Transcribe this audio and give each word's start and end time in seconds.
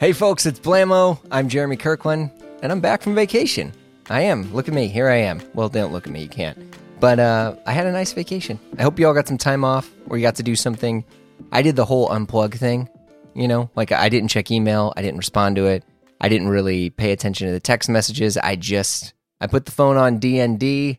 Hey, 0.00 0.14
folks, 0.14 0.46
it's 0.46 0.58
Blamo. 0.58 1.18
I'm 1.30 1.50
Jeremy 1.50 1.76
Kirkland, 1.76 2.30
and 2.62 2.72
I'm 2.72 2.80
back 2.80 3.02
from 3.02 3.14
vacation. 3.14 3.70
I 4.08 4.22
am. 4.22 4.50
Look 4.54 4.66
at 4.66 4.72
me. 4.72 4.88
Here 4.88 5.10
I 5.10 5.16
am. 5.16 5.42
Well, 5.52 5.68
don't 5.68 5.92
look 5.92 6.06
at 6.06 6.12
me. 6.14 6.22
You 6.22 6.28
can't. 6.30 6.74
But 7.00 7.18
uh, 7.18 7.56
I 7.66 7.72
had 7.72 7.86
a 7.86 7.92
nice 7.92 8.14
vacation. 8.14 8.58
I 8.78 8.82
hope 8.82 8.98
you 8.98 9.06
all 9.06 9.12
got 9.12 9.28
some 9.28 9.36
time 9.36 9.62
off 9.62 9.90
or 10.06 10.16
you 10.16 10.22
got 10.22 10.36
to 10.36 10.42
do 10.42 10.56
something. 10.56 11.04
I 11.52 11.60
did 11.60 11.76
the 11.76 11.84
whole 11.84 12.08
unplug 12.08 12.54
thing. 12.54 12.88
You 13.34 13.46
know, 13.46 13.68
like 13.76 13.92
I 13.92 14.08
didn't 14.08 14.30
check 14.30 14.50
email, 14.50 14.94
I 14.96 15.02
didn't 15.02 15.18
respond 15.18 15.56
to 15.56 15.66
it, 15.66 15.84
I 16.18 16.30
didn't 16.30 16.48
really 16.48 16.88
pay 16.88 17.12
attention 17.12 17.48
to 17.48 17.52
the 17.52 17.60
text 17.60 17.90
messages. 17.90 18.38
I 18.38 18.56
just 18.56 19.12
I 19.38 19.48
put 19.48 19.66
the 19.66 19.70
phone 19.70 19.98
on 19.98 20.18
DND. 20.18 20.96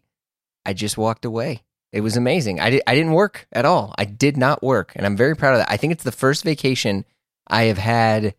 I 0.64 0.74
just 0.74 0.96
walked 0.96 1.26
away. 1.26 1.64
It 1.92 2.02
was 2.02 2.18
amazing. 2.18 2.60
I, 2.60 2.80
I 2.86 2.94
didn't 2.94 3.14
work 3.14 3.48
at 3.52 3.66
all. 3.66 3.96
I 3.98 4.06
did 4.06 4.38
not 4.38 4.62
work, 4.62 4.92
and 4.96 5.08
I'm 5.08 5.18
very 5.18 5.36
proud 5.36 5.54
of 5.54 5.62
that. 5.62 5.72
I 5.72 5.78
think 5.78 5.92
it's 5.92 6.04
the 6.04 6.12
first 6.12 6.44
vacation 6.44 7.04
I 7.48 7.64
have 7.64 7.80
had 7.80 8.36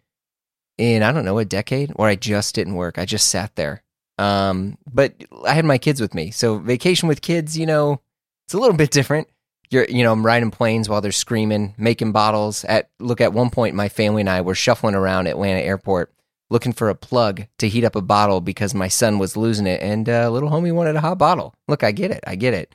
in 0.82 1.02
I 1.02 1.12
don't 1.12 1.24
know 1.24 1.38
a 1.38 1.44
decade 1.44 1.90
where 1.90 2.08
I 2.08 2.16
just 2.16 2.54
didn't 2.54 2.74
work. 2.74 2.98
I 2.98 3.04
just 3.04 3.28
sat 3.28 3.54
there. 3.56 3.82
Um, 4.18 4.76
but 4.92 5.14
I 5.46 5.54
had 5.54 5.64
my 5.64 5.78
kids 5.78 6.00
with 6.00 6.14
me, 6.14 6.30
so 6.30 6.58
vacation 6.58 7.08
with 7.08 7.22
kids, 7.22 7.56
you 7.56 7.66
know, 7.66 8.00
it's 8.46 8.54
a 8.54 8.58
little 8.58 8.76
bit 8.76 8.90
different. 8.90 9.28
You're, 9.70 9.86
you 9.88 10.04
know, 10.04 10.12
I'm 10.12 10.26
riding 10.26 10.50
planes 10.50 10.88
while 10.88 11.00
they're 11.00 11.12
screaming, 11.12 11.74
making 11.78 12.12
bottles. 12.12 12.64
At 12.64 12.90
look, 13.00 13.22
at 13.22 13.32
one 13.32 13.48
point, 13.48 13.74
my 13.74 13.88
family 13.88 14.20
and 14.20 14.28
I 14.28 14.42
were 14.42 14.54
shuffling 14.54 14.94
around 14.94 15.28
Atlanta 15.28 15.60
airport 15.60 16.12
looking 16.50 16.74
for 16.74 16.90
a 16.90 16.94
plug 16.94 17.46
to 17.56 17.68
heat 17.68 17.82
up 17.82 17.96
a 17.96 18.02
bottle 18.02 18.42
because 18.42 18.74
my 18.74 18.88
son 18.88 19.18
was 19.18 19.36
losing 19.36 19.66
it, 19.66 19.80
and 19.80 20.08
uh, 20.08 20.30
little 20.30 20.50
homie 20.50 20.74
wanted 20.74 20.94
a 20.94 21.00
hot 21.00 21.16
bottle. 21.16 21.54
Look, 21.66 21.82
I 21.82 21.92
get 21.92 22.10
it, 22.10 22.22
I 22.26 22.36
get 22.36 22.52
it. 22.52 22.74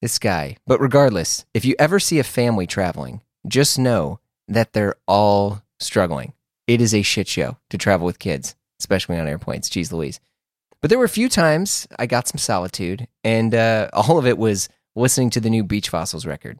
This 0.00 0.18
guy. 0.18 0.56
But 0.66 0.80
regardless, 0.80 1.44
if 1.52 1.64
you 1.64 1.74
ever 1.78 1.98
see 1.98 2.20
a 2.20 2.24
family 2.24 2.66
traveling, 2.66 3.22
just 3.48 3.78
know 3.78 4.20
that 4.46 4.72
they're 4.72 4.94
all 5.08 5.62
struggling. 5.80 6.32
It 6.66 6.80
is 6.80 6.94
a 6.94 7.02
shit 7.02 7.28
show 7.28 7.58
to 7.70 7.78
travel 7.78 8.06
with 8.06 8.18
kids, 8.18 8.56
especially 8.80 9.18
on 9.18 9.28
airplanes. 9.28 9.70
Jeez 9.70 9.92
Louise. 9.92 10.20
But 10.80 10.90
there 10.90 10.98
were 10.98 11.04
a 11.04 11.08
few 11.08 11.28
times 11.28 11.86
I 11.98 12.06
got 12.06 12.28
some 12.28 12.38
solitude, 12.38 13.08
and 13.24 13.54
uh, 13.54 13.88
all 13.92 14.18
of 14.18 14.26
it 14.26 14.38
was 14.38 14.68
listening 14.94 15.30
to 15.30 15.40
the 15.40 15.50
new 15.50 15.64
Beach 15.64 15.88
Fossils 15.88 16.26
record. 16.26 16.58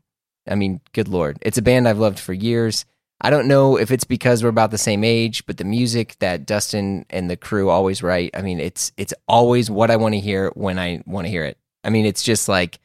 I 0.49 0.55
mean, 0.55 0.81
good 0.93 1.09
lord. 1.09 1.39
It's 1.43 1.59
a 1.59 1.63
band 1.63 1.89
I've 1.89 1.99
loved 1.99 2.19
for 2.19 2.33
years. 2.33 2.85
I 3.21 3.31
don't 3.31 3.49
know 3.49 3.79
if 3.79 3.91
it's 3.91 4.05
because 4.05 4.43
we're 4.43 4.51
about 4.51 4.71
the 4.71 4.79
same 4.79 5.03
age, 5.03 5.47
but 5.47 5.57
the 5.57 5.65
music 5.65 6.17
that 6.21 6.47
Dustin 6.47 7.07
and 7.09 7.31
the 7.31 7.37
crew 7.37 7.71
always 7.71 8.03
write, 8.03 8.31
I 8.35 8.43
mean, 8.43 8.61
it's 8.61 8.93
it's 8.97 9.15
always 9.27 9.71
what 9.71 9.91
I 9.91 9.97
want 9.97 10.15
to 10.15 10.21
hear 10.21 10.51
when 10.55 10.79
I 10.79 11.03
want 11.07 11.27
to 11.27 11.31
hear 11.31 11.45
it. 11.45 11.59
I 11.83 11.91
mean, 11.91 12.05
it's 12.05 12.23
just 12.23 12.49
like 12.49 12.79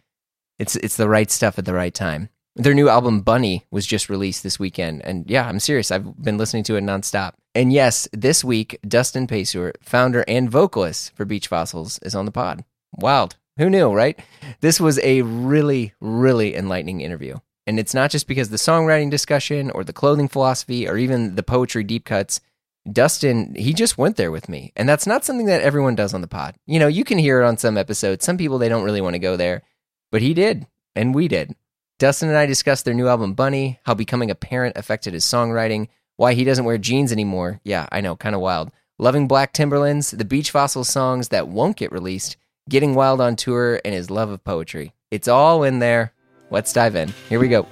it's 0.57 0.75
it's 0.77 0.95
the 0.95 1.09
right 1.09 1.29
stuff 1.29 1.59
at 1.59 1.65
the 1.65 1.73
right 1.73 1.93
time. 1.93 2.29
Their 2.55 2.73
new 2.73 2.89
album 2.89 3.21
Bunny 3.21 3.65
was 3.71 3.87
just 3.87 4.09
released 4.09 4.43
this 4.43 4.59
weekend, 4.59 5.01
and 5.05 5.29
yeah, 5.29 5.47
I'm 5.47 5.59
serious. 5.59 5.89
I've 5.89 6.21
been 6.21 6.37
listening 6.37 6.63
to 6.65 6.75
it 6.75 6.83
nonstop. 6.83 7.33
And 7.55 7.71
yes, 7.71 8.09
this 8.11 8.43
week 8.43 8.77
Dustin 8.85 9.25
Payseur, 9.25 9.73
founder 9.81 10.25
and 10.27 10.51
vocalist 10.51 11.15
for 11.15 11.23
Beach 11.23 11.47
Fossils, 11.47 11.97
is 11.99 12.13
on 12.13 12.25
the 12.25 12.31
pod. 12.31 12.65
Wild. 12.93 13.37
Who 13.57 13.69
knew, 13.69 13.91
right? 13.91 14.19
This 14.59 14.79
was 14.79 14.99
a 14.99 15.21
really, 15.21 15.93
really 16.01 16.55
enlightening 16.55 17.01
interview. 17.01 17.37
And 17.67 17.79
it's 17.79 17.93
not 17.93 18.11
just 18.11 18.27
because 18.27 18.49
the 18.49 18.57
songwriting 18.57 19.11
discussion 19.11 19.69
or 19.71 19.83
the 19.83 19.93
clothing 19.93 20.27
philosophy 20.27 20.87
or 20.87 20.97
even 20.97 21.35
the 21.35 21.43
poetry 21.43 21.83
deep 21.83 22.05
cuts. 22.05 22.41
Dustin, 22.91 23.53
he 23.55 23.73
just 23.73 23.97
went 23.97 24.17
there 24.17 24.31
with 24.31 24.49
me. 24.49 24.73
And 24.75 24.89
that's 24.89 25.05
not 25.05 25.23
something 25.23 25.45
that 25.45 25.61
everyone 25.61 25.95
does 25.95 26.13
on 26.13 26.21
the 26.21 26.27
pod. 26.27 26.55
You 26.65 26.79
know, 26.79 26.87
you 26.87 27.03
can 27.03 27.17
hear 27.17 27.41
it 27.41 27.45
on 27.45 27.57
some 27.57 27.77
episodes. 27.77 28.25
Some 28.25 28.37
people, 28.37 28.57
they 28.57 28.69
don't 28.69 28.83
really 28.83 29.01
want 29.01 29.13
to 29.13 29.19
go 29.19 29.37
there, 29.37 29.61
but 30.11 30.21
he 30.21 30.33
did. 30.33 30.65
And 30.95 31.13
we 31.13 31.27
did. 31.27 31.55
Dustin 32.01 32.29
and 32.29 32.37
I 32.39 32.47
discussed 32.47 32.85
their 32.85 32.95
new 32.95 33.07
album, 33.07 33.35
Bunny, 33.35 33.79
how 33.83 33.93
becoming 33.93 34.31
a 34.31 34.35
parent 34.35 34.75
affected 34.75 35.13
his 35.13 35.23
songwriting, 35.23 35.87
why 36.15 36.33
he 36.33 36.43
doesn't 36.43 36.65
wear 36.65 36.79
jeans 36.79 37.11
anymore. 37.11 37.61
Yeah, 37.63 37.85
I 37.91 38.01
know, 38.01 38.15
kind 38.15 38.33
of 38.33 38.41
wild. 38.41 38.71
Loving 38.97 39.27
Black 39.27 39.53
Timberlands, 39.53 40.09
the 40.09 40.25
Beach 40.25 40.49
Fossil 40.49 40.83
songs 40.83 41.27
that 41.27 41.47
won't 41.47 41.77
get 41.77 41.91
released, 41.91 42.37
getting 42.67 42.95
wild 42.95 43.21
on 43.21 43.35
tour, 43.35 43.79
and 43.85 43.93
his 43.93 44.09
love 44.09 44.31
of 44.31 44.43
poetry. 44.43 44.95
It's 45.11 45.27
all 45.27 45.63
in 45.63 45.77
there. 45.77 46.11
Let's 46.49 46.73
dive 46.73 46.95
in. 46.95 47.13
Here 47.29 47.39
we 47.39 47.49
go. 47.49 47.67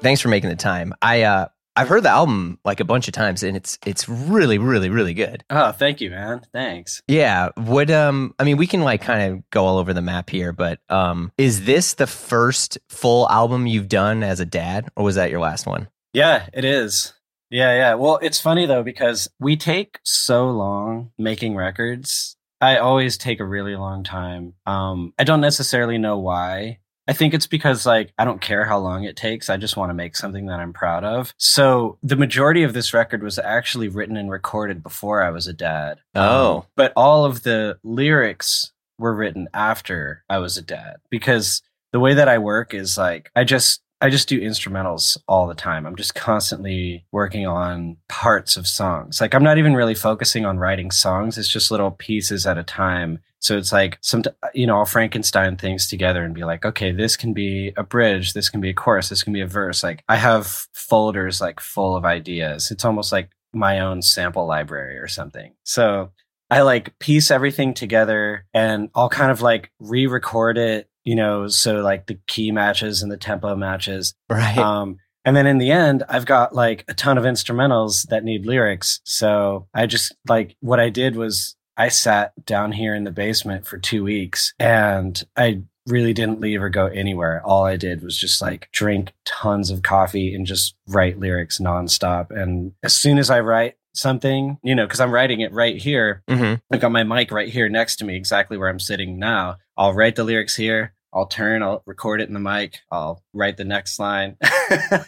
Thanks 0.00 0.20
for 0.20 0.28
making 0.28 0.50
the 0.50 0.54
time. 0.54 0.94
I 1.02 1.22
uh 1.22 1.48
I've 1.74 1.88
heard 1.88 2.02
the 2.02 2.10
album 2.10 2.58
like 2.64 2.80
a 2.80 2.84
bunch 2.84 3.08
of 3.08 3.14
times 3.14 3.42
and 3.42 3.56
it's 3.56 3.78
it's 3.86 4.08
really 4.08 4.58
really 4.58 4.90
really 4.90 5.14
good. 5.14 5.44
Oh, 5.50 5.72
thank 5.72 6.00
you, 6.00 6.10
man. 6.10 6.42
Thanks. 6.52 7.02
Yeah, 7.08 7.50
would 7.56 7.90
um 7.90 8.34
I 8.38 8.44
mean 8.44 8.56
we 8.56 8.66
can 8.66 8.82
like 8.82 9.00
kind 9.00 9.32
of 9.32 9.50
go 9.50 9.64
all 9.64 9.78
over 9.78 9.94
the 9.94 10.02
map 10.02 10.30
here, 10.30 10.52
but 10.52 10.80
um 10.88 11.32
is 11.38 11.64
this 11.64 11.94
the 11.94 12.06
first 12.06 12.78
full 12.88 13.28
album 13.30 13.66
you've 13.66 13.88
done 13.88 14.22
as 14.22 14.40
a 14.40 14.44
dad 14.44 14.88
or 14.96 15.04
was 15.04 15.14
that 15.14 15.30
your 15.30 15.40
last 15.40 15.66
one? 15.66 15.88
Yeah, 16.12 16.46
it 16.52 16.64
is. 16.64 17.14
Yeah, 17.50 17.74
yeah. 17.74 17.94
Well, 17.94 18.18
it's 18.22 18.40
funny 18.40 18.66
though 18.66 18.82
because 18.82 19.28
we 19.38 19.56
take 19.56 19.98
so 20.04 20.50
long 20.50 21.10
making 21.18 21.56
records 21.56 22.36
I 22.62 22.76
always 22.76 23.18
take 23.18 23.40
a 23.40 23.44
really 23.44 23.74
long 23.74 24.04
time. 24.04 24.54
Um, 24.66 25.14
I 25.18 25.24
don't 25.24 25.40
necessarily 25.40 25.98
know 25.98 26.20
why. 26.20 26.78
I 27.12 27.14
think 27.14 27.34
it's 27.34 27.46
because 27.46 27.84
like 27.84 28.10
I 28.16 28.24
don't 28.24 28.40
care 28.40 28.64
how 28.64 28.78
long 28.78 29.04
it 29.04 29.16
takes. 29.16 29.50
I 29.50 29.58
just 29.58 29.76
want 29.76 29.90
to 29.90 29.94
make 29.94 30.16
something 30.16 30.46
that 30.46 30.60
I'm 30.60 30.72
proud 30.72 31.04
of. 31.04 31.34
So 31.36 31.98
the 32.02 32.16
majority 32.16 32.62
of 32.62 32.72
this 32.72 32.94
record 32.94 33.22
was 33.22 33.38
actually 33.38 33.88
written 33.88 34.16
and 34.16 34.30
recorded 34.30 34.82
before 34.82 35.22
I 35.22 35.28
was 35.28 35.46
a 35.46 35.52
dad. 35.52 35.98
Oh. 36.14 36.56
Um, 36.56 36.62
but 36.74 36.94
all 36.96 37.26
of 37.26 37.42
the 37.42 37.76
lyrics 37.84 38.72
were 38.98 39.14
written 39.14 39.46
after 39.52 40.24
I 40.30 40.38
was 40.38 40.56
a 40.56 40.62
dad 40.62 41.00
because 41.10 41.60
the 41.92 42.00
way 42.00 42.14
that 42.14 42.30
I 42.30 42.38
work 42.38 42.72
is 42.72 42.96
like 42.96 43.30
I 43.36 43.44
just 43.44 43.82
I 44.00 44.08
just 44.08 44.30
do 44.30 44.40
instrumentals 44.40 45.18
all 45.28 45.46
the 45.46 45.54
time. 45.54 45.84
I'm 45.84 45.96
just 45.96 46.14
constantly 46.14 47.04
working 47.12 47.46
on 47.46 47.98
parts 48.08 48.56
of 48.56 48.66
songs. 48.66 49.20
Like 49.20 49.34
I'm 49.34 49.44
not 49.44 49.58
even 49.58 49.74
really 49.74 49.94
focusing 49.94 50.46
on 50.46 50.58
writing 50.58 50.90
songs. 50.90 51.36
It's 51.36 51.46
just 51.46 51.70
little 51.70 51.90
pieces 51.90 52.46
at 52.46 52.56
a 52.56 52.62
time. 52.62 53.18
So 53.42 53.58
it's 53.58 53.72
like 53.72 53.98
some, 54.00 54.22
you 54.54 54.66
know, 54.66 54.78
I'll 54.78 54.86
Frankenstein 54.86 55.56
things 55.56 55.88
together 55.88 56.24
and 56.24 56.34
be 56.34 56.44
like, 56.44 56.64
okay, 56.64 56.92
this 56.92 57.16
can 57.16 57.34
be 57.34 57.72
a 57.76 57.82
bridge. 57.82 58.32
This 58.32 58.48
can 58.48 58.60
be 58.60 58.70
a 58.70 58.74
chorus. 58.74 59.08
This 59.08 59.22
can 59.22 59.32
be 59.32 59.40
a 59.40 59.46
verse. 59.46 59.82
Like 59.82 60.02
I 60.08 60.16
have 60.16 60.46
folders 60.72 61.40
like 61.40 61.60
full 61.60 61.96
of 61.96 62.04
ideas. 62.04 62.70
It's 62.70 62.84
almost 62.84 63.12
like 63.12 63.30
my 63.52 63.80
own 63.80 64.00
sample 64.00 64.46
library 64.46 64.96
or 64.98 65.08
something. 65.08 65.52
So 65.64 66.12
I 66.50 66.62
like 66.62 66.98
piece 66.98 67.30
everything 67.30 67.74
together 67.74 68.46
and 68.54 68.88
I'll 68.94 69.08
kind 69.08 69.30
of 69.30 69.42
like 69.42 69.70
re-record 69.78 70.56
it 70.56 70.88
you 71.04 71.16
know, 71.16 71.48
so 71.48 71.80
like 71.80 72.06
the 72.06 72.18
key 72.26 72.52
matches 72.52 73.02
and 73.02 73.10
the 73.10 73.16
tempo 73.16 73.56
matches. 73.56 74.14
Right. 74.28 74.56
Um, 74.56 74.98
and 75.24 75.36
then 75.36 75.46
in 75.46 75.58
the 75.58 75.70
end, 75.70 76.02
I've 76.08 76.26
got 76.26 76.54
like 76.54 76.84
a 76.88 76.94
ton 76.94 77.18
of 77.18 77.24
instrumentals 77.24 78.08
that 78.08 78.24
need 78.24 78.46
lyrics. 78.46 79.00
So 79.04 79.68
I 79.74 79.86
just 79.86 80.14
like 80.28 80.56
what 80.60 80.80
I 80.80 80.90
did 80.90 81.16
was 81.16 81.56
I 81.76 81.88
sat 81.88 82.32
down 82.44 82.72
here 82.72 82.94
in 82.94 83.04
the 83.04 83.10
basement 83.10 83.66
for 83.66 83.78
two 83.78 84.04
weeks 84.04 84.54
and 84.58 85.22
I 85.36 85.62
really 85.86 86.12
didn't 86.12 86.40
leave 86.40 86.62
or 86.62 86.68
go 86.68 86.86
anywhere. 86.86 87.42
All 87.44 87.64
I 87.64 87.76
did 87.76 88.02
was 88.02 88.16
just 88.16 88.40
like 88.40 88.68
drink 88.72 89.12
tons 89.24 89.70
of 89.70 89.82
coffee 89.82 90.34
and 90.34 90.46
just 90.46 90.74
write 90.86 91.18
lyrics 91.18 91.58
nonstop. 91.58 92.30
And 92.30 92.72
as 92.82 92.94
soon 92.94 93.18
as 93.18 93.30
I 93.30 93.40
write 93.40 93.76
something, 93.94 94.58
you 94.62 94.74
know, 94.74 94.86
because 94.86 95.00
I'm 95.00 95.12
writing 95.12 95.40
it 95.40 95.52
right 95.52 95.76
here, 95.76 96.22
mm-hmm. 96.28 96.54
I 96.72 96.76
got 96.76 96.92
my 96.92 97.02
mic 97.02 97.32
right 97.32 97.48
here 97.48 97.68
next 97.68 97.96
to 97.96 98.04
me, 98.04 98.16
exactly 98.16 98.56
where 98.56 98.68
I'm 98.68 98.80
sitting 98.80 99.18
now. 99.18 99.56
I'll 99.76 99.92
write 99.92 100.16
the 100.16 100.24
lyrics 100.24 100.56
here. 100.56 100.94
I'll 101.14 101.26
turn, 101.26 101.62
I'll 101.62 101.82
record 101.84 102.22
it 102.22 102.28
in 102.28 102.34
the 102.34 102.40
mic, 102.40 102.78
I'll 102.90 103.22
write 103.34 103.58
the 103.58 103.64
next 103.64 103.98
line. 103.98 104.38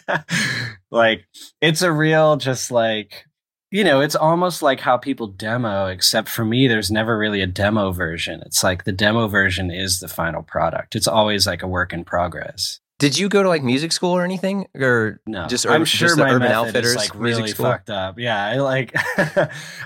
like, 0.91 1.25
it's 1.61 1.81
a 1.81 1.91
real, 1.91 2.37
just 2.37 2.69
like, 2.69 3.25
you 3.75 3.83
know, 3.83 3.99
it's 3.99 4.15
almost 4.15 4.61
like 4.61 4.79
how 4.79 4.95
people 4.95 5.27
demo, 5.27 5.87
except 5.87 6.29
for 6.29 6.45
me, 6.45 6.65
there's 6.65 6.89
never 6.89 7.17
really 7.17 7.41
a 7.41 7.45
demo 7.45 7.91
version. 7.91 8.41
It's 8.45 8.63
like 8.63 8.85
the 8.85 8.93
demo 8.93 9.27
version 9.27 9.69
is 9.69 9.99
the 9.99 10.07
final 10.07 10.43
product. 10.43 10.95
It's 10.95 11.09
always 11.09 11.45
like 11.45 11.61
a 11.61 11.67
work 11.67 11.91
in 11.91 12.05
progress. 12.05 12.79
Did 12.97 13.17
you 13.17 13.27
go 13.27 13.43
to 13.43 13.49
like 13.49 13.61
music 13.61 13.91
school 13.91 14.11
or 14.11 14.23
anything, 14.23 14.67
or 14.73 15.19
no? 15.25 15.47
Just 15.47 15.67
I'm 15.67 15.83
sure 15.83 16.07
just 16.07 16.19
my 16.19 16.31
Urban 16.31 16.49
Outfitters 16.49 16.91
is 16.91 16.95
like 16.95 17.13
really 17.13 17.41
music 17.41 17.55
school? 17.55 17.65
fucked 17.65 17.89
up. 17.89 18.17
Yeah, 18.17 18.41
I 18.41 18.55
like. 18.55 18.93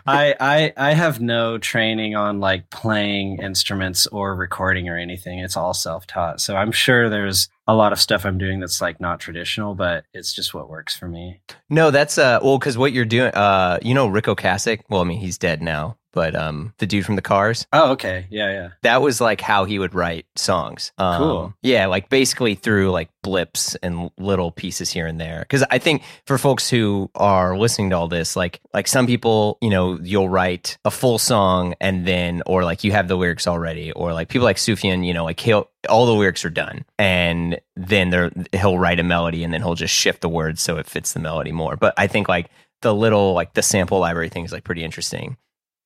I 0.05 0.35
I 0.39 0.73
I 0.77 0.93
have 0.93 1.19
no 1.19 1.57
training 1.57 2.15
on 2.15 2.39
like 2.39 2.69
playing 2.69 3.39
instruments 3.41 4.05
or 4.07 4.35
recording 4.35 4.89
or 4.89 4.97
anything. 4.97 5.39
It's 5.39 5.57
all 5.57 5.73
self 5.73 6.05
taught. 6.05 6.39
So 6.39 6.55
I'm 6.55 6.71
sure 6.71 7.09
there's 7.09 7.49
a 7.67 7.73
lot 7.73 7.93
of 7.93 7.99
stuff 7.99 8.25
I'm 8.25 8.37
doing 8.37 8.59
that's 8.59 8.81
like 8.81 8.99
not 8.99 9.19
traditional, 9.19 9.75
but 9.75 10.05
it's 10.13 10.33
just 10.33 10.53
what 10.53 10.69
works 10.69 10.95
for 10.95 11.07
me. 11.07 11.39
No, 11.69 11.91
that's 11.91 12.17
uh 12.19 12.39
well 12.43 12.59
because 12.59 12.77
what 12.77 12.93
you're 12.93 13.05
doing 13.05 13.31
uh 13.33 13.79
you 13.81 13.93
know 13.93 14.07
Ric 14.07 14.25
Ocasek. 14.25 14.81
Well, 14.89 15.01
I 15.01 15.03
mean 15.05 15.19
he's 15.19 15.37
dead 15.37 15.61
now, 15.61 15.97
but 16.11 16.35
um, 16.35 16.73
the 16.79 16.85
dude 16.87 17.05
from 17.05 17.15
the 17.15 17.21
Cars. 17.21 17.65
Oh, 17.73 17.91
okay. 17.91 18.27
Yeah, 18.29 18.51
yeah. 18.51 18.69
That 18.81 19.01
was 19.01 19.21
like 19.21 19.41
how 19.41 19.65
he 19.65 19.79
would 19.79 19.93
write 19.93 20.25
songs. 20.35 20.91
Um, 20.97 21.17
Cool. 21.17 21.53
Yeah, 21.61 21.85
like 21.87 22.09
basically 22.09 22.55
through 22.55 22.91
like 22.91 23.09
blips 23.21 23.75
and 23.83 24.09
little 24.17 24.51
pieces 24.51 24.89
here 24.89 25.05
and 25.05 25.19
there. 25.19 25.39
Because 25.41 25.63
I 25.69 25.77
think 25.77 26.03
for 26.25 26.37
folks 26.37 26.69
who 26.69 27.09
are 27.15 27.57
listening 27.57 27.89
to 27.91 27.97
all 27.97 28.07
this, 28.07 28.35
like 28.35 28.59
like 28.73 28.87
some 28.87 29.05
people, 29.07 29.57
you 29.61 29.69
know, 29.69 29.99
you'll 30.01 30.29
write 30.29 30.77
a 30.85 30.91
full 30.91 31.17
song 31.17 31.75
and 31.81 32.05
then, 32.07 32.41
or 32.45 32.63
like 32.63 32.83
you 32.83 32.91
have 32.91 33.07
the 33.07 33.15
lyrics 33.15 33.47
already, 33.47 33.91
or 33.91 34.13
like 34.13 34.29
people 34.29 34.45
like 34.45 34.57
Sufjan, 34.57 35.05
you 35.05 35.13
know, 35.13 35.23
like 35.23 35.39
he'll 35.39 35.69
all 35.87 36.05
the 36.05 36.13
lyrics 36.13 36.43
are 36.43 36.49
done, 36.49 36.83
and 36.97 37.59
then 37.75 38.09
there 38.09 38.31
he'll 38.53 38.77
write 38.79 38.99
a 38.99 39.03
melody 39.03 39.43
and 39.43 39.53
then 39.53 39.61
he'll 39.61 39.75
just 39.75 39.93
shift 39.93 40.21
the 40.21 40.29
words 40.29 40.61
so 40.61 40.77
it 40.77 40.87
fits 40.87 41.13
the 41.13 41.19
melody 41.19 41.51
more. 41.51 41.75
But 41.75 41.93
I 41.97 42.07
think 42.07 42.27
like 42.27 42.49
the 42.81 42.93
little 42.95 43.33
like 43.33 43.53
the 43.53 43.61
sample 43.61 43.99
library 43.99 44.29
thing 44.29 44.45
is 44.45 44.51
like 44.51 44.63
pretty 44.63 44.83
interesting. 44.83 45.37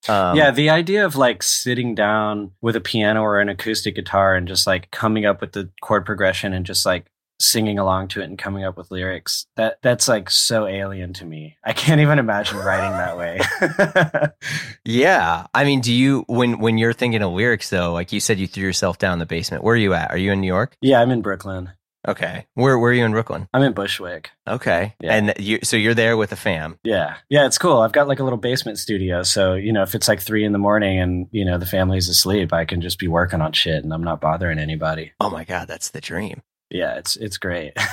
Um, 0.10 0.36
yeah, 0.38 0.52
the 0.52 0.70
idea 0.70 1.06
of 1.06 1.16
like 1.16 1.44
sitting 1.44 1.96
down 1.96 2.52
with 2.62 2.76
a 2.76 2.82
piano 2.82 3.22
or 3.22 3.40
an 3.40 3.50
acoustic 3.50 3.96
guitar 3.96 4.36
and 4.36 4.48
just 4.48 4.68
like 4.68 4.92
coming 4.92 5.26
up 5.26 5.42
with 5.42 5.54
the 5.54 5.70
chord 5.82 6.06
progression 6.06 6.54
and 6.54 6.66
just 6.66 6.86
like 6.86 7.06
singing 7.40 7.78
along 7.78 8.08
to 8.08 8.22
it 8.22 8.26
and 8.26 8.38
coming 8.38 8.64
up 8.64 8.78
with 8.78 8.90
lyrics 8.92 9.48
that 9.58 9.78
that's 9.82 10.08
like 10.08 10.30
so 10.30 10.66
alien 10.66 11.12
to 11.14 11.26
me. 11.26 11.58
I 11.64 11.74
can't 11.74 12.00
even 12.00 12.20
imagine 12.20 12.58
writing 12.58 12.92
that 12.92 13.18
way. 13.18 14.32
Yeah, 14.86 15.48
I 15.54 15.64
mean, 15.64 15.80
do 15.80 15.94
you 15.94 16.26
when 16.28 16.60
when 16.60 16.78
you're 16.78 16.94
thinking 16.94 17.22
of 17.22 17.32
lyrics 17.32 17.70
though? 17.70 17.94
Like 17.94 18.12
you 18.12 18.20
said, 18.20 18.38
you 18.38 18.48
threw 18.48 18.64
yourself 18.64 18.98
down 18.98 19.14
in 19.14 19.20
the 19.20 19.26
basement. 19.26 19.64
Where 19.64 19.76
are 19.76 19.78
you 19.78 19.94
at? 19.94 20.12
Are 20.12 20.18
you 20.18 20.32
in 20.34 20.42
New 20.42 20.48
York? 20.48 20.76
yeah, 20.82 21.00
I'm 21.02 21.10
in 21.12 21.22
Brooklyn. 21.22 21.72
Okay. 22.08 22.46
Where 22.56 22.78
where 22.78 22.92
are 22.92 22.94
you 22.94 23.06
in 23.06 23.12
Brooklyn? 23.12 23.48
I'm 23.54 23.64
in 23.64 23.74
Bushwick. 23.74 24.30
Okay. 24.48 24.94
Yeah. 25.02 25.14
And 25.16 25.34
you 25.40 25.60
so 25.64 25.78
you're 25.78 25.94
there 25.94 26.18
with 26.18 26.32
a 26.32 26.36
fam. 26.36 26.78
Yeah. 26.84 27.16
Yeah, 27.30 27.46
it's 27.46 27.58
cool. 27.58 27.78
I've 27.80 27.94
got 27.94 28.08
like 28.08 28.20
a 28.20 28.24
little 28.24 28.38
basement 28.40 28.78
studio. 28.78 29.24
So, 29.24 29.54
you 29.54 29.72
know, 29.72 29.84
if 29.84 29.96
it's 29.96 30.08
like 30.08 30.22
three 30.22 30.44
in 30.44 30.52
the 30.52 30.58
morning 30.60 31.00
and, 31.00 31.28
you 31.32 31.46
know, 31.46 31.58
the 31.58 31.66
family's 31.66 32.10
asleep, 32.10 32.52
I 32.54 32.66
can 32.66 32.82
just 32.82 33.00
be 33.00 33.08
working 33.08 33.42
on 33.42 33.54
shit 33.54 33.84
and 33.84 33.94
I'm 33.94 34.04
not 34.04 34.20
bothering 34.22 34.60
anybody. 34.60 35.14
Oh 35.20 35.30
my 35.30 35.44
god, 35.46 35.68
that's 35.68 35.90
the 35.90 36.02
dream. 36.02 36.42
Yeah, 36.70 36.96
it's 36.96 37.16
it's 37.18 37.38
great. 37.38 37.74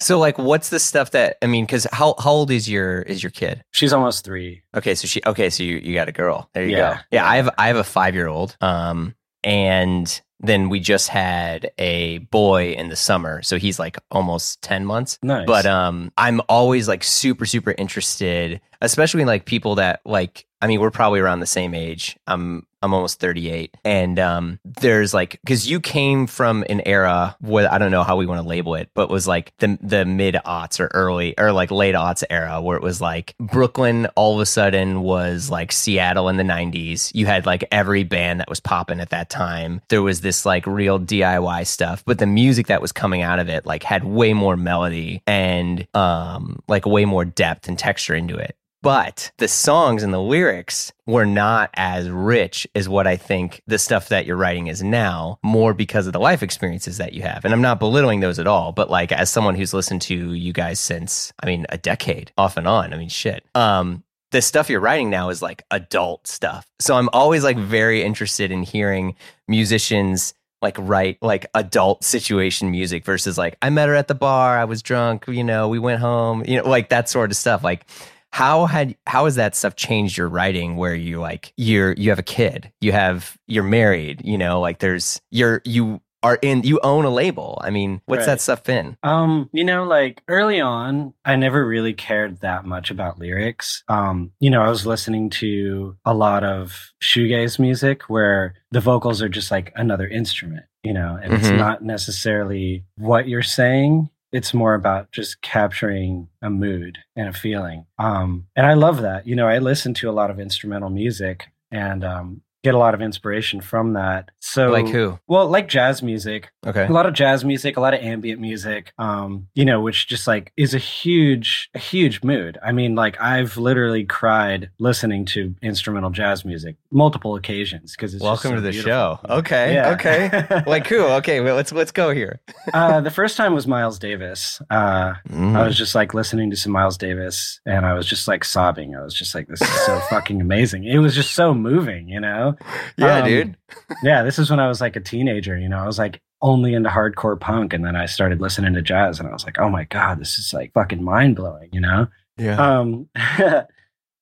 So 0.00 0.18
like, 0.18 0.36
what's 0.38 0.68
the 0.70 0.80
stuff 0.80 1.12
that 1.12 1.36
I 1.42 1.46
mean? 1.46 1.64
Because 1.64 1.86
how 1.92 2.14
how 2.18 2.30
old 2.32 2.50
is 2.50 2.68
your 2.68 3.02
is 3.02 3.22
your 3.22 3.30
kid? 3.30 3.62
She's 3.70 3.92
almost 3.92 4.24
three. 4.24 4.62
Okay, 4.74 4.94
so 4.96 5.06
she 5.06 5.20
okay, 5.24 5.48
so 5.50 5.62
you 5.62 5.76
you 5.76 5.94
got 5.94 6.08
a 6.08 6.12
girl. 6.12 6.48
There 6.54 6.64
you 6.64 6.76
Yeah. 6.76 6.94
go. 6.94 7.00
Yeah, 7.12 7.28
I 7.28 7.36
have 7.36 7.50
I 7.56 7.68
have 7.68 7.76
a 7.76 7.84
five 7.84 8.14
year 8.16 8.26
old. 8.26 8.56
Um, 8.60 9.14
and 9.44 10.20
then 10.42 10.68
we 10.68 10.80
just 10.80 11.08
had 11.08 11.70
a 11.78 12.18
boy 12.18 12.72
in 12.72 12.88
the 12.88 12.96
summer, 12.96 13.42
so 13.42 13.58
he's 13.58 13.78
like 13.78 13.96
almost 14.10 14.60
ten 14.62 14.84
months. 14.84 15.18
Nice. 15.22 15.46
But 15.46 15.66
um, 15.66 16.12
I'm 16.18 16.40
always 16.48 16.88
like 16.88 17.04
super 17.04 17.46
super 17.46 17.74
interested, 17.78 18.60
especially 18.82 19.24
like 19.24 19.46
people 19.46 19.76
that 19.76 20.00
like. 20.04 20.46
I 20.60 20.68
mean, 20.68 20.80
we're 20.80 20.92
probably 20.92 21.18
around 21.18 21.40
the 21.40 21.46
same 21.46 21.74
age. 21.74 22.16
I'm 22.28 22.66
I'm 22.82 22.92
almost 22.92 23.20
38, 23.20 23.76
and 23.84 24.18
um, 24.18 24.58
there's 24.64 25.14
like 25.14 25.40
because 25.44 25.70
you 25.70 25.80
came 25.80 26.26
from 26.26 26.64
an 26.68 26.82
era 26.84 27.36
where 27.40 27.72
I 27.72 27.78
don't 27.78 27.92
know 27.92 28.02
how 28.02 28.16
we 28.16 28.26
want 28.26 28.42
to 28.42 28.48
label 28.48 28.74
it, 28.74 28.90
but 28.92 29.08
was 29.08 29.28
like 29.28 29.52
the 29.58 29.78
the 29.80 30.04
mid 30.04 30.34
aughts 30.34 30.80
or 30.80 30.88
early 30.92 31.38
or 31.38 31.52
like 31.52 31.70
late 31.70 31.94
aughts 31.94 32.24
era 32.28 32.60
where 32.60 32.76
it 32.76 32.82
was 32.82 33.00
like 33.00 33.36
Brooklyn 33.38 34.06
all 34.16 34.34
of 34.34 34.40
a 34.40 34.46
sudden 34.46 35.02
was 35.02 35.48
like 35.48 35.70
Seattle 35.70 36.28
in 36.28 36.36
the 36.36 36.42
90s. 36.42 37.12
You 37.14 37.26
had 37.26 37.46
like 37.46 37.64
every 37.70 38.02
band 38.02 38.40
that 38.40 38.48
was 38.48 38.60
popping 38.60 38.98
at 38.98 39.10
that 39.10 39.30
time. 39.30 39.80
There 39.88 40.02
was 40.02 40.20
this 40.20 40.44
like 40.44 40.66
real 40.66 40.98
DIY 40.98 41.66
stuff, 41.68 42.04
but 42.04 42.18
the 42.18 42.26
music 42.26 42.66
that 42.66 42.82
was 42.82 42.90
coming 42.90 43.22
out 43.22 43.38
of 43.38 43.48
it 43.48 43.64
like 43.64 43.84
had 43.84 44.02
way 44.02 44.32
more 44.32 44.56
melody 44.56 45.22
and 45.26 45.86
um 45.94 46.60
like 46.66 46.84
way 46.84 47.04
more 47.04 47.24
depth 47.24 47.68
and 47.68 47.78
texture 47.78 48.14
into 48.14 48.36
it 48.36 48.56
but 48.82 49.32
the 49.38 49.48
songs 49.48 50.02
and 50.02 50.12
the 50.12 50.20
lyrics 50.20 50.92
were 51.06 51.24
not 51.24 51.70
as 51.74 52.10
rich 52.10 52.66
as 52.74 52.88
what 52.88 53.06
I 53.06 53.16
think 53.16 53.62
the 53.66 53.78
stuff 53.78 54.08
that 54.08 54.26
you're 54.26 54.36
writing 54.36 54.66
is 54.66 54.82
now, 54.82 55.38
more 55.42 55.72
because 55.72 56.06
of 56.06 56.12
the 56.12 56.20
life 56.20 56.42
experiences 56.42 56.98
that 56.98 57.12
you 57.12 57.22
have. 57.22 57.44
And 57.44 57.54
I'm 57.54 57.62
not 57.62 57.78
belittling 57.78 58.20
those 58.20 58.38
at 58.38 58.46
all, 58.46 58.72
but 58.72 58.90
like 58.90 59.12
as 59.12 59.30
someone 59.30 59.54
who's 59.54 59.72
listened 59.72 60.02
to 60.02 60.34
you 60.34 60.52
guys 60.52 60.80
since, 60.80 61.32
I 61.42 61.46
mean, 61.46 61.64
a 61.68 61.78
decade 61.78 62.32
off 62.36 62.56
and 62.56 62.66
on, 62.66 62.92
I 62.92 62.98
mean, 62.98 63.08
shit. 63.08 63.44
Um, 63.54 64.02
the 64.32 64.42
stuff 64.42 64.68
you're 64.68 64.80
writing 64.80 65.10
now 65.10 65.28
is 65.28 65.42
like 65.42 65.62
adult 65.70 66.26
stuff. 66.26 66.66
So 66.80 66.96
I'm 66.96 67.08
always 67.12 67.44
like 67.44 67.58
very 67.58 68.02
interested 68.02 68.50
in 68.50 68.62
hearing 68.62 69.14
musicians 69.46 70.34
like 70.62 70.76
write 70.78 71.18
like 71.20 71.46
adult 71.54 72.04
situation 72.04 72.70
music 72.70 73.04
versus 73.04 73.36
like 73.36 73.56
I 73.60 73.68
met 73.68 73.88
her 73.88 73.94
at 73.94 74.08
the 74.08 74.14
bar, 74.14 74.56
I 74.56 74.64
was 74.64 74.80
drunk, 74.80 75.26
you 75.26 75.44
know, 75.44 75.68
we 75.68 75.78
went 75.78 76.00
home, 76.00 76.44
you 76.46 76.56
know, 76.56 76.68
like 76.68 76.88
that 76.90 77.08
sort 77.08 77.30
of 77.30 77.36
stuff. 77.36 77.64
Like 77.64 77.84
how 78.32 78.66
had 78.66 78.96
how 79.06 79.24
has 79.26 79.34
that 79.36 79.54
stuff 79.54 79.76
changed 79.76 80.16
your 80.16 80.28
writing 80.28 80.76
where 80.76 80.94
you 80.94 81.20
like 81.20 81.52
you're 81.56 81.92
you 81.92 82.10
have 82.10 82.18
a 82.18 82.22
kid 82.24 82.72
you 82.80 82.90
have 82.92 83.36
you're 83.46 83.62
married 83.62 84.22
you 84.24 84.36
know 84.38 84.60
like 84.60 84.78
there's 84.78 85.20
you're 85.30 85.60
you 85.64 86.00
are 86.24 86.38
in 86.40 86.62
you 86.62 86.78
own 86.84 87.04
a 87.04 87.10
label 87.10 87.60
i 87.64 87.68
mean 87.70 88.00
what's 88.06 88.20
Right. 88.20 88.26
that 88.26 88.40
stuff 88.40 88.62
been 88.64 88.96
Um, 89.02 89.50
you 89.52 89.64
know, 89.64 89.82
like 89.84 90.22
early 90.28 90.60
on, 90.60 91.12
I 91.24 91.34
never 91.36 91.66
really 91.66 91.92
cared 91.94 92.40
that 92.42 92.64
much 92.64 92.90
about 92.92 93.18
lyrics. 93.18 93.82
Um, 93.88 94.30
you 94.38 94.48
know, 94.48 94.62
I 94.62 94.68
was 94.70 94.86
listening 94.86 95.30
to 95.30 95.96
a 96.04 96.14
lot 96.14 96.44
of 96.44 96.92
shoegaze 97.02 97.58
music 97.58 98.02
where 98.08 98.54
the 98.70 98.78
vocals 98.80 99.20
are 99.20 99.28
just 99.28 99.50
like 99.50 99.72
another 99.74 100.06
instrument, 100.06 100.64
you 100.84 100.92
know, 100.92 101.18
and 101.20 101.34
it's 101.34 101.48
Mhm. 101.48 101.58
not 101.58 101.82
necessarily 101.82 102.84
what 102.96 103.26
you're 103.28 103.42
saying. 103.42 104.08
It's 104.32 104.54
more 104.54 104.74
about 104.74 105.12
just 105.12 105.42
capturing 105.42 106.28
a 106.40 106.50
mood 106.50 106.98
and 107.16 107.28
a 107.28 107.32
feeling. 107.32 107.86
Um, 107.98 108.46
and 108.56 108.66
I 108.66 108.74
love 108.74 109.02
that. 109.02 109.26
You 109.26 109.36
know, 109.36 109.46
I 109.46 109.58
listen 109.58 109.94
to 109.94 110.10
a 110.10 110.12
lot 110.12 110.30
of 110.30 110.40
instrumental 110.40 110.90
music 110.90 111.48
and 111.70 112.04
um, 112.04 112.42
get 112.62 112.74
a 112.74 112.78
lot 112.78 112.94
of 112.94 113.02
inspiration 113.02 113.60
from 113.60 113.94
that. 113.94 114.30
So, 114.40 114.70
like 114.70 114.88
who 114.88 115.18
well, 115.26 115.46
like 115.48 115.68
jazz 115.68 116.02
music, 116.02 116.50
okay 116.66 116.86
a 116.86 116.92
lot 116.92 117.06
of 117.06 117.14
jazz 117.14 117.44
music, 117.44 117.76
a 117.76 117.80
lot 117.80 117.94
of 117.94 118.00
ambient 118.00 118.40
music, 118.40 118.92
um, 118.98 119.48
you 119.54 119.64
know, 119.64 119.80
which 119.80 120.06
just 120.08 120.26
like 120.26 120.52
is 120.56 120.74
a 120.74 120.78
huge, 120.78 121.70
a 121.74 121.78
huge 121.78 122.22
mood. 122.22 122.58
I 122.62 122.72
mean, 122.72 122.94
like 122.94 123.20
I've 123.20 123.56
literally 123.56 124.04
cried 124.04 124.70
listening 124.78 125.24
to 125.26 125.54
instrumental 125.62 126.10
jazz 126.10 126.44
music 126.44 126.76
multiple 126.90 127.36
occasions 127.36 127.92
because 127.96 128.12
it's 128.14 128.22
just 128.22 128.24
welcome 128.24 128.50
so 128.50 128.54
to 128.56 128.60
the 128.60 128.70
beautiful. 128.70 128.90
show 128.90 129.18
okay 129.38 129.74
Yeah. 129.74 129.90
okay 129.92 130.62
like 130.66 130.86
who 130.86 131.02
okay 131.20 131.40
well, 131.40 131.56
let's 131.56 131.72
let's 131.72 131.90
go 131.92 132.12
here 132.12 132.40
uh, 132.74 133.00
the 133.00 133.10
first 133.10 133.36
time 133.36 133.54
was 133.54 133.66
Miles 133.66 133.98
Davis. 133.98 134.60
Uh, 134.70 135.14
Mm. 135.28 135.56
I 135.56 135.66
was 135.66 135.76
just 135.76 135.94
like 135.94 136.14
listening 136.14 136.50
to 136.50 136.56
some 136.56 136.72
Miles 136.72 136.96
Davis 136.98 137.60
and 137.66 137.86
I 137.86 137.94
was 137.94 138.06
just 138.06 138.28
like 138.28 138.44
sobbing. 138.44 138.94
I 138.96 139.02
was 139.02 139.14
just 139.14 139.34
like, 139.34 139.46
this 139.48 139.60
is 139.62 139.68
so 139.86 139.98
fucking 140.10 140.40
amazing. 140.40 140.84
It 140.84 140.98
was 140.98 141.14
just 141.14 141.32
so 141.34 141.54
moving, 141.54 142.08
you 142.08 142.20
know? 142.20 142.51
yeah 142.96 143.18
um, 143.18 143.28
dude 143.28 143.56
yeah, 144.02 144.22
this 144.22 144.38
is 144.38 144.50
when 144.50 144.60
I 144.60 144.68
was 144.68 144.80
like 144.80 144.96
a 144.96 145.00
teenager, 145.00 145.58
you 145.58 145.68
know, 145.68 145.78
I 145.78 145.86
was 145.86 145.98
like 145.98 146.20
only 146.40 146.74
into 146.74 146.90
hardcore 146.90 147.38
punk 147.38 147.72
and 147.72 147.84
then 147.84 147.96
I 147.96 148.06
started 148.06 148.40
listening 148.40 148.74
to 148.74 148.82
jazz 148.82 149.18
and 149.18 149.28
I 149.28 149.32
was 149.32 149.44
like, 149.44 149.58
oh 149.58 149.68
my 149.68 149.84
God, 149.84 150.20
this 150.20 150.38
is 150.38 150.52
like 150.52 150.72
fucking 150.72 151.02
mind 151.02 151.36
blowing, 151.36 151.70
you 151.72 151.80
know? 151.80 152.08
yeah 152.36 152.56
Um, 152.56 153.08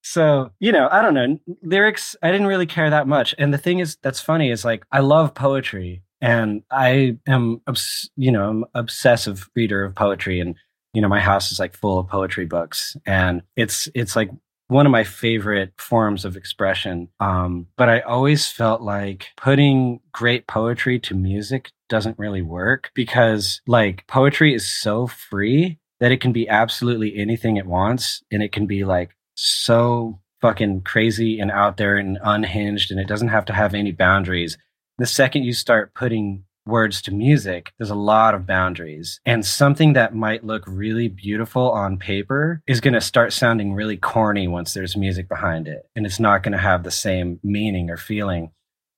so, 0.03 0.51
you 0.61 0.73
know, 0.73 0.89
I 0.91 1.03
don't 1.03 1.15
know. 1.15 1.39
Lyrics, 1.63 2.17
I 2.23 2.31
didn't 2.31 2.47
really 2.47 2.67
care 2.67 2.91
that 2.91 3.07
much. 3.07 3.35
And 3.39 3.53
the 3.55 3.59
thing 3.59 3.79
is, 3.79 3.97
that's 4.03 4.21
funny 4.21 4.51
is 4.51 4.65
like, 4.65 4.85
I 4.93 5.01
love 5.01 5.35
poetry 5.35 6.03
and 6.21 6.63
I 6.71 7.17
am, 7.27 7.63
obs- 7.67 8.11
you 8.17 8.31
know, 8.31 8.49
I'm 8.49 8.65
obsessive 8.75 9.49
reader 9.55 9.85
of 9.85 9.95
poetry 9.95 10.41
and, 10.41 10.57
you 10.93 11.01
know, 11.01 11.09
my 11.09 11.21
house 11.21 11.53
is 11.53 11.59
like 11.59 11.75
full 11.75 11.99
of 11.99 12.09
poetry 12.09 12.47
books 12.47 12.97
and 13.07 13.43
it's, 13.57 13.89
it's 13.95 14.17
like 14.17 14.31
one 14.71 14.87
of 14.87 14.93
my 14.93 15.05
favorite 15.05 15.73
forms 15.77 16.25
of 16.25 16.37
expression. 16.37 17.09
Um, 17.19 17.67
but 17.77 17.89
I 17.89 18.01
always 18.01 18.49
felt 18.49 18.81
like 18.81 19.29
putting 19.37 20.01
great 20.13 20.47
poetry 20.47 21.01
to 21.01 21.15
music 21.15 21.71
doesn't 21.89 22.19
really 22.19 22.43
work 22.43 22.91
because 22.95 23.61
like 23.67 24.07
poetry 24.07 24.55
is 24.55 24.73
so 24.73 25.09
free 25.09 25.79
that 25.99 26.13
it 26.13 26.21
can 26.21 26.33
be 26.33 26.49
absolutely 26.49 27.17
anything 27.17 27.57
it 27.57 27.67
wants 27.67 28.23
and 28.31 28.43
it 28.43 28.53
can 28.53 28.67
be 28.67 28.85
like 28.85 29.11
so 29.35 30.21
fucking 30.41 30.83
crazy 30.83 31.41
and 31.41 31.51
out 31.51 31.77
there 31.77 31.97
and 31.97 32.19
unhinged 32.23 32.93
and 32.93 33.01
it 33.01 33.09
doesn't 33.09 33.29
have 33.29 33.45
to 33.45 33.53
have 33.53 33.75
any 33.75 33.91
boundaries. 33.91 34.57
The 34.99 35.07
second 35.07 35.43
you 35.43 35.53
start 35.53 35.95
putting 35.95 36.45
words 36.67 37.03
to 37.03 37.11
music, 37.13 37.73
there's 37.79 37.91
a 37.91 37.95
lot 37.95 38.35
of 38.35 38.47
boundaries. 38.47 39.21
And 39.25 39.45
something 39.45 39.95
that 39.95 40.15
might 40.15 40.45
look 40.45 40.65
really 40.67 41.09
beautiful 41.09 41.71
on 41.71 41.99
paper 41.99 42.63
is 42.67 42.81
going 42.81 42.95
to 42.95 43.01
start 43.01 43.33
sounding 43.33 43.75
really 43.75 43.97
corny 43.97 44.49
once 44.49 44.73
there's 44.73 44.97
music 44.97 45.29
behind 45.29 45.69
it. 45.69 45.89
And 45.97 46.07
it's 46.07 46.21
not 46.21 46.43
going 46.43 46.53
to 46.53 46.59
have 46.59 46.83
the 46.83 46.91
same 46.91 47.41
meaning 47.43 47.91
or 47.91 47.97
feeling. 47.97 48.53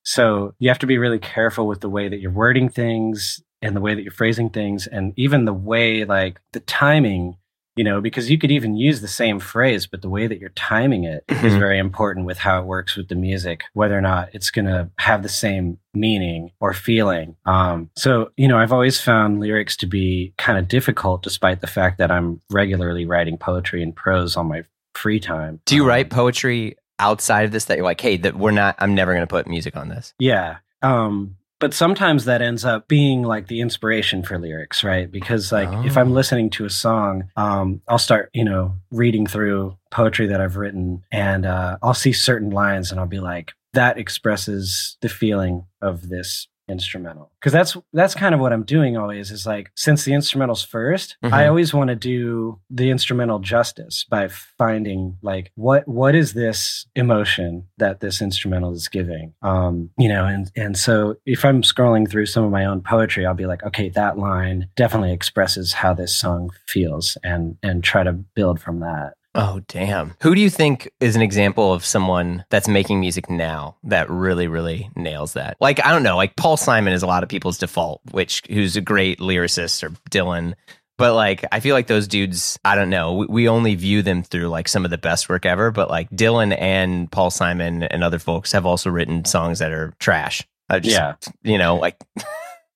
So 0.04 0.54
you 0.59 0.69
have 0.69 0.81
to 0.81 0.87
be 0.87 0.99
really 0.99 1.19
careful 1.19 1.66
with 1.66 1.81
the 1.81 1.88
way 1.88 2.09
that 2.09 2.21
you're 2.21 2.33
wording 2.33 2.69
things 2.69 3.40
and 3.61 3.76
the 3.76 3.81
way 3.81 3.95
that 3.95 4.02
you're 4.02 4.11
phrasing 4.11 4.50
things 4.50 4.87
and 4.87 5.12
even 5.16 5.45
the 5.45 5.52
way 5.52 6.04
like 6.04 6.40
the 6.52 6.61
timing 6.61 7.37
you 7.76 7.85
know 7.85 8.00
because 8.00 8.31
you 8.31 8.38
could 8.38 8.50
even 8.50 8.76
use 8.76 9.00
the 9.00 9.09
same 9.09 9.38
phrase 9.38 9.87
but 9.87 10.02
the 10.02 10.09
way 10.09 10.26
that 10.26 10.38
you're 10.38 10.50
timing 10.50 11.05
it 11.05 11.25
is 11.29 11.52
Mhm. 11.55 11.59
very 11.59 11.79
important 11.79 12.26
with 12.26 12.38
how 12.38 12.61
it 12.61 12.67
works 12.67 12.97
with 12.97 13.09
the 13.09 13.14
music 13.14 13.64
whether 13.73 13.97
or 13.97 14.00
not 14.02 14.29
it's 14.33 14.50
going 14.50 14.67
to 14.67 14.91
have 14.99 15.23
the 15.23 15.29
same 15.29 15.79
meaning 15.95 16.50
or 16.61 16.73
feeling 16.73 17.37
um, 17.47 17.91
so 17.97 18.31
you 18.37 18.49
know 18.49 18.59
i've 18.59 18.73
always 18.73 19.00
found 19.00 19.41
lyrics 19.41 19.76
to 19.79 19.87
be 19.87 20.35
kind 20.38 20.59
of 20.59 20.69
difficult 20.69 21.23
despite 21.23 21.61
the 21.61 21.67
fact 21.67 21.99
that 21.99 22.11
i'm 22.11 22.41
regularly 22.50 23.07
writing 23.07 23.38
poetry 23.38 23.83
and 23.83 23.95
prose 23.97 24.37
on 24.37 24.47
my 24.49 24.62
free 24.95 25.21
time 25.21 25.61
do 25.64 25.75
you 25.75 25.83
Um, 25.83 25.88
write 25.88 26.11
poetry 26.11 26.76
outside 26.99 27.45
of 27.45 27.50
this 27.50 27.64
that 27.64 27.76
you're 27.79 27.85
like, 27.85 28.00
hey, 28.00 28.17
that 28.19 28.37
we're 28.37 28.52
not. 28.52 28.76
I'm 28.79 28.95
never 28.95 29.12
going 29.12 29.25
to 29.25 29.26
put 29.26 29.49
music 29.49 29.76
on 29.76 29.88
this. 29.88 30.14
Yeah. 30.21 30.59
Um, 30.83 31.35
but 31.62 31.73
sometimes 31.73 32.25
that 32.26 32.42
ends 32.42 32.64
up 32.64 32.88
being 32.88 33.23
like 33.23 33.47
the 33.47 33.61
inspiration 33.61 34.23
for 34.25 34.37
lyrics, 34.38 34.83
right? 34.85 35.11
Because 35.11 35.52
like 35.52 35.69
if 35.87 35.97
I'm 35.97 36.11
Oh. 36.11 36.14
listening 36.14 36.50
to 36.50 36.64
a 36.66 36.71
song, 36.71 37.31
um, 37.37 37.81
I'll 37.88 37.99
start, 37.99 38.28
you 38.35 38.45
know, 38.45 38.75
reading 38.90 39.26
through 39.26 39.76
poetry 39.90 40.26
that 40.26 40.40
I've 40.40 40.57
written, 40.57 41.02
and 41.12 41.47
uh, 41.47 41.78
I'll 41.83 41.95
see 41.95 42.12
certain 42.12 42.50
lines, 42.50 42.90
and 42.90 42.99
I'll 43.00 43.07
be 43.07 43.21
like, 43.21 43.52
that 43.75 43.97
expresses 43.97 44.97
the 45.02 45.09
feeling 45.09 45.64
of 45.81 46.09
this 46.09 46.49
instrumental. 46.73 47.31
Because 47.41 47.52
that's 47.52 47.76
that's 47.93 48.14
kind 48.14 48.35
of 48.35 48.41
what 48.41 48.52
i'm 48.52 48.64
doing 48.64 48.97
always 48.97 49.31
is 49.31 49.47
like 49.47 49.71
since 49.76 50.05
the 50.05 50.14
instrumental's 50.14 50.64
1st 50.67 51.17
i 51.23 51.29
Mhm. 51.29 51.49
always 51.49 51.73
want 51.75 51.88
to 51.88 51.97
do 51.97 52.59
the 52.71 52.91
instrumental 52.91 53.38
justice 53.38 54.05
by 54.11 54.29
finding 54.59 55.17
like 55.23 55.52
what 55.55 55.87
what 55.87 56.14
is 56.14 56.33
this 56.33 56.87
emotion 56.97 57.64
that 57.79 58.00
this 58.00 58.21
instrumental 58.23 58.73
is 58.73 58.88
giving? 58.88 59.35
Um 59.43 59.91
you 59.99 60.09
know 60.09 60.25
and 60.26 60.50
and 60.57 60.76
so 60.76 61.17
if 61.26 61.45
i'm 61.45 61.62
scrolling 61.62 62.09
through 62.11 62.26
some 62.26 62.45
of 62.45 62.50
my 62.50 62.64
own 62.64 62.81
poetry 62.81 63.26
i'll 63.26 63.35
be 63.35 63.47
like 63.47 63.62
okay 63.64 63.88
that 63.91 64.19
line 64.19 64.69
definitely 64.76 65.12
expresses 65.12 65.73
how 65.75 65.93
this 65.95 66.14
song 66.17 66.50
feels 66.67 67.17
and 67.23 67.57
and 67.62 67.85
try 67.85 68.02
to 68.02 68.12
build 68.12 68.61
from 68.61 68.81
that 68.81 69.14
Oh, 69.35 69.62
damn. 69.67 70.15
Who 70.23 70.35
do 70.35 70.41
you 70.41 70.51
think 70.51 70.91
is 71.01 71.17
an 71.17 71.23
example 71.23 71.73
of 71.73 71.85
someone 71.85 72.45
that's 72.51 72.69
making 72.69 73.01
music 73.01 73.31
now 73.31 73.77
that 73.85 74.11
really, 74.11 74.47
really 74.47 74.91
nails 74.95 75.33
that? 75.33 75.57
Like, 75.61 75.85
I 75.85 75.91
don't 75.91 76.03
know, 76.03 76.17
like 76.17 76.37
Paul 76.37 76.57
Simon 76.59 76.93
is 76.93 77.03
a 77.03 77.07
lot 77.07 77.23
of 77.23 77.31
people's 77.31 77.57
default, 77.57 78.03
which 78.11 78.43
who's 78.51 78.77
a 78.77 78.83
great 78.83 79.21
lyricist 79.21 79.83
or 79.83 79.91
Dylan. 80.11 80.55
But 80.99 81.15
like, 81.15 81.45
I 81.51 81.61
feel 81.61 81.75
like 81.75 81.87
those 81.87 82.07
dudes, 82.07 82.59
I 82.65 82.75
don't 82.75 82.91
know, 82.91 83.15
we, 83.15 83.27
we 83.27 83.49
only 83.49 83.75
view 83.75 84.03
them 84.03 84.23
through 84.23 84.49
like 84.49 84.69
some 84.69 84.85
of 84.85 84.91
the 84.91 84.99
best 84.99 85.31
work 85.31 85.47
ever. 85.47 85.71
But 85.71 85.89
like 85.89 86.11
Dylan 86.11 86.55
and 86.59 87.11
Paul 87.11 87.31
Simon 87.31 87.85
and 87.85 88.05
other 88.05 88.19
folks 88.19 88.53
have 88.53 88.67
also 88.67 88.91
written 88.91 89.25
songs 89.25 89.61
that 89.61 89.73
are 89.73 89.95
trash. 89.99 90.47
I 90.69 90.79
just, 90.79 90.95
yeah 90.95 91.15
You 91.43 91.59
know, 91.59 91.77
like, 91.77 91.97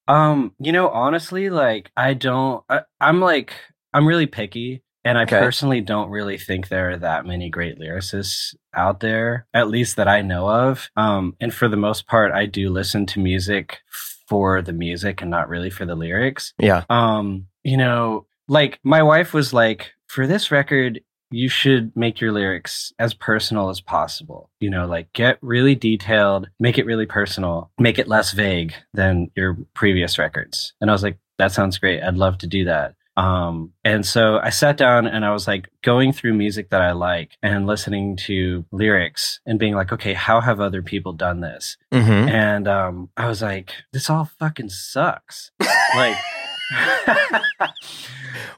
Um, 0.08 0.54
you 0.60 0.72
know, 0.72 0.88
honestly, 0.88 1.50
like 1.50 1.90
I 1.96 2.14
don't 2.14 2.62
I, 2.68 2.82
I'm 3.00 3.20
like 3.20 3.52
I'm 3.92 4.06
really 4.06 4.26
picky 4.26 4.82
and 5.06 5.16
I 5.18 5.22
Okay. 5.22 5.38
personally 5.38 5.80
don't 5.80 6.10
really 6.10 6.36
think 6.36 6.68
there 6.68 6.90
are 6.90 6.96
that 6.98 7.24
many 7.24 7.48
great 7.48 7.78
lyricists 7.78 8.54
out 8.74 9.00
there, 9.00 9.46
at 9.54 9.68
least 9.68 9.96
that 9.96 10.08
I 10.08 10.20
know 10.20 10.48
of. 10.50 10.90
Um, 10.96 11.34
and 11.40 11.54
for 11.54 11.68
the 11.68 11.76
most 11.76 12.06
part 12.06 12.32
I 12.32 12.44
do 12.46 12.68
listen 12.70 13.06
to 13.06 13.20
music 13.20 13.78
for 14.28 14.60
the 14.60 14.72
music 14.72 15.22
and 15.22 15.30
not 15.30 15.48
really 15.48 15.70
for 15.70 15.86
the 15.86 15.94
lyrics. 15.94 16.52
yeah. 16.58 16.82
Um, 16.90 17.46
you 17.62 17.76
know, 17.76 18.26
like 18.48 18.80
my 18.82 19.02
wife 19.02 19.32
was 19.32 19.52
like, 19.52 19.92
for 20.08 20.26
this 20.26 20.50
record, 20.50 21.00
you 21.30 21.48
should 21.48 21.90
make 21.96 22.20
your 22.20 22.32
lyrics 22.32 22.92
as 22.98 23.12
personal 23.14 23.68
as 23.70 23.80
possible. 23.80 24.50
You 24.60 24.70
know, 24.70 24.86
like 24.86 25.12
get 25.12 25.38
really 25.42 25.74
detailed, 25.76 26.48
make 26.60 26.78
it 26.78 26.86
really 26.86 27.06
personal, 27.06 27.70
make 27.78 27.98
it 28.00 28.08
less 28.08 28.32
vague 28.32 28.74
than 28.94 29.30
your 29.36 29.56
previous 29.74 30.18
records. 30.18 30.74
And 30.80 30.90
I 30.90 30.92
was 30.92 31.02
like, 31.04 31.18
that 31.38 31.52
sounds 31.52 31.78
great. 31.78 32.02
I'd 32.02 32.16
love 32.16 32.38
to 32.38 32.46
do 32.48 32.64
that. 32.64 32.94
Um, 33.16 33.72
and 33.82 34.04
so 34.04 34.38
I 34.42 34.50
sat 34.50 34.76
down 34.76 35.06
and 35.06 35.24
I 35.24 35.32
was 35.32 35.46
like 35.48 35.68
going 35.82 36.12
through 36.12 36.34
music 36.34 36.68
that 36.70 36.82
I 36.82 36.92
like 36.92 37.32
and 37.42 37.66
listening 37.66 38.16
to 38.26 38.64
lyrics 38.72 39.40
and 39.46 39.58
being 39.58 39.74
like, 39.74 39.90
okay, 39.92 40.12
how 40.12 40.40
have 40.42 40.60
other 40.60 40.82
people 40.82 41.12
done 41.14 41.40
this? 41.40 41.78
hmm 41.92 41.98
And 42.00 42.68
um, 42.68 43.08
I 43.16 43.26
was 43.28 43.40
like, 43.40 43.72
this 43.92 44.10
all 44.10 44.26
fucking 44.38 44.68
sucks. 44.68 45.50
like, 45.96 46.16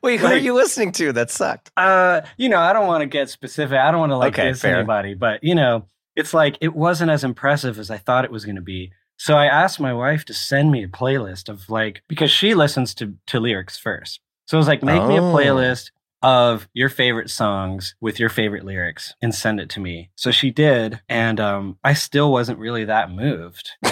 Wait, 0.03 0.21
who 0.21 0.27
are 0.27 0.37
you 0.37 0.55
listening 0.55 0.93
to? 0.93 1.12
That 1.12 1.31
sucked. 1.31 1.71
uh, 1.77 2.23
you 2.37 2.49
know, 2.49 2.59
I 2.59 2.73
don't 2.73 2.87
want 2.87 3.03
to 3.03 3.07
get 3.07 3.29
specific. 3.31 3.77
I 3.79 3.91
don't 3.91 4.00
want 4.00 4.11
to 4.12 4.17
like 4.17 4.35
Okay, 4.38 4.49
diss 4.50 4.62
fair. 4.62 4.77
anybody, 4.77 5.15
but 5.15 5.43
you 5.43 5.55
know, 5.55 5.87
it's 6.17 6.33
like 6.35 6.57
it 6.61 6.75
wasn't 6.75 7.11
as 7.11 7.25
impressive 7.25 7.79
as 7.79 7.91
I 7.91 7.99
thought 7.99 8.25
it 8.25 8.31
was 8.33 8.45
going 8.45 8.57
to 8.57 8.62
be. 8.62 8.93
So 9.19 9.37
I 9.37 9.47
asked 9.47 9.81
my 9.81 9.93
wife 9.93 10.25
to 10.27 10.35
send 10.35 10.71
me 10.71 10.85
a 10.85 10.88
playlist 10.88 11.49
of 11.49 11.69
like 11.69 12.03
because 12.09 12.31
she 12.31 12.55
listens 12.55 12.95
to 12.95 13.15
to 13.27 13.41
lyrics 13.41 13.77
first. 13.77 14.21
So 14.49 14.57
I 14.57 14.59
was 14.59 14.67
like, 14.67 14.83
make 14.83 15.07
me 15.07 15.19
a 15.19 15.23
Oh. 15.23 15.35
playlist 15.35 15.90
of 16.23 16.67
your 16.73 16.88
favorite 16.88 17.28
songs 17.28 17.95
with 18.00 18.19
your 18.19 18.31
favorite 18.31 18.64
lyrics 18.64 19.14
and 19.21 19.35
send 19.35 19.61
it 19.61 19.69
to 19.71 19.78
me. 19.81 20.09
So 20.17 20.31
she 20.31 20.50
did, 20.50 21.00
and 21.07 21.38
um, 21.38 21.78
I 21.85 21.93
still 21.93 22.33
wasn't 22.33 22.59
really 22.59 22.87
that 22.87 23.11
moved. 23.11 23.71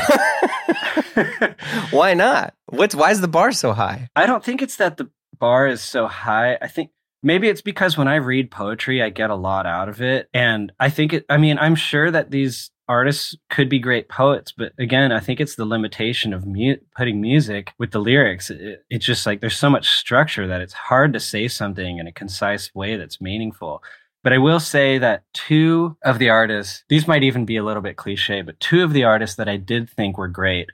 Why 1.90 2.14
not? 2.14 2.54
What's 2.70 2.94
why 2.94 3.10
is 3.10 3.20
the 3.20 3.28
bar 3.28 3.52
so 3.52 3.72
high? 3.72 4.08
I 4.16 4.26
don't 4.26 4.42
think 4.42 4.62
it's 4.62 4.76
that 4.76 4.96
the 4.96 5.10
bar 5.38 5.66
is 5.66 5.80
so 5.82 6.06
high. 6.06 6.56
I 6.60 6.68
think 6.68 6.90
maybe 7.22 7.48
it's 7.48 7.62
because 7.62 7.96
when 7.98 8.08
I 8.08 8.16
read 8.16 8.50
poetry, 8.50 9.02
I 9.02 9.10
get 9.10 9.30
a 9.30 9.34
lot 9.34 9.66
out 9.66 9.88
of 9.88 10.00
it. 10.00 10.28
And 10.34 10.72
I 10.80 10.88
think 10.90 11.12
it, 11.12 11.26
I 11.28 11.36
mean, 11.36 11.58
I'm 11.58 11.74
sure 11.74 12.10
that 12.10 12.30
these 12.30 12.70
artists 12.88 13.36
could 13.50 13.68
be 13.68 13.78
great 13.78 14.08
poets, 14.08 14.52
but 14.56 14.72
again, 14.78 15.12
I 15.12 15.20
think 15.20 15.40
it's 15.40 15.56
the 15.56 15.64
limitation 15.64 16.32
of 16.32 16.46
mu- 16.46 16.76
putting 16.96 17.20
music 17.20 17.72
with 17.78 17.90
the 17.90 17.98
lyrics. 17.98 18.50
It, 18.50 18.84
it's 18.90 19.04
just 19.04 19.26
like 19.26 19.40
there's 19.40 19.56
so 19.56 19.70
much 19.70 19.88
structure 19.88 20.46
that 20.46 20.60
it's 20.60 20.72
hard 20.72 21.12
to 21.12 21.20
say 21.20 21.48
something 21.48 21.98
in 21.98 22.06
a 22.06 22.12
concise 22.12 22.74
way 22.74 22.96
that's 22.96 23.20
meaningful. 23.20 23.82
But 24.22 24.32
I 24.32 24.38
will 24.38 24.60
say 24.60 24.98
that 24.98 25.22
two 25.34 25.96
of 26.04 26.18
the 26.18 26.30
artists, 26.30 26.84
these 26.88 27.06
might 27.06 27.22
even 27.22 27.44
be 27.44 27.56
a 27.56 27.64
little 27.64 27.82
bit 27.82 27.96
cliche, 27.96 28.42
but 28.42 28.58
two 28.60 28.82
of 28.82 28.92
the 28.92 29.04
artists 29.04 29.36
that 29.36 29.48
I 29.48 29.56
did 29.56 29.88
think 29.90 30.18
were 30.18 30.28
great 30.28 30.68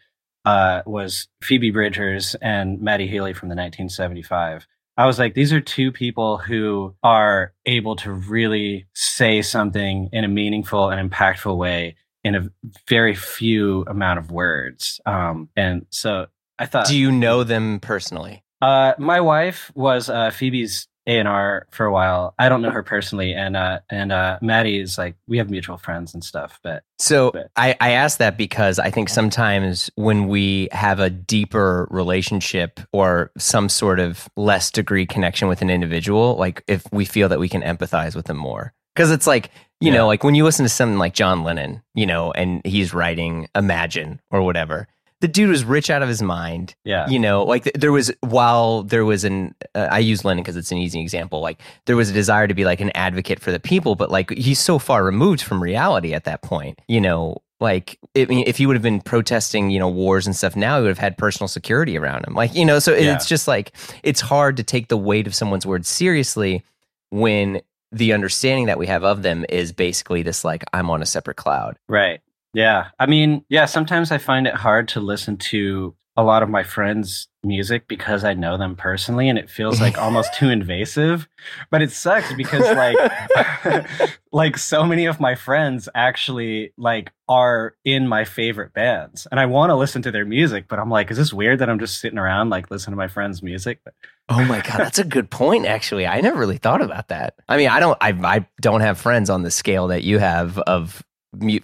uh, 0.45 0.83
was 0.87 1.29
Phoebe 1.43 1.71
Bridgers 1.71 2.35
and 2.37 2.81
Matty 2.81 3.07
Healy 3.07 3.33
from 3.33 3.49
the 3.49 3.55
1975. 3.55 4.67
I 4.97 5.07
was 5.07 5.19
like, 5.19 5.35
these 5.35 5.53
are 5.53 5.61
two 5.61 5.91
people 5.91 6.37
who 6.37 6.95
are 7.03 7.53
able 7.65 7.97
to 7.97 8.13
really 8.13 8.87
say 8.95 9.41
something 9.41 10.11
in 10.13 10.25
a 10.25 10.29
meaningful 10.29 10.91
and 10.91 11.11
impactful 11.11 11.57
way 11.57 11.97
in 12.25 12.35
a 12.35 12.49
very 12.89 13.15
few 13.15 13.85
amount 13.89 14.19
of 14.19 14.31
words. 14.31 15.01
Um, 15.07 15.49
and 15.57 15.87
so 15.91 16.27
I 16.59 16.67
thought, 16.67 16.87
Do 16.87 16.97
you 16.97 17.11
know 17.13 17.45
them 17.45 17.81
personally? 17.81 18.43
uh, 18.61 18.93
my 18.99 19.21
wife 19.21 19.73
was 19.75 20.09
uh, 20.09 20.31
Phoebe's 20.31 20.87
A 21.09 21.19
and 21.19 21.27
R 21.27 21.67
for 21.73 21.85
a 21.85 21.91
while. 21.93 22.33
I 22.39 22.49
don't 22.49 22.63
know 22.63 22.71
her 22.71 22.85
personally, 22.85 23.33
and 23.35 23.57
uh, 23.57 23.81
and 23.91 24.13
uh, 24.13 24.39
Matty 24.41 24.79
is 24.79 24.97
like 24.99 25.17
we 25.27 25.39
have 25.39 25.51
mutual 25.51 25.79
friends 25.79 26.15
and 26.15 26.23
stuff. 26.23 26.61
But 26.63 26.85
So 27.01 27.33
But- 27.33 27.51
I, 27.57 27.75
I 27.81 27.91
ask 27.91 28.19
that 28.19 28.37
because 28.37 28.79
I 28.79 28.91
think 28.91 29.09
sometimes 29.09 29.91
when 29.97 30.29
we 30.29 30.69
have 30.71 31.01
a 31.01 31.11
deeper 31.11 31.89
relationship 31.91 32.79
or 32.93 33.33
some 33.37 33.69
sort 33.69 33.99
of 33.99 34.29
less 34.37 34.71
degree 34.71 35.07
connection 35.07 35.49
with 35.49 35.61
an 35.61 35.71
individual, 35.71 36.37
like 36.37 36.63
if 36.69 36.85
we 36.93 37.05
feel 37.05 37.29
that 37.31 37.41
we 37.41 37.49
can 37.49 37.63
empathize 37.63 38.15
with 38.15 38.27
them 38.27 38.37
more. 38.37 38.73
Because 38.95 39.11
it's 39.11 39.27
like, 39.27 39.51
you 39.83 39.91
Yeah. 39.93 39.99
know, 39.99 40.07
like 40.07 40.23
when 40.25 40.35
you 40.35 40.45
listen 40.45 40.65
to 40.65 40.69
something 40.69 40.99
like 40.99 41.15
John 41.15 41.43
Lennon, 41.45 41.83
you 41.95 42.07
know, 42.07 42.33
and 42.33 42.61
he's 42.65 42.95
writing 42.95 43.49
Imagine 43.55 44.21
or 44.31 44.43
whatever, 44.43 44.89
the 45.21 45.29
dude 45.29 45.51
was 45.51 45.65
rich 45.65 45.89
out 45.91 46.03
of 46.03 46.09
his 46.09 46.21
mind. 46.23 46.75
yeah, 46.85 47.09
You 47.09 47.19
know, 47.19 47.45
like 47.45 47.71
there 47.75 47.93
was, 47.93 48.11
while 48.21 48.83
there 48.83 49.05
was 49.05 49.23
an, 49.25 49.55
uh, 49.75 49.89
I 49.91 49.99
use 50.01 50.25
Lennon 50.25 50.43
because 50.43 50.57
it's 50.57 50.73
an 50.73 50.79
easy 50.79 51.01
example, 51.01 51.41
like 51.41 51.61
there 51.87 51.95
was 51.97 52.11
a 52.11 52.13
desire 52.13 52.49
to 52.49 52.55
be 52.55 52.65
like 52.65 52.81
an 52.81 52.91
advocate 52.97 53.39
for 53.41 53.53
the 53.53 53.61
people, 53.61 53.95
but 53.95 54.11
like 54.11 54.31
he's 54.31 54.59
so 54.59 54.79
far 54.81 55.05
removed 55.05 55.41
from 55.43 55.63
reality 55.63 56.13
at 56.13 56.25
that 56.25 56.43
point, 56.43 56.81
you 56.89 57.01
know. 57.01 57.37
Like, 57.61 57.97
I 58.17 58.25
mean, 58.25 58.43
if 58.49 58.57
he 58.57 58.67
would 58.67 58.75
have 58.75 58.83
been 58.83 59.01
protesting, 59.01 59.71
you 59.71 59.79
know, 59.79 59.89
wars 59.89 60.27
and 60.27 60.35
stuff 60.35 60.57
now, 60.57 60.79
he 60.79 60.83
would 60.83 60.89
have 60.89 60.99
had 60.99 61.17
personal 61.17 61.47
security 61.47 61.97
around 61.97 62.27
him. 62.27 62.35
Like, 62.35 62.53
you 62.57 62.65
know, 62.65 62.81
so 62.81 62.93
Yeah. 62.93 63.15
it's 63.15 63.27
just 63.29 63.47
like, 63.47 63.71
it's 64.03 64.21
hard 64.21 64.57
to 64.57 64.65
take 64.65 64.89
the 64.89 64.97
weight 64.97 65.29
of 65.29 65.35
someone's 65.37 65.65
words 65.65 65.87
seriously 65.89 66.65
when 67.11 67.61
the 67.93 68.13
understanding 68.15 68.67
that 68.67 68.79
we 68.79 68.87
have 68.87 69.05
of 69.05 69.23
them 69.23 69.45
is 69.49 69.73
basically 69.73 70.23
this, 70.23 70.45
like, 70.45 70.65
I'm 70.73 70.91
on 70.91 71.03
a 71.03 71.07
separate 71.07 71.37
cloud. 71.37 71.77
Right. 71.89 72.21
Yeah. 72.55 72.89
I 72.99 73.07
mean, 73.07 73.45
yeah, 73.49 73.67
sometimes 73.67 74.11
I 74.11 74.19
find 74.19 74.47
it 74.47 74.55
hard 74.55 74.89
to 74.89 75.01
listen 75.01 75.37
to 75.39 75.95
a 76.17 76.23
lot 76.23 76.43
of 76.43 76.51
my 76.51 76.63
friends' 76.63 77.29
music 77.43 77.89
because 77.89 78.23
I 78.23 78.35
know 78.35 78.59
them 78.59 78.77
personally 78.77 79.29
and 79.29 79.39
it 79.39 79.49
feels 79.49 79.81
like 79.81 79.97
almost 79.99 80.35
too 80.35 80.51
invasive. 80.51 81.27
But 81.71 81.81
it 81.81 81.91
sucks 81.91 82.33
because 82.35 82.63
like 82.77 84.09
like 84.33 84.59
so 84.59 84.85
many 84.85 85.07
of 85.07 85.21
my 85.21 85.35
friends 85.35 85.89
actually 85.95 86.73
like 86.77 87.13
are 87.29 87.75
in 87.85 88.07
my 88.07 88.25
favorite 88.25 88.75
bands 88.75 89.27
and 89.31 89.41
I 89.41 89.47
want 89.47 89.71
to 89.71 89.75
listen 89.75 90.03
to 90.03 90.11
their 90.11 90.27
music, 90.27 90.67
but 90.69 90.79
I'm 90.79 90.91
like, 90.91 91.11
is 91.11 91.17
this 91.17 91.33
weird 91.33 91.61
that 91.61 91.71
I'm 91.71 91.79
just 91.79 91.99
sitting 91.99 92.19
around 92.19 92.51
like 92.51 92.71
listening 92.71 92.93
to 92.93 92.99
my 92.99 93.09
friends' 93.09 93.43
music? 93.43 93.81
Oh 94.29 94.45
my 94.45 94.61
god, 94.61 94.79
that's 94.79 94.99
a 94.99 95.05
good 95.05 95.31
point. 95.31 95.67
Actually, 95.67 96.07
I 96.07 96.21
never 96.21 96.39
really 96.39 96.59
thought 96.59 96.83
about 96.83 97.09
that. 97.09 97.35
I 97.49 97.57
mean, 97.57 97.69
I 97.69 97.81
don't, 97.81 97.99
I, 98.01 98.11
I 98.11 98.47
don't 98.61 98.83
have 98.83 98.99
friends 98.99 99.31
on 99.31 99.43
the 99.43 99.51
scale 99.51 99.89
that 99.89 100.05
you 100.05 100.19
have 100.19 100.59
of 100.59 101.03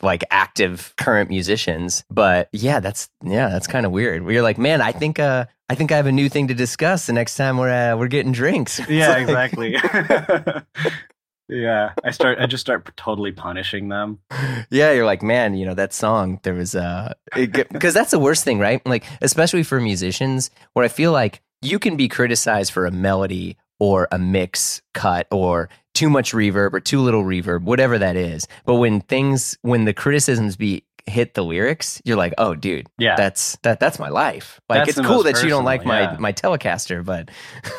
like 0.02 0.24
active 0.30 0.94
current 0.96 1.28
musicians, 1.28 2.04
but 2.10 2.48
yeah, 2.52 2.80
that's 2.80 3.08
yeah, 3.22 3.48
that's 3.48 3.66
kind 3.66 3.84
of 3.86 3.92
weird. 3.92 4.22
Where 4.22 4.32
you're 4.32 4.42
like, 4.42 4.58
man, 4.58 4.80
I 4.80 4.92
think, 4.92 5.18
uh, 5.18 5.46
I 5.68 5.74
think 5.74 5.92
I 5.92 5.96
have 5.96 6.06
a 6.06 6.12
new 6.12 6.28
thing 6.28 6.48
to 6.48 6.54
discuss 6.54 7.06
the 7.06 7.12
next 7.12 7.36
time 7.36 7.58
we're 7.58 7.70
uh, 7.92 7.96
we're 7.96 8.08
getting 8.08 8.32
drinks. 8.32 8.80
Yeah, 8.88 9.08
like- 9.10 9.22
exactly. 9.22 9.76
yeah. 11.48 11.92
I 12.04 12.10
start 12.10 12.38
I 12.38 12.46
just 12.46 12.60
start 12.60 12.90
totally 12.96 13.32
punishing 13.32 13.88
them. 13.88 14.18
yeah, 14.70 14.92
you're 14.92 15.06
like, 15.06 15.22
man, 15.22 15.54
you 15.54 15.66
know 15.66 15.74
that 15.74 15.92
song. 15.92 16.40
There 16.42 16.54
was 16.54 16.74
uh, 16.74 17.14
because 17.34 17.94
that's 17.94 18.10
the 18.10 18.18
worst 18.18 18.44
thing, 18.44 18.58
right? 18.58 18.84
Like, 18.86 19.04
especially 19.20 19.62
for 19.62 19.80
musicians, 19.80 20.50
where 20.72 20.84
I 20.84 20.88
feel 20.88 21.12
like 21.12 21.42
you 21.62 21.78
can 21.78 21.96
be 21.96 22.08
criticized 22.08 22.72
for 22.72 22.86
a 22.86 22.90
melody 22.90 23.56
or 23.80 24.08
a 24.12 24.18
mix 24.18 24.82
cut 24.94 25.26
or 25.30 25.68
too 25.98 26.08
much 26.08 26.32
reverb 26.32 26.72
or 26.74 26.80
too 26.80 27.00
little 27.00 27.24
reverb, 27.24 27.62
whatever 27.62 27.98
that 27.98 28.14
is. 28.16 28.46
But 28.64 28.76
when 28.76 29.00
things, 29.00 29.58
when 29.62 29.84
the 29.84 29.92
criticisms 29.92 30.56
be 30.56 30.84
hit 31.06 31.34
the 31.34 31.42
lyrics, 31.42 32.00
you're 32.04 32.16
like, 32.16 32.34
oh, 32.38 32.54
dude, 32.54 32.86
Yeah. 32.98 33.16
that's 33.16 33.56
that 33.62 33.80
that's 33.80 33.98
my 33.98 34.08
life. 34.08 34.60
Like 34.68 34.86
That's 34.86 34.98
it's 34.98 35.06
cool 35.06 35.24
that 35.24 35.42
you 35.42 35.48
don't 35.48 35.64
like 35.64 35.82
personal, 35.82 36.12
my 36.12 36.18
my 36.18 36.32
Telecaster, 36.32 37.04
but 37.04 37.30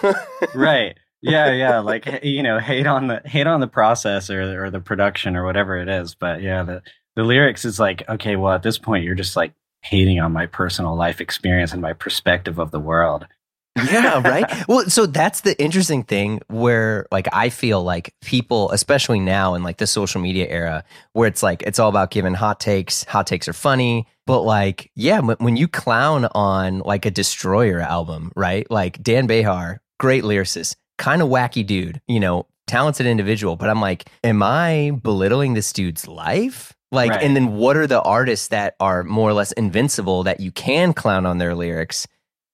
right 0.56 0.98
yeah 1.22 1.52
yeah 1.52 1.80
like 1.80 2.08
you 2.24 2.42
know 2.42 2.60
hate 2.60 2.88
on 2.88 3.08
the 3.08 3.22
hate 3.26 3.46
on 3.46 3.60
the 3.60 3.68
process 3.68 4.30
or, 4.30 4.66
or 4.66 4.70
the 4.72 4.80
production 4.80 5.36
or 5.36 5.44
whatever 5.46 5.76
it 5.76 5.90
is 5.90 6.16
but 6.16 6.42
yeah 6.42 6.64
the 6.64 6.82
the 7.18 7.24
lyrics 7.24 7.66
is 7.66 7.78
like 7.78 8.08
okay 8.08 8.38
well 8.38 8.54
at 8.54 8.64
this 8.64 8.78
point 8.78 9.04
you're 9.04 9.16
just 9.16 9.36
like 9.36 9.54
hating 9.82 10.22
on 10.22 10.32
my 10.32 10.46
personal 10.46 10.96
life 10.96 11.20
experience 11.20 11.74
and 11.74 11.82
my 11.82 11.92
perspective 11.92 12.58
of 12.58 12.72
the 12.72 12.80
world 12.80 13.28
yeah, 13.78 14.22
right. 14.28 14.68
Well, 14.68 14.90
so 14.90 15.06
that's 15.06 15.42
the 15.42 15.60
interesting 15.62 16.04
thing 16.04 16.42
where 16.48 17.06
like 17.12 17.28
I 17.32 17.50
feel 17.50 17.84
like 17.84 18.14
people, 18.22 18.72
especially 18.72 19.20
now 19.20 19.56
in 19.56 19.64
like 19.64 19.78
the 19.78 19.88
social 19.88 20.20
media 20.22 20.48
era, 20.48 20.84
where 21.14 21.28
it's 21.28 21.42
like 21.44 21.62
it's 21.64 21.80
all 21.80 21.90
about 21.90 22.12
giving 22.12 22.34
hot 22.34 22.60
takes. 22.60 23.04
Hot 23.06 23.26
takes 23.28 23.48
are 23.48 23.54
funny, 23.54 24.08
but 24.26 24.42
like 24.42 24.92
yeah, 24.96 25.20
when, 25.20 25.56
you 25.56 25.68
clown 25.68 26.26
on 26.36 26.80
like 26.80 27.06
a 27.06 27.12
Destroyer 27.12 27.80
album, 27.80 28.32
right? 28.36 28.70
Like 28.70 29.02
Dan 29.02 29.28
Bejar, 29.28 29.80
great 30.00 30.24
lyricist, 30.24 30.76
kind 30.98 31.22
of 31.22 31.30
wacky 31.30 31.66
dude, 31.66 32.02
you 32.08 32.20
know, 32.20 32.48
talented 32.68 33.06
individual, 33.06 33.56
but 33.56 33.70
I'm 33.70 33.82
like, 33.82 34.10
am 34.24 34.44
I 34.44 34.92
belittling 35.02 35.54
this 35.54 35.72
dude's 35.74 36.08
life? 36.08 36.74
Like, 36.92 37.12
Right. 37.12 37.24
and 37.24 37.36
then 37.36 37.54
what 37.56 37.78
are 37.78 37.88
the 37.88 38.02
artists 38.02 38.48
that 38.50 38.76
are 38.80 39.04
more 39.04 39.30
or 39.30 39.34
less 39.34 39.52
invincible 39.54 40.24
that 40.24 40.40
you 40.40 40.52
can 40.52 40.94
clown 40.94 41.26
on 41.26 41.38
their 41.38 41.54
lyrics? 41.56 42.08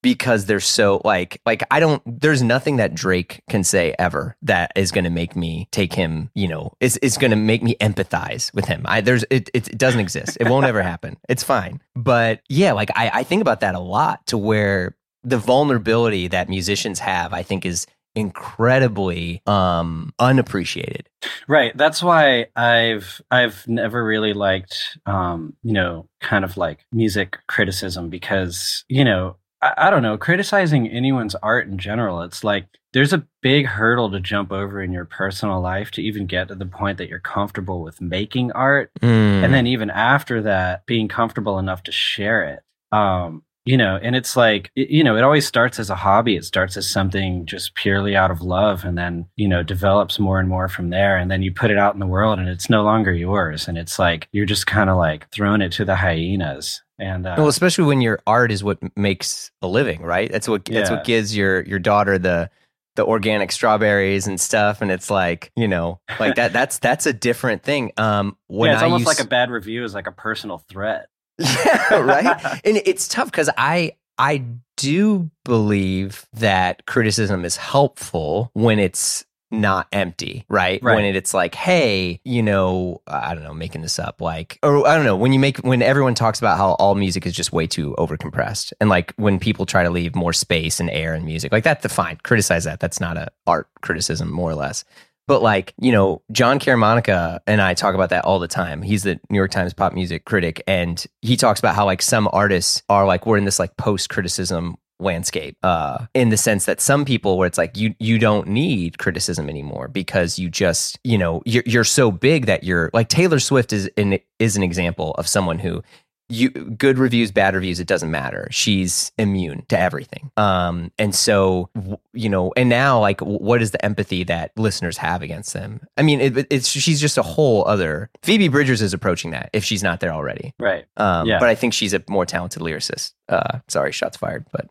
Because 0.06 0.46
they're 0.46 0.60
so 0.60 1.02
like 1.04 1.42
like 1.48 1.64
I 1.72 1.80
don't 1.80 2.00
there's 2.06 2.44
nothing 2.44 2.76
that 2.76 2.94
Drake 2.94 3.42
can 3.50 3.64
say 3.64 3.96
ever 3.98 4.38
that 4.44 4.72
is 4.76 4.92
going 4.92 5.06
to 5.06 5.10
make 5.10 5.36
me 5.36 5.68
take 5.72 5.96
him, 5.96 6.30
you 6.36 6.48
know, 6.48 6.74
is 6.80 6.98
is 6.98 7.18
going 7.18 7.32
to 7.32 7.36
make 7.36 7.64
me 7.64 7.76
empathize 7.82 8.54
with 8.54 8.66
him. 8.66 8.84
I 8.86 9.02
there's 9.02 9.24
it, 9.32 9.50
it 9.56 9.68
it 9.68 9.80
doesn't 9.80 10.00
exist. 10.00 10.38
It 10.40 10.48
won't 10.48 10.68
ever 10.68 10.84
happen. 10.84 11.18
It's 11.28 11.42
fine. 11.44 11.82
But 11.96 12.42
yeah, 12.50 12.74
like 12.74 12.92
I 12.96 13.10
I 13.16 13.24
think 13.24 13.42
about 13.42 13.62
that 13.62 13.74
a 13.74 13.80
lot 13.80 14.28
to 14.28 14.38
where 14.38 14.96
the 15.24 15.40
vulnerability 15.40 16.28
that 16.28 16.50
musicians 16.50 17.00
have, 17.00 17.34
I 17.34 17.42
think 17.42 17.66
is 17.66 17.88
incredibly 18.14 19.42
um 19.46 20.14
unappreciated. 20.20 21.10
right 21.50 21.76
that's 21.76 22.02
why 22.02 22.46
i've 22.56 23.22
i've 23.30 23.68
never 23.68 24.06
really 24.06 24.32
liked 24.32 24.98
um 25.06 25.54
you 25.64 25.74
know 25.74 26.08
kind 26.22 26.46
of 26.46 26.56
like 26.56 26.86
music 26.94 27.38
criticism 27.48 28.10
because 28.10 28.86
you 28.88 29.04
know 29.04 29.36
I, 29.62 29.74
I 29.78 29.90
don't 29.90 30.02
know 30.04 30.18
criticizing 30.18 30.88
anyone's 30.88 31.36
art 31.36 31.68
in 31.68 31.78
general 31.78 32.22
it's 32.22 32.44
like 32.44 32.68
there's 32.94 33.14
a 33.14 33.26
big 33.42 33.66
hurdle 33.66 34.10
to 34.12 34.20
jump 34.20 34.52
over 34.52 34.82
in 34.82 34.92
your 34.92 35.06
personal 35.06 35.60
life 35.62 35.92
to 35.92 36.02
even 36.02 36.26
get 36.28 36.48
to 36.48 36.56
the 36.56 36.66
point 36.66 36.98
that 36.98 37.10
you're 37.10 37.20
comfortable 37.20 37.82
with 37.82 38.00
making 38.02 38.52
art 38.54 38.92
Mm. 39.02 39.44
and 39.44 39.54
then 39.54 39.68
even 39.68 39.90
after 39.90 40.42
that 40.44 40.86
being 40.86 41.08
comfortable 41.08 41.60
enough 41.60 41.84
to 41.84 41.92
share 41.92 42.44
it 42.44 42.64
um 42.96 43.44
you 43.66 43.76
know 43.78 44.00
and 44.02 44.16
it's 44.16 44.36
like 44.38 44.72
you 44.76 45.04
know 45.04 45.16
it 45.18 45.24
always 45.24 45.46
starts 45.46 45.80
as 45.80 45.90
a 45.90 45.96
hobby 45.96 46.36
it 46.36 46.46
starts 46.46 46.78
as 46.78 46.90
something 46.90 47.46
just 47.46 47.74
purely 47.76 48.16
out 48.16 48.32
of 48.32 48.42
love 48.42 48.86
and 48.86 48.98
then 48.98 49.26
you 49.36 49.48
know 49.48 49.64
develops 49.64 50.20
more 50.20 50.40
and 50.40 50.48
more 50.48 50.68
from 50.68 50.90
there 50.92 51.18
and 51.18 51.30
then 51.32 51.42
you 51.42 51.52
put 51.52 51.72
it 51.72 51.78
out 51.78 51.94
in 51.94 52.00
the 52.00 52.06
world 52.06 52.38
and 52.40 52.48
it's 52.48 52.70
no 52.70 52.84
longer 52.84 53.12
yours 53.12 53.68
and 53.68 53.78
it's 53.78 53.98
like 54.00 54.28
you're 54.32 54.46
just 54.46 54.68
kind 54.68 54.90
of 54.90 54.98
like 54.98 55.30
throwing 55.32 55.62
it 55.62 55.72
to 55.72 55.84
the 55.84 55.96
hyenas 55.96 56.82
and 56.98 57.28
uh, 57.28 57.36
well, 57.38 57.50
especially 57.50 57.84
when 57.84 58.00
your 58.00 58.22
art 58.26 58.54
is 58.54 58.64
what 58.64 58.78
makes 58.96 59.52
a 59.62 59.68
living, 59.68 60.02
right? 60.02 60.32
That's 60.32 60.48
what 60.48 60.64
that's 60.64 60.90
Yeah. 60.90 60.96
what 60.96 61.04
gives 61.04 61.36
your 61.36 61.62
your 61.64 61.78
daughter 61.80 62.18
the 62.18 62.50
the 62.96 63.06
organic 63.06 63.52
strawberries 63.52 64.28
and 64.28 64.40
stuff, 64.40 64.82
and 64.82 64.90
it's 64.90 65.10
like 65.12 65.52
you 65.58 65.68
know, 65.68 66.00
like 66.22 66.36
that. 66.36 66.54
That's 66.54 66.80
that's 66.80 67.06
a 67.06 67.12
different 67.12 67.64
thing. 67.64 67.92
Um, 67.98 68.38
when 68.48 68.70
yeah, 68.70 68.76
it's 68.76 68.82
I 68.84 68.86
almost 68.86 69.08
like 69.08 69.20
a 69.20 69.28
bad 69.28 69.50
review 69.50 69.84
is 69.84 69.94
like 69.94 70.08
a 70.08 70.14
personal 70.14 70.60
threat 70.70 71.08
yeah, 71.38 71.94
right. 72.00 72.62
and 72.66 72.82
it's 72.86 73.08
tough 73.08 73.32
because 73.32 73.50
I 73.58 73.94
I 74.18 74.44
do 74.78 75.30
believe 75.44 76.26
that 76.34 76.86
criticism 76.86 77.46
is 77.46 77.58
helpful 77.58 78.52
when 78.54 78.80
it's 78.80 79.26
not 79.52 79.88
empty, 79.92 80.46
right? 80.50 80.82
Right. 80.82 80.96
When 80.96 81.06
it, 81.06 81.16
it's 81.16 81.34
like, 81.34 81.56
hey, 81.56 82.20
you 82.24 82.42
know, 82.42 83.02
I 83.08 83.34
don't 83.34 83.44
know, 83.44 83.54
making 83.54 83.82
this 83.82 84.00
up, 84.00 84.20
like, 84.20 84.60
or 84.64 84.88
I 84.88 84.96
don't 84.96 85.06
know, 85.06 85.16
when 85.16 85.34
you 85.34 85.40
make 85.40 85.58
when 85.60 85.82
everyone 85.82 86.16
talks 86.16 86.40
about 86.40 86.58
how 86.58 86.74
all 86.74 86.96
music 86.96 87.26
is 87.26 87.34
just 87.34 87.54
way 87.54 87.68
too 87.68 87.96
overcompressed, 87.98 88.74
and 88.80 88.90
like 88.90 89.14
when 89.18 89.40
people 89.40 89.66
try 89.66 89.84
to 89.84 89.90
leave 89.90 90.16
more 90.16 90.34
space 90.34 90.80
and 90.80 90.90
air 90.90 91.14
in 91.14 91.26
music, 91.26 91.52
like 91.52 91.64
that's 91.64 91.86
fine. 91.94 92.18
Criticize 92.24 92.64
that. 92.66 92.80
That's 92.80 93.00
not 93.00 93.18
a 93.18 93.32
art 93.48 93.68
criticism, 93.82 94.32
more 94.32 94.50
or 94.50 94.56
less. 94.56 94.84
But 95.28 95.42
like, 95.42 95.74
you 95.80 95.92
know, 95.92 96.22
Jon 96.32 96.60
Caramanica 96.60 97.40
and 97.48 97.62
I 97.62 97.74
talk 97.74 97.96
about 97.96 98.10
that 98.12 98.26
all 98.26 98.40
the 98.40 98.48
time. 98.48 98.82
He's 98.82 99.04
the 99.04 99.20
New 99.30 99.38
York 99.38 99.52
Times 99.52 99.74
pop 99.74 99.94
music 99.94 100.26
critic 100.26 100.62
and 100.68 101.04
he 101.22 101.36
talks 101.36 101.60
about 101.60 101.76
how 101.76 101.86
like 101.86 102.02
some 102.02 102.30
artists 102.32 102.84
are 102.90 103.06
like 103.06 103.26
we're 103.26 103.38
in 103.38 103.46
this 103.46 103.60
like 103.60 103.76
post 103.78 104.10
criticism 104.10 104.78
landscape 104.98 105.58
uh 105.62 106.06
in 106.14 106.30
the 106.30 106.38
sense 106.38 106.64
that 106.66 106.80
some 106.80 107.04
people 107.04 107.38
where 107.38 107.46
it's 107.46 107.58
like 107.58 107.76
you 107.76 107.94
you 108.00 108.18
don't 108.18 108.48
need 108.48 108.98
criticism 108.98 109.50
anymore 109.50 109.90
because 109.90 110.40
you 110.40 110.50
just 110.50 110.98
you 111.04 111.18
know 111.18 111.42
you're 111.46 111.64
you're 111.66 111.84
so 111.84 112.12
big 112.12 112.46
that 112.46 112.64
you're 112.64 112.90
like 112.94 113.10
Taylor 113.10 113.40
Swift 113.40 113.74
is 113.74 113.90
an 113.98 114.20
is 114.40 114.56
an 114.56 114.64
example 114.64 115.12
of 115.16 115.28
someone 115.28 115.60
who 115.60 115.84
you 116.30 116.50
good 116.50 116.98
reviews 116.98 117.32
bad 117.32 117.54
reviews 117.56 117.80
it 117.80 117.88
doesn't 117.88 118.10
matter. 118.12 118.48
She's 118.52 119.12
immune 119.18 119.64
to 119.70 119.80
everything. 119.80 120.32
Um 120.38 120.92
and 120.98 121.14
so 121.14 121.70
you 122.14 122.30
know 122.30 122.52
and 122.58 122.68
now 122.70 123.00
like 123.00 123.22
what 123.22 123.62
is 123.62 123.72
the 123.72 123.84
empathy 123.86 124.24
that 124.26 124.52
listeners 124.58 124.98
have 124.98 125.22
against 125.22 125.54
them? 125.54 125.82
I 125.98 126.02
mean 126.02 126.20
it, 126.22 126.48
it's 126.50 126.68
she's 126.68 127.00
just 127.00 127.18
a 127.18 127.22
whole 127.24 127.66
other 127.68 128.10
phoebe 128.24 128.48
bridgers 128.48 128.82
is 128.82 128.94
approaching 128.94 129.32
that 129.32 129.50
if 129.54 129.64
she's 129.64 129.84
not 129.84 130.00
there 130.00 130.12
already. 130.14 130.54
Right. 130.60 130.86
Um 130.98 131.28
Yeah. 131.28 131.40
but 131.40 131.50
i 131.50 131.56
think 131.56 131.74
she's 131.74 131.94
a 131.94 132.04
more 132.10 132.26
talented 132.26 132.62
lyricist. 132.62 133.14
Uh 133.30 133.60
sorry 133.68 133.92
shots 133.92 134.18
fired 134.18 134.46
but 134.52 134.68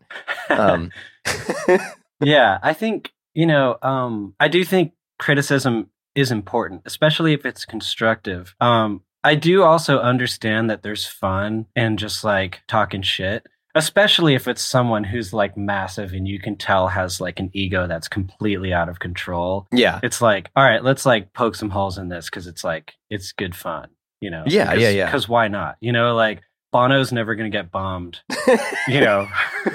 um. 0.57 0.91
Yeah, 2.21 2.59
I 2.63 2.73
think, 2.73 3.11
you 3.33 3.45
know, 3.45 3.77
um, 3.81 4.35
I 4.39 4.47
do 4.47 4.63
think 4.63 4.93
criticism 5.19 5.89
is 6.15 6.31
important, 6.31 6.83
especially 6.85 7.33
if 7.33 7.45
it's 7.45 7.65
constructive. 7.65 8.55
Um, 8.61 9.01
I 9.25 9.35
do 9.35 9.63
also 9.63 9.99
understand 9.99 10.69
that 10.69 10.83
there's 10.83 11.05
fun 11.05 11.65
and 11.75 11.97
just 11.97 12.23
like 12.23 12.61
talking 12.67 13.01
shit, 13.01 13.45
especially 13.73 14.35
if 14.35 14.47
it's 14.47 14.61
someone 14.61 15.03
who's 15.03 15.33
like 15.33 15.57
massive 15.57 16.13
and 16.13 16.27
you 16.27 16.39
can 16.39 16.55
tell 16.57 16.87
has 16.87 17.19
like 17.19 17.39
an 17.39 17.49
ego 17.53 17.87
that's 17.87 18.07
completely 18.07 18.71
out 18.71 18.87
of 18.87 18.99
control. 18.99 19.67
yeah 19.71 19.99
It's 20.03 20.21
like, 20.21 20.51
all 20.55 20.63
right, 20.63 20.83
let's 20.83 21.05
like 21.05 21.33
poke 21.33 21.55
some 21.55 21.71
holes 21.71 21.97
in 21.97 22.07
this 22.07 22.29
because 22.29 22.45
it's 22.45 22.63
like, 22.63 22.93
it's 23.09 23.31
good 23.31 23.55
fun, 23.55 23.89
you 24.21 24.29
know? 24.29 24.43
Yeah, 24.45 24.73
yeah, 24.75 24.89
yeah. 24.89 25.05
Because 25.07 25.27
why 25.27 25.47
not? 25.47 25.77
You 25.81 25.91
know, 25.91 26.15
like 26.15 26.41
Bono's 26.71 27.11
never 27.11 27.33
going 27.35 27.51
to 27.51 27.57
get 27.57 27.71
bombed, 27.71 28.19
you 28.87 29.01
know? 29.01 29.27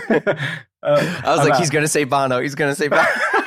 Uh, 0.08 0.20
i 0.82 1.36
was 1.36 1.46
like 1.46 1.58
he's 1.58 1.68
gonna 1.68 1.86
say 1.86 2.04
bono 2.04 2.40
he's 2.40 2.54
gonna 2.54 2.74
say 2.74 2.88
bono 2.88 3.04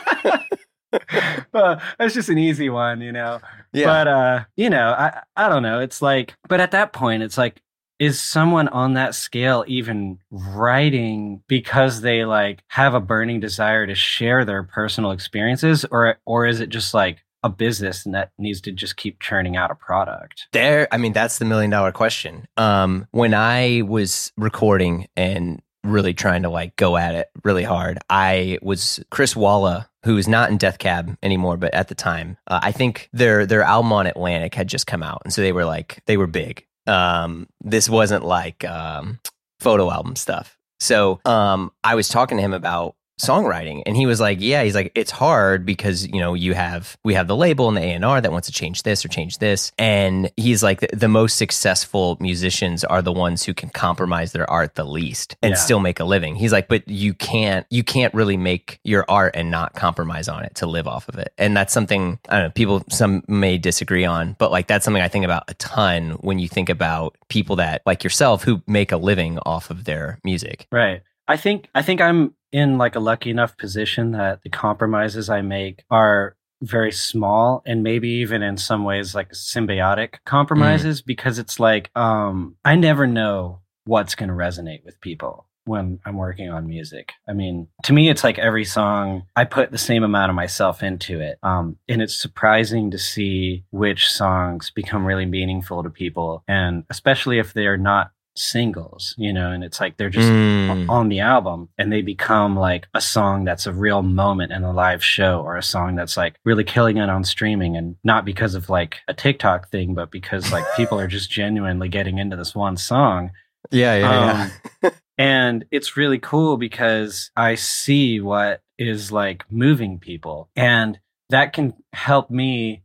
well, 1.54 1.82
that's 1.98 2.14
just 2.14 2.30
an 2.30 2.38
easy 2.38 2.70
one, 2.70 3.02
you 3.02 3.12
know. 3.12 3.40
yeah 3.72 3.86
But 3.86 4.08
uh, 4.08 4.44
you 4.56 4.70
know, 4.70 4.90
I 4.90 5.22
I 5.36 5.50
don't 5.50 5.64
know. 5.64 5.80
It's 5.80 6.02
like, 6.02 6.36
but 6.48 6.60
at 6.60 6.72
that 6.72 6.94
point, 6.94 7.24
it's 7.24 7.38
like, 7.38 7.62
is 8.00 8.20
someone 8.20 8.68
on 8.70 8.94
that 8.94 9.16
scale 9.16 9.64
even 9.68 10.20
writing 10.32 11.42
because 11.48 12.02
they 12.02 12.26
like 12.26 12.64
have 12.68 12.94
a 12.94 13.00
burning 13.00 13.40
desire 13.40 13.88
to 13.88 13.96
share 13.96 14.46
their 14.46 14.64
personal 14.64 15.12
experiences, 15.12 15.86
or 15.92 16.18
or 16.26 16.46
is 16.46 16.60
it 16.60 16.70
just 16.70 16.94
like 16.94 17.24
a 17.44 17.50
business 17.50 18.06
and 18.06 18.16
that 18.16 18.32
needs 18.38 18.62
to 18.62 18.72
just 18.72 18.96
keep 18.96 19.20
churning 19.20 19.56
out 19.56 19.70
a 19.70 19.76
product? 19.76 20.48
There, 20.54 20.88
I 20.92 20.98
mean, 20.98 21.14
that's 21.14 21.38
the 21.38 21.46
million 21.46 21.70
dollar 21.70 21.92
question. 21.92 22.48
Um, 22.58 23.08
when 23.12 23.34
I 23.34 23.84
was 23.86 24.32
recording 24.38 25.08
and 25.16 25.62
really 25.84 26.14
trying 26.14 26.44
to 26.44 26.50
like 26.50 26.76
go 26.78 26.98
at 26.98 27.16
it 27.16 27.30
really 27.44 27.64
hard, 27.64 28.00
I 28.10 28.60
was 28.62 29.04
Chris 29.12 29.36
Walla, 29.36 29.90
who 30.04 30.18
is 30.18 30.28
not 30.28 30.52
in 30.52 30.58
Death 30.58 30.80
Cab 30.80 31.18
anymore, 31.24 31.58
but 31.58 31.74
at 31.74 31.88
the 31.88 31.96
time, 31.96 32.38
uh, 32.48 32.60
I 32.62 32.72
think 32.72 33.10
their 33.14 33.46
their 33.46 33.64
album 33.64 33.94
on 33.94 34.08
Atlantic 34.08 34.56
had 34.56 34.68
just 34.68 34.88
come 34.88 35.04
out, 35.04 35.22
and 35.24 35.34
so 35.34 35.42
they 35.42 35.52
were 35.52 35.66
like 35.66 36.02
they 36.06 36.18
were 36.18 36.28
big. 36.28 36.66
Um, 36.88 37.48
this 37.62 37.90
wasn't 37.90 38.26
like 38.26 38.66
um, 38.66 39.20
photo 39.60 39.90
album 39.90 40.16
stuff. 40.16 40.58
So 40.80 41.22
um, 41.26 41.72
I 41.84 41.96
was 41.96 42.10
talking 42.10 42.38
to 42.38 42.44
him 42.44 42.54
about 42.54 42.96
songwriting. 43.20 43.84
And 43.86 43.96
he 43.96 44.06
was 44.06 44.20
like 44.20 44.40
yeah 44.42 44.64
he's 44.64 44.76
like 44.76 44.92
it's 44.96 45.12
hard 45.12 45.66
because 45.66 46.08
you 46.08 46.20
know 46.20 46.34
you 46.34 46.54
have 46.54 46.98
we 47.04 47.14
have 47.14 47.28
the 47.28 47.36
label 47.36 47.68
and 47.68 47.78
the 47.78 47.82
A&R 47.82 48.22
that 48.22 48.32
wants 48.32 48.48
to 48.48 48.54
change 48.54 48.84
this 48.84 49.06
or 49.06 49.08
change 49.08 49.38
this. 49.38 49.72
And 49.78 50.32
he's 50.38 50.64
like 50.64 50.80
the, 50.82 50.90
the 50.94 51.08
most 51.08 51.38
successful 51.38 52.18
musicians 52.20 52.84
are 52.84 53.02
the 53.02 53.12
ones 53.12 53.44
who 53.44 53.54
can 53.54 53.70
compromise 53.70 54.32
their 54.32 54.50
art 54.50 54.76
the 54.76 54.84
least 54.84 55.36
and 55.42 55.52
Yeah. 55.52 55.58
still 55.58 55.80
make 55.80 56.00
a 56.00 56.04
living. 56.06 56.36
He's 56.36 56.52
like 56.52 56.68
but 56.68 56.88
you 56.88 57.14
can't 57.14 57.66
you 57.70 57.84
can't 57.84 58.14
really 58.14 58.38
make 58.38 58.80
your 58.84 59.06
art 59.08 59.36
and 59.36 59.52
not 59.52 59.74
compromise 59.76 60.28
on 60.28 60.44
it 60.44 60.56
to 60.56 60.66
live 60.66 60.88
off 60.88 61.08
of 61.08 61.18
it. 61.18 61.34
And 61.38 61.56
that's 61.56 61.72
something 61.74 62.20
I 62.30 62.36
don't 62.40 62.44
know 62.46 62.52
people 62.52 62.84
some 62.90 63.24
may 63.28 63.58
disagree 63.58 64.06
on 64.06 64.36
but 64.40 64.52
like 64.52 64.68
that's 64.68 64.84
something 64.86 65.04
I 65.04 65.08
think 65.08 65.26
about 65.26 65.44
a 65.48 65.54
ton 65.56 66.12
when 66.22 66.40
you 66.40 66.48
think 66.50 66.70
about 66.70 67.16
people 67.30 67.58
that 67.58 67.82
like 67.86 68.04
yourself 68.04 68.44
who 68.44 68.62
make 68.68 68.92
a 68.92 68.98
living 68.98 69.40
off 69.46 69.70
of 69.70 69.86
their 69.86 70.20
music. 70.24 70.68
Right. 70.72 71.02
I 71.28 71.38
think 71.38 71.70
I 71.74 71.82
think 71.82 72.02
I'm 72.02 72.36
in 72.52 72.78
like 72.78 72.96
a 72.96 73.00
lucky 73.00 73.30
enough 73.30 73.58
position 73.58 74.12
that 74.12 74.44
the 74.44 74.50
compromises 74.50 75.30
I 75.30 75.42
make 75.42 75.84
are 75.90 76.36
very 76.62 76.92
small 76.92 77.62
and 77.66 77.84
maybe 77.84 78.08
even 78.10 78.42
in 78.42 78.58
some 78.58 78.86
ways 78.86 79.14
like 79.14 79.32
symbiotic 79.32 80.16
compromises 80.26 81.02
mm. 81.02 81.06
because 81.06 81.38
it's 81.38 81.60
like 81.60 81.92
um 81.96 82.56
I 82.64 82.76
never 82.76 83.06
know 83.06 83.60
what's 83.86 84.16
going 84.16 84.30
to 84.30 84.36
resonate 84.36 84.86
with 84.86 85.02
people 85.02 85.46
when 85.66 86.00
I'm 86.06 86.18
working 86.18 86.50
on 86.50 86.68
music. 86.68 87.14
I 87.28 87.34
mean, 87.34 87.68
to 87.84 87.94
me, 87.94 88.10
it's 88.10 88.24
like 88.24 88.38
every 88.38 88.66
song 88.66 89.24
I 89.36 89.46
put 89.46 89.72
the 89.72 89.78
same 89.78 90.04
amount 90.04 90.30
of 90.30 90.36
myself 90.36 90.84
into 90.84 91.22
it. 91.22 91.38
Um, 91.44 91.78
and 91.88 92.02
it's 92.02 92.20
surprising 92.20 92.92
to 92.92 92.98
see 92.98 93.64
which 93.72 94.10
songs 94.10 94.72
become 94.72 95.06
really 95.06 95.26
meaningful 95.26 95.84
to 95.84 95.90
people. 95.90 96.44
And 96.48 96.84
especially 96.90 97.40
if 97.40 97.54
they're 97.54 97.78
not 97.78 98.12
singles, 98.36 99.14
you 99.18 99.32
know, 99.32 99.52
and 99.52 99.64
it's 99.64 99.80
like 99.80 99.98
they're 99.98 100.10
just 100.10 100.28
mm. 100.28 100.90
on 100.90 101.10
the 101.10 101.20
album 101.20 101.70
and 101.78 101.92
they 101.92 102.02
become 102.02 102.56
like 102.56 102.88
a 102.94 103.02
song 103.02 103.46
that's 103.46 103.68
a 103.68 103.74
real 103.74 104.02
moment 104.02 104.52
in 104.52 104.64
a 104.64 104.74
live 104.74 105.04
show 105.04 105.42
or 105.42 105.58
a 105.58 105.64
song 105.64 105.96
that's 105.96 106.18
like 106.18 106.36
really 106.44 106.64
killing 106.64 106.98
it 106.98 107.10
on 107.10 107.24
streaming 107.24 107.78
and 107.78 107.96
not 108.04 108.26
because 108.26 108.56
of 108.56 108.70
like 108.70 108.98
a 109.08 109.14
TikTok 109.14 109.70
thing, 109.70 109.94
but 109.94 110.12
because 110.12 110.52
like 110.52 110.66
people 110.76 111.00
are 111.00 111.08
just 111.08 111.30
genuinely 111.30 111.90
getting 111.90 112.18
into 112.18 112.36
this 112.36 112.56
one 112.56 112.78
song. 112.78 113.32
Yeah, 113.72 113.96
yeah, 113.98 114.32
um, 114.32 114.52
yeah. 114.84 114.90
And 115.18 115.66
it's 115.70 115.96
really 115.96 116.18
cool 116.18 116.58
because 116.58 117.30
I 117.36 117.54
see 117.54 118.20
what 118.20 118.62
is 118.80 119.12
like 119.12 119.46
moving 119.52 120.00
people. 120.00 120.50
And 120.56 121.00
that 121.30 121.54
can 121.54 121.74
help 121.94 122.32
me 122.32 122.84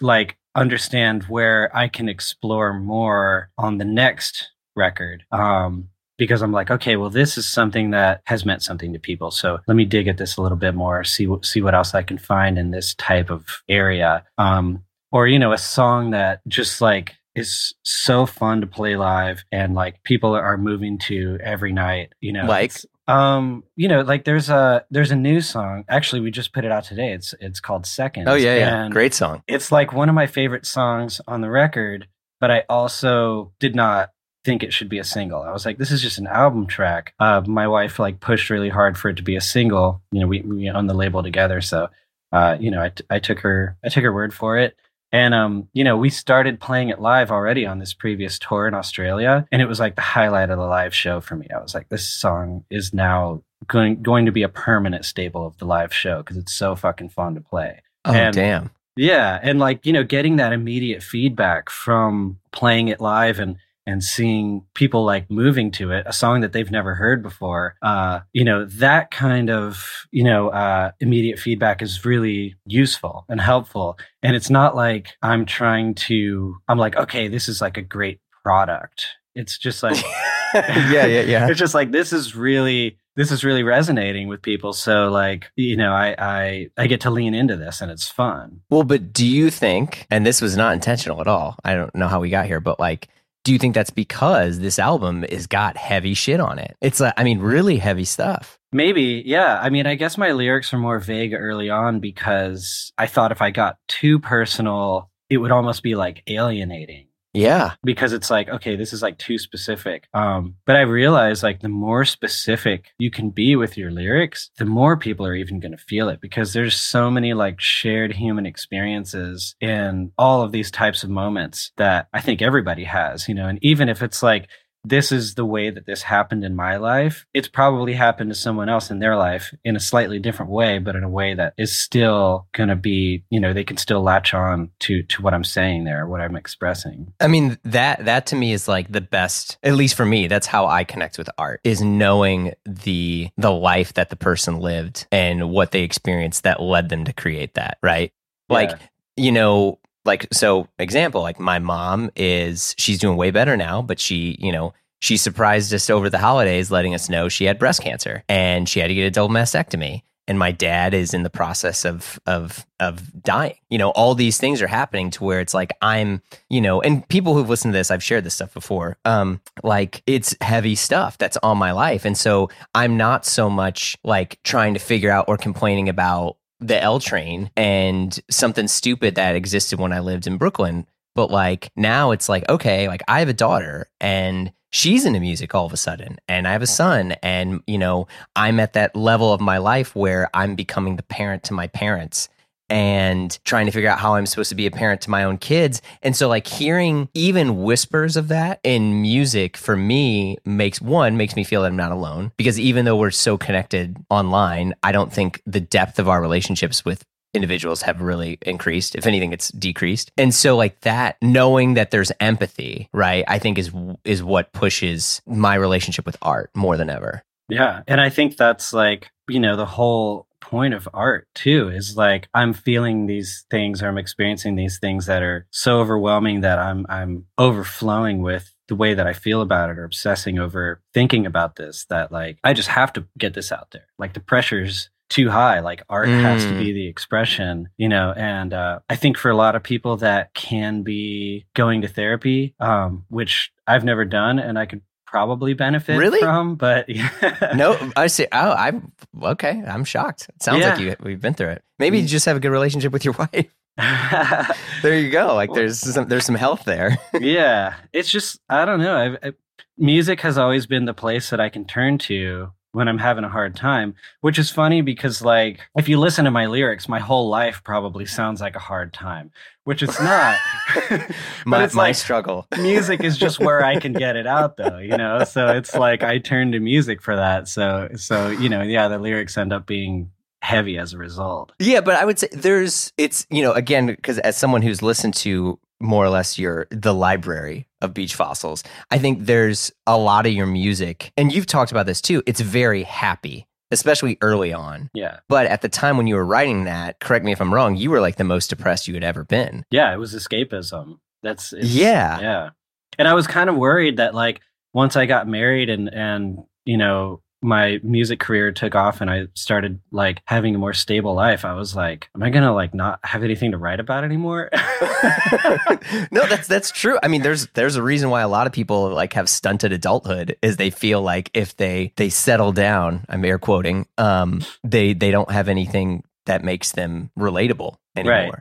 like 0.00 0.36
understand 0.54 1.24
where 1.24 1.74
I 1.74 1.88
can 1.88 2.08
explore 2.08 2.74
more 2.74 3.50
on 3.56 3.78
the 3.78 3.84
next 3.84 4.50
record. 4.76 5.24
Um, 5.32 5.88
because 6.18 6.42
I'm 6.42 6.52
like, 6.52 6.70
okay, 6.70 6.96
well, 6.96 7.08
this 7.08 7.38
is 7.38 7.46
something 7.46 7.92
that 7.92 8.20
has 8.24 8.44
meant 8.44 8.62
something 8.62 8.92
to 8.92 8.98
people. 8.98 9.30
So 9.30 9.58
let 9.66 9.74
me 9.74 9.86
dig 9.86 10.06
at 10.06 10.18
this 10.18 10.36
a 10.36 10.42
little 10.42 10.58
bit 10.58 10.74
more, 10.74 11.02
see 11.02 11.26
what 11.26 11.46
see 11.46 11.62
what 11.62 11.74
else 11.74 11.94
I 11.94 12.02
can 12.02 12.18
find 12.18 12.58
in 12.58 12.70
this 12.70 12.94
type 12.94 13.30
of 13.30 13.46
area. 13.68 14.24
Um, 14.36 14.84
or 15.12 15.26
you 15.26 15.38
know, 15.38 15.52
a 15.52 15.58
song 15.58 16.10
that 16.10 16.40
just 16.46 16.82
like 16.82 17.14
is 17.34 17.74
so 17.82 18.26
fun 18.26 18.60
to 18.60 18.66
play 18.66 18.96
live 18.96 19.44
and 19.52 19.74
like 19.74 20.02
people 20.02 20.34
are 20.34 20.56
moving 20.56 20.98
to 20.98 21.38
every 21.42 21.72
night 21.72 22.12
you 22.20 22.32
know 22.32 22.44
like 22.44 22.72
um 23.06 23.62
you 23.76 23.86
know 23.86 24.00
like 24.00 24.24
there's 24.24 24.50
a 24.50 24.84
there's 24.90 25.12
a 25.12 25.16
new 25.16 25.40
song 25.40 25.84
actually 25.88 26.20
we 26.20 26.30
just 26.30 26.52
put 26.52 26.64
it 26.64 26.72
out 26.72 26.82
today 26.82 27.12
it's 27.12 27.32
it's 27.40 27.60
called 27.60 27.86
second 27.86 28.28
oh 28.28 28.34
yeah 28.34 28.56
yeah 28.56 28.88
great 28.88 29.14
song 29.14 29.42
it's 29.46 29.70
like 29.70 29.92
one 29.92 30.08
of 30.08 30.14
my 30.14 30.26
favorite 30.26 30.66
songs 30.66 31.20
on 31.28 31.40
the 31.40 31.50
record 31.50 32.08
but 32.40 32.50
i 32.50 32.64
also 32.68 33.52
did 33.60 33.76
not 33.76 34.10
think 34.44 34.62
it 34.62 34.72
should 34.72 34.88
be 34.88 34.98
a 34.98 35.04
single. 35.04 35.42
I 35.42 35.52
was 35.52 35.66
like 35.66 35.78
this 35.78 35.90
is 35.90 36.02
just 36.02 36.18
an 36.18 36.26
album 36.26 36.66
track. 36.66 37.14
Uh 37.18 37.42
my 37.46 37.68
wife 37.68 37.98
like 37.98 38.20
pushed 38.20 38.50
really 38.50 38.70
hard 38.70 38.96
for 38.96 39.08
it 39.08 39.16
to 39.16 39.22
be 39.22 39.36
a 39.36 39.40
single. 39.40 40.02
You 40.12 40.20
know 40.20 40.26
we, 40.26 40.40
we 40.40 40.70
own 40.70 40.86
the 40.86 40.94
label 40.94 41.22
together. 41.22 41.60
So 41.60 41.88
uh 42.32 42.56
you 42.58 42.70
know 42.70 42.82
I, 42.82 42.88
t- 42.90 43.04
I 43.10 43.18
took 43.18 43.40
her 43.40 43.76
i 43.84 43.88
took 43.88 44.04
her 44.04 44.12
word 44.12 44.34
for 44.34 44.58
it. 44.58 44.76
And 45.12 45.34
um, 45.34 45.68
you 45.72 45.82
know, 45.82 45.96
we 45.96 46.08
started 46.08 46.60
playing 46.60 46.90
it 46.90 47.00
live 47.00 47.32
already 47.32 47.66
on 47.66 47.80
this 47.80 47.92
previous 47.92 48.38
tour 48.38 48.68
in 48.68 48.74
Australia, 48.74 49.44
and 49.50 49.60
it 49.60 49.66
was 49.66 49.80
like 49.80 49.96
the 49.96 50.02
highlight 50.02 50.50
of 50.50 50.58
the 50.58 50.64
live 50.64 50.94
show 50.94 51.20
for 51.20 51.34
me. 51.34 51.48
I 51.52 51.60
was 51.60 51.74
like, 51.74 51.88
this 51.88 52.08
song 52.08 52.64
is 52.70 52.94
now 52.94 53.42
going 53.66 54.02
going 54.02 54.26
to 54.26 54.32
be 54.32 54.42
a 54.42 54.48
permanent 54.48 55.04
staple 55.04 55.46
of 55.46 55.58
the 55.58 55.64
live 55.64 55.92
show 55.92 56.18
because 56.18 56.36
it's 56.36 56.52
so 56.52 56.76
fucking 56.76 57.08
fun 57.08 57.34
to 57.34 57.40
play. 57.40 57.82
Oh 58.04 58.12
and, 58.12 58.34
damn. 58.34 58.70
Yeah, 58.96 59.38
and 59.42 59.58
like, 59.58 59.84
you 59.86 59.92
know, 59.92 60.04
getting 60.04 60.36
that 60.36 60.52
immediate 60.52 61.02
feedback 61.02 61.70
from 61.70 62.38
playing 62.52 62.88
it 62.88 63.00
live 63.00 63.38
and 63.38 63.56
and 63.86 64.02
seeing 64.04 64.64
people 64.74 65.04
like 65.04 65.30
moving 65.30 65.70
to 65.72 65.90
it, 65.90 66.04
a 66.06 66.12
song 66.12 66.40
that 66.40 66.52
they've 66.52 66.70
never 66.70 66.94
heard 66.94 67.22
before, 67.22 67.76
uh, 67.82 68.20
you 68.32 68.44
know, 68.44 68.64
that 68.64 69.10
kind 69.10 69.50
of, 69.50 70.06
you 70.10 70.24
know, 70.24 70.48
uh, 70.50 70.92
immediate 71.00 71.38
feedback 71.38 71.82
is 71.82 72.04
really 72.04 72.56
useful 72.66 73.24
and 73.28 73.40
helpful. 73.40 73.98
And 74.22 74.36
it's 74.36 74.50
not 74.50 74.76
like 74.76 75.10
I'm 75.22 75.46
trying 75.46 75.94
to, 75.94 76.56
I'm 76.68 76.78
like, 76.78 76.96
okay, 76.96 77.28
this 77.28 77.48
is 77.48 77.60
like 77.60 77.76
a 77.76 77.82
great 77.82 78.20
product. 78.42 79.06
It's 79.34 79.58
just 79.58 79.82
like, 79.82 80.02
yeah, 80.54 81.06
yeah, 81.06 81.22
yeah. 81.22 81.46
It's 81.50 81.58
just 81.58 81.74
like, 81.74 81.90
this 81.90 82.12
is 82.12 82.36
really, 82.36 82.98
this 83.16 83.32
is 83.32 83.44
really 83.44 83.62
resonating 83.62 84.28
with 84.28 84.40
people 84.40 84.72
so 84.72 85.08
like 85.10 85.50
you 85.56 85.76
know 85.76 85.92
I, 85.92 86.14
I 86.18 86.68
i 86.78 86.86
get 86.86 87.00
to 87.02 87.10
lean 87.10 87.34
into 87.34 87.56
this 87.56 87.80
and 87.80 87.90
it's 87.90 88.08
fun 88.08 88.60
well 88.70 88.84
but 88.84 89.12
do 89.12 89.26
you 89.26 89.50
think 89.50 90.06
and 90.10 90.24
this 90.24 90.40
was 90.40 90.56
not 90.56 90.72
intentional 90.72 91.20
at 91.20 91.26
all 91.26 91.56
i 91.64 91.74
don't 91.74 91.94
know 91.94 92.08
how 92.08 92.20
we 92.20 92.30
got 92.30 92.46
here 92.46 92.60
but 92.60 92.80
like 92.80 93.08
do 93.50 93.54
you 93.54 93.58
think 93.58 93.74
that's 93.74 93.90
because 93.90 94.60
this 94.60 94.78
album 94.78 95.24
has 95.28 95.48
got 95.48 95.76
heavy 95.76 96.14
shit 96.14 96.38
on 96.38 96.60
it? 96.60 96.76
It's, 96.80 97.00
uh, 97.00 97.10
I 97.16 97.24
mean, 97.24 97.40
really 97.40 97.78
heavy 97.78 98.04
stuff. 98.04 98.60
Maybe, 98.70 99.24
yeah. 99.26 99.58
I 99.60 99.70
mean, 99.70 99.88
I 99.88 99.96
guess 99.96 100.16
my 100.16 100.30
lyrics 100.30 100.72
were 100.72 100.78
more 100.78 101.00
vague 101.00 101.34
early 101.34 101.68
on 101.68 101.98
because 101.98 102.92
I 102.96 103.08
thought 103.08 103.32
if 103.32 103.42
I 103.42 103.50
got 103.50 103.78
too 103.88 104.20
personal, 104.20 105.10
it 105.28 105.38
would 105.38 105.50
almost 105.50 105.82
be 105.82 105.96
like 105.96 106.22
alienating. 106.28 107.08
Yeah. 107.32 107.74
Because 107.84 108.12
it's 108.12 108.30
like, 108.30 108.48
okay, 108.48 108.76
this 108.76 108.92
is 108.92 109.02
like 109.02 109.18
too 109.18 109.38
specific. 109.38 110.08
Um, 110.14 110.56
but 110.66 110.76
I 110.76 110.80
realize 110.80 111.42
like 111.42 111.60
the 111.60 111.68
more 111.68 112.04
specific 112.04 112.86
you 112.98 113.10
can 113.10 113.30
be 113.30 113.56
with 113.56 113.76
your 113.76 113.90
lyrics, 113.90 114.50
the 114.58 114.64
more 114.64 114.96
people 114.96 115.26
are 115.26 115.34
even 115.34 115.60
going 115.60 115.72
to 115.72 115.78
feel 115.78 116.08
it 116.08 116.20
because 116.20 116.52
there's 116.52 116.76
so 116.76 117.10
many 117.10 117.34
like 117.34 117.60
shared 117.60 118.14
human 118.14 118.46
experiences 118.46 119.54
in 119.60 120.12
all 120.18 120.42
of 120.42 120.52
these 120.52 120.70
types 120.70 121.04
of 121.04 121.10
moments 121.10 121.72
that 121.76 122.08
I 122.12 122.20
think 122.20 122.42
everybody 122.42 122.84
has, 122.84 123.28
you 123.28 123.34
know, 123.34 123.46
and 123.46 123.58
even 123.62 123.88
if 123.88 124.02
it's 124.02 124.22
like, 124.22 124.48
this 124.84 125.12
is 125.12 125.34
the 125.34 125.44
way 125.44 125.70
that 125.70 125.86
this 125.86 126.02
happened 126.02 126.44
in 126.44 126.56
my 126.56 126.76
life. 126.76 127.26
It's 127.34 127.48
probably 127.48 127.92
happened 127.92 128.30
to 128.30 128.34
someone 128.34 128.68
else 128.68 128.90
in 128.90 128.98
their 128.98 129.16
life 129.16 129.54
in 129.64 129.76
a 129.76 129.80
slightly 129.80 130.18
different 130.18 130.50
way, 130.50 130.78
but 130.78 130.96
in 130.96 131.04
a 131.04 131.08
way 131.08 131.34
that 131.34 131.54
is 131.58 131.78
still 131.78 132.46
going 132.52 132.68
to 132.68 132.76
be, 132.76 133.24
you 133.30 133.40
know, 133.40 133.52
they 133.52 133.64
can 133.64 133.76
still 133.76 134.02
latch 134.02 134.32
on 134.32 134.70
to 134.80 135.02
to 135.02 135.22
what 135.22 135.34
I'm 135.34 135.44
saying 135.44 135.84
there, 135.84 136.06
what 136.06 136.20
I'm 136.20 136.36
expressing. 136.36 137.12
I 137.20 137.28
mean, 137.28 137.58
that 137.64 138.04
that 138.04 138.26
to 138.26 138.36
me 138.36 138.52
is 138.52 138.68
like 138.68 138.90
the 138.90 139.00
best, 139.00 139.58
at 139.62 139.74
least 139.74 139.96
for 139.96 140.06
me, 140.06 140.28
that's 140.28 140.46
how 140.46 140.66
I 140.66 140.84
connect 140.84 141.18
with 141.18 141.28
art 141.36 141.60
is 141.64 141.82
knowing 141.82 142.54
the 142.64 143.28
the 143.36 143.52
life 143.52 143.94
that 143.94 144.10
the 144.10 144.16
person 144.16 144.60
lived 144.60 145.06
and 145.12 145.50
what 145.50 145.72
they 145.72 145.82
experienced 145.82 146.44
that 146.44 146.62
led 146.62 146.88
them 146.88 147.04
to 147.04 147.12
create 147.12 147.54
that, 147.54 147.78
right? 147.82 148.12
Yeah. 148.48 148.54
Like, 148.54 148.78
you 149.16 149.32
know, 149.32 149.78
like 150.04 150.26
so 150.32 150.68
example 150.78 151.20
like 151.20 151.38
my 151.38 151.58
mom 151.58 152.10
is 152.16 152.74
she's 152.78 152.98
doing 152.98 153.16
way 153.16 153.30
better 153.30 153.56
now 153.56 153.82
but 153.82 154.00
she 154.00 154.36
you 154.40 154.50
know 154.50 154.72
she 155.00 155.16
surprised 155.16 155.72
us 155.74 155.90
over 155.90 156.10
the 156.10 156.18
holidays 156.18 156.70
letting 156.70 156.94
us 156.94 157.08
know 157.08 157.28
she 157.28 157.44
had 157.44 157.58
breast 157.58 157.82
cancer 157.82 158.22
and 158.28 158.68
she 158.68 158.80
had 158.80 158.88
to 158.88 158.94
get 158.94 159.06
a 159.06 159.10
double 159.10 159.34
mastectomy. 159.34 160.02
And 160.28 160.38
my 160.38 160.52
dad 160.52 160.94
is 160.94 161.12
in 161.12 161.24
the 161.24 161.30
process 161.30 161.84
of 161.84 162.20
of 162.24 162.64
of 162.78 163.20
dying. 163.20 163.56
You 163.68 163.78
know 163.78 163.90
all 163.90 164.14
these 164.14 164.38
things 164.38 164.62
are 164.62 164.68
happening 164.68 165.10
to 165.12 165.24
where 165.24 165.40
it's 165.40 165.54
like 165.54 165.72
i'm 165.82 166.22
you 166.48 166.60
know 166.60 166.80
and 166.80 167.08
people 167.08 167.34
who've 167.34 167.48
listened 167.48 167.72
to 167.72 167.78
this 167.78 167.90
i've 167.90 168.02
shared 168.02 168.22
this 168.22 168.34
stuff 168.34 168.54
before 168.54 168.96
um 169.04 169.40
like 169.64 170.04
it's 170.06 170.36
heavy 170.40 170.76
stuff 170.76 171.18
that's 171.18 171.36
on 171.42 171.58
my 171.58 171.72
life. 171.72 172.04
And 172.04 172.16
so 172.16 172.48
i'm 172.76 172.96
not 172.96 173.26
so 173.26 173.50
much 173.50 173.96
like 174.04 174.40
trying 174.44 174.74
to 174.74 174.80
figure 174.80 175.10
out 175.10 175.24
or 175.26 175.36
complaining 175.36 175.88
about 175.88 176.36
the 176.60 176.80
L 176.80 177.00
train 177.00 177.50
and 177.56 178.18
something 178.30 178.68
stupid 178.68 179.14
that 179.14 179.34
existed 179.34 179.80
when 179.80 179.92
I 179.92 180.00
lived 180.00 180.26
in 180.26 180.36
Brooklyn. 180.36 180.86
But 181.14 181.30
like 181.30 181.70
now 181.76 182.12
it's 182.12 182.28
like, 182.28 182.48
okay, 182.48 182.86
like 182.88 183.02
I 183.08 183.18
have 183.18 183.28
a 183.28 183.34
daughter 183.34 183.88
and 184.00 184.52
she's 184.70 185.04
into 185.04 185.20
music 185.20 185.54
all 185.54 185.66
of 185.66 185.72
a 185.72 185.76
sudden 185.76 186.18
and 186.28 186.46
I 186.46 186.52
have 186.52 186.62
a 186.62 186.66
son 186.66 187.12
and 187.22 187.62
you 187.66 187.78
know, 187.78 188.06
I'm 188.36 188.60
at 188.60 188.74
that 188.74 188.94
level 188.94 189.32
of 189.32 189.40
my 189.40 189.58
life 189.58 189.96
where 189.96 190.30
I'm 190.34 190.54
becoming 190.54 190.96
the 190.96 191.02
parent 191.02 191.42
to 191.44 191.54
my 191.54 191.66
parents 191.66 192.28
and 192.70 193.38
trying 193.44 193.66
to 193.66 193.72
figure 193.72 193.90
out 193.90 193.98
how 193.98 194.14
I'm 194.14 194.26
supposed 194.26 194.48
to 194.50 194.54
be 194.54 194.66
a 194.66 194.70
parent 194.70 195.02
to 195.02 195.10
my 195.10 195.24
own 195.24 195.36
kids. 195.36 195.82
And 196.02 196.16
so 196.16 196.28
like 196.28 196.46
hearing 196.46 197.08
even 197.12 197.62
whispers 197.62 198.16
of 198.16 198.28
that 198.28 198.60
in 198.62 199.02
music 199.02 199.56
for 199.56 199.76
me 199.76 200.38
makes 200.44 200.80
one 200.80 201.16
makes 201.16 201.36
me 201.36 201.44
feel 201.44 201.62
that 201.62 201.68
I'm 201.68 201.76
not 201.76 201.92
alone 201.92 202.32
because 202.36 202.58
even 202.58 202.84
though 202.84 202.96
we're 202.96 203.10
so 203.10 203.36
connected 203.36 203.96
online, 204.08 204.74
I 204.82 204.92
don't 204.92 205.12
think 205.12 205.42
the 205.44 205.60
depth 205.60 205.98
of 205.98 206.08
our 206.08 206.20
relationships 206.20 206.84
with 206.84 207.04
individuals 207.34 207.82
have 207.82 208.00
really 208.00 208.38
increased. 208.42 208.94
If 208.94 209.06
anything, 209.06 209.32
it's 209.32 209.50
decreased. 209.50 210.10
And 210.16 210.34
so 210.34 210.56
like 210.56 210.80
that, 210.80 211.16
knowing 211.22 211.74
that 211.74 211.90
there's 211.90 212.12
empathy, 212.20 212.88
right, 212.92 213.24
I 213.28 213.38
think 213.38 213.58
is 213.58 213.70
is 214.04 214.22
what 214.22 214.52
pushes 214.52 215.22
my 215.26 215.54
relationship 215.54 216.06
with 216.06 216.16
art 216.22 216.50
more 216.54 216.76
than 216.76 216.90
ever. 216.90 217.22
Yeah. 217.48 217.82
And 217.88 218.00
I 218.00 218.10
think 218.10 218.36
that's 218.36 218.72
like, 218.72 219.10
you 219.28 219.40
know, 219.40 219.56
the 219.56 219.66
whole 219.66 220.26
point 220.40 220.74
of 220.74 220.88
art 220.92 221.28
too 221.34 221.68
is 221.68 221.96
like 221.96 222.28
I'm 222.34 222.52
feeling 222.52 223.06
these 223.06 223.44
things 223.50 223.82
or 223.82 223.88
I'm 223.88 223.98
experiencing 223.98 224.56
these 224.56 224.78
things 224.78 225.06
that 225.06 225.22
are 225.22 225.46
so 225.50 225.80
overwhelming 225.80 226.40
that 226.40 226.58
I'm 226.58 226.86
I'm 226.88 227.26
overflowing 227.38 228.22
with 228.22 228.54
the 228.68 228.76
way 228.76 228.94
that 228.94 229.06
I 229.06 229.12
feel 229.12 229.42
about 229.42 229.70
it 229.70 229.78
or 229.78 229.84
obsessing 229.84 230.38
over 230.38 230.80
thinking 230.94 231.26
about 231.26 231.56
this 231.56 231.86
that 231.90 232.12
like 232.12 232.38
I 232.44 232.52
just 232.52 232.68
have 232.68 232.92
to 232.94 233.06
get 233.18 233.34
this 233.34 233.52
out 233.52 233.70
there. 233.72 233.86
Like 233.98 234.14
the 234.14 234.20
pressure's 234.20 234.90
too 235.10 235.28
high 235.28 235.58
like 235.58 235.82
art 235.88 236.08
mm. 236.08 236.22
has 236.22 236.44
to 236.44 236.56
be 236.56 236.70
mm. 236.70 236.74
the 236.74 236.86
expression 236.86 237.68
you 237.76 237.88
know 237.88 238.14
and 238.16 238.54
uh, 238.54 238.78
i 238.88 238.94
think 238.94 239.18
for 239.18 239.28
a 239.28 239.36
lot 239.36 239.56
of 239.56 239.62
people 239.62 239.96
that 239.96 240.32
can 240.34 240.82
be 240.82 241.44
going 241.54 241.82
to 241.82 241.88
therapy 241.88 242.54
um, 242.60 243.04
which 243.08 243.50
i've 243.66 243.84
never 243.84 244.04
done 244.04 244.38
and 244.38 244.56
i 244.56 244.64
could 244.64 244.80
probably 245.10 245.54
benefit 245.54 245.98
Really? 245.98 246.20
from, 246.20 246.54
but 246.54 246.88
yeah. 246.88 247.10
no, 247.54 247.76
I 247.96 248.06
see. 248.06 248.26
Oh, 248.30 248.52
I'm 248.52 248.92
okay. 249.22 249.62
I'm 249.66 249.84
shocked. 249.84 250.28
It 250.34 250.42
sounds 250.42 250.64
like 250.64 250.78
you 250.78 250.94
we've 251.00 251.20
been 251.20 251.34
through 251.34 251.48
it. 251.50 251.64
Maybe 251.78 251.98
you 251.98 252.04
mm. 252.04 252.08
just 252.08 252.26
have 252.26 252.36
a 252.36 252.40
good 252.40 252.52
relationship 252.52 252.92
with 252.92 253.04
your 253.04 253.14
wife. 253.18 253.50
There 254.82 254.98
you 254.98 255.10
go. 255.10 255.34
Like 255.34 255.52
there's 255.52 255.78
some 255.78 256.08
there's 256.08 256.24
some 256.24 256.34
health 256.34 256.64
there. 256.64 256.98
yeah, 257.20 257.74
it's 257.92 258.10
just 258.10 258.40
I 258.48 258.64
don't 258.64 258.80
know. 258.80 258.96
I've, 258.96 259.16
I, 259.22 259.32
music 259.76 260.20
has 260.22 260.38
always 260.38 260.66
been 260.66 260.86
the 260.86 260.94
place 260.94 261.30
that 261.30 261.40
I 261.40 261.50
can 261.50 261.66
turn 261.66 261.98
to 261.98 262.52
when 262.72 262.88
I'm 262.88 262.98
having 262.98 263.24
a 263.24 263.28
hard 263.28 263.56
time, 263.56 263.94
which 264.20 264.38
is 264.38 264.50
funny 264.50 264.80
because 264.80 265.22
like 265.22 265.60
if 265.76 265.88
you 265.88 265.98
listen 265.98 266.24
to 266.24 266.30
my 266.30 266.46
lyrics, 266.46 266.88
my 266.88 267.00
whole 267.00 267.28
life 267.28 267.62
probably 267.64 268.06
sounds 268.06 268.40
like 268.40 268.56
a 268.56 268.60
hard 268.60 268.92
time, 268.92 269.30
which 269.64 269.82
it's 269.82 270.00
not. 270.00 270.38
but 270.90 271.10
my 271.46 271.64
it's 271.64 271.74
my 271.74 271.82
like 271.88 271.96
struggle. 271.96 272.46
music 272.58 273.02
is 273.02 273.16
just 273.16 273.40
where 273.40 273.64
I 273.64 273.78
can 273.78 273.92
get 273.92 274.16
it 274.16 274.26
out 274.26 274.56
though, 274.56 274.78
you 274.78 274.96
know? 274.96 275.24
So 275.24 275.48
it's 275.48 275.74
like 275.74 276.02
I 276.02 276.18
turn 276.18 276.52
to 276.52 276.60
music 276.60 277.02
for 277.02 277.16
that. 277.16 277.48
So 277.48 277.88
so 277.96 278.28
you 278.28 278.48
know, 278.48 278.62
yeah, 278.62 278.88
the 278.88 278.98
lyrics 278.98 279.36
end 279.36 279.52
up 279.52 279.66
being 279.66 280.10
heavy 280.42 280.78
as 280.78 280.92
a 280.92 280.98
result. 280.98 281.52
Yeah, 281.58 281.80
but 281.80 281.96
I 281.96 282.04
would 282.04 282.18
say 282.18 282.28
there's 282.32 282.92
it's 282.96 283.26
you 283.30 283.42
know 283.42 283.52
again 283.52 283.86
because 283.86 284.18
as 284.20 284.36
someone 284.36 284.62
who's 284.62 284.82
listened 284.82 285.14
to 285.14 285.58
more 285.80 286.04
or 286.04 286.10
less 286.10 286.38
your 286.38 286.66
the 286.70 286.94
library 286.94 287.66
of 287.80 287.94
beach 287.94 288.14
fossils, 288.14 288.62
I 288.90 288.98
think 288.98 289.26
there's 289.26 289.72
a 289.86 289.96
lot 289.98 290.26
of 290.26 290.32
your 290.32 290.46
music, 290.46 291.12
and 291.16 291.32
you've 291.32 291.46
talked 291.46 291.70
about 291.70 291.86
this 291.86 292.00
too. 292.00 292.22
It's 292.26 292.40
very 292.40 292.82
happy, 292.82 293.46
especially 293.70 294.18
early 294.20 294.52
on. 294.52 294.90
Yeah. 294.94 295.20
But 295.28 295.46
at 295.46 295.62
the 295.62 295.68
time 295.68 295.96
when 295.96 296.06
you 296.06 296.14
were 296.16 296.24
writing 296.24 296.64
that, 296.64 297.00
correct 297.00 297.24
me 297.24 297.32
if 297.32 297.40
I'm 297.40 297.52
wrong, 297.54 297.76
you 297.76 297.90
were 297.90 298.00
like 298.00 298.16
the 298.16 298.24
most 298.24 298.50
depressed 298.50 298.88
you 298.88 298.94
had 298.94 299.04
ever 299.04 299.24
been. 299.24 299.64
Yeah, 299.70 299.92
it 299.92 299.96
was 299.98 300.14
escapism. 300.14 300.98
That's 301.22 301.52
Yeah. 301.56 302.20
yeah. 302.20 302.50
And 302.98 303.08
I 303.08 303.14
was 303.14 303.26
kind 303.26 303.48
of 303.48 303.56
worried 303.56 303.96
that 303.96 304.14
like 304.14 304.40
once 304.72 304.96
I 304.96 305.06
got 305.06 305.26
married 305.26 305.70
and 305.70 305.92
and 305.92 306.38
you 306.64 306.76
know 306.76 307.22
my 307.42 307.80
music 307.82 308.20
career 308.20 308.52
took 308.52 308.74
off 308.74 309.00
and 309.00 309.10
I 309.10 309.26
started 309.34 309.80
like 309.90 310.22
having 310.26 310.54
a 310.54 310.58
more 310.58 310.72
stable 310.72 311.14
life, 311.14 311.44
I 311.44 311.54
was 311.54 311.74
like, 311.74 312.08
am 312.14 312.22
I 312.22 312.30
gonna 312.30 312.54
like 312.54 312.74
not 312.74 313.00
have 313.02 313.22
anything 313.22 313.52
to 313.52 313.58
write 313.58 313.80
about 313.80 314.04
anymore? 314.04 314.50
no, 316.10 316.26
that's 316.26 316.46
that's 316.46 316.70
true. 316.70 316.98
I 317.02 317.08
mean, 317.08 317.22
there's 317.22 317.46
there's 317.54 317.76
a 317.76 317.82
reason 317.82 318.10
why 318.10 318.20
a 318.22 318.28
lot 318.28 318.46
of 318.46 318.52
people 318.52 318.90
like 318.90 319.14
have 319.14 319.28
stunted 319.28 319.72
adulthood 319.72 320.36
is 320.42 320.56
they 320.56 320.70
feel 320.70 321.02
like 321.02 321.30
if 321.34 321.56
they 321.56 321.92
they 321.96 322.10
settle 322.10 322.52
down, 322.52 323.04
I'm 323.08 323.24
air 323.24 323.38
quoting, 323.38 323.86
um, 323.98 324.42
they 324.62 324.92
they 324.92 325.10
don't 325.10 325.30
have 325.30 325.48
anything 325.48 326.04
that 326.26 326.44
makes 326.44 326.72
them 326.72 327.10
relatable 327.18 327.76
anymore. 327.96 328.14
Right. 328.14 328.34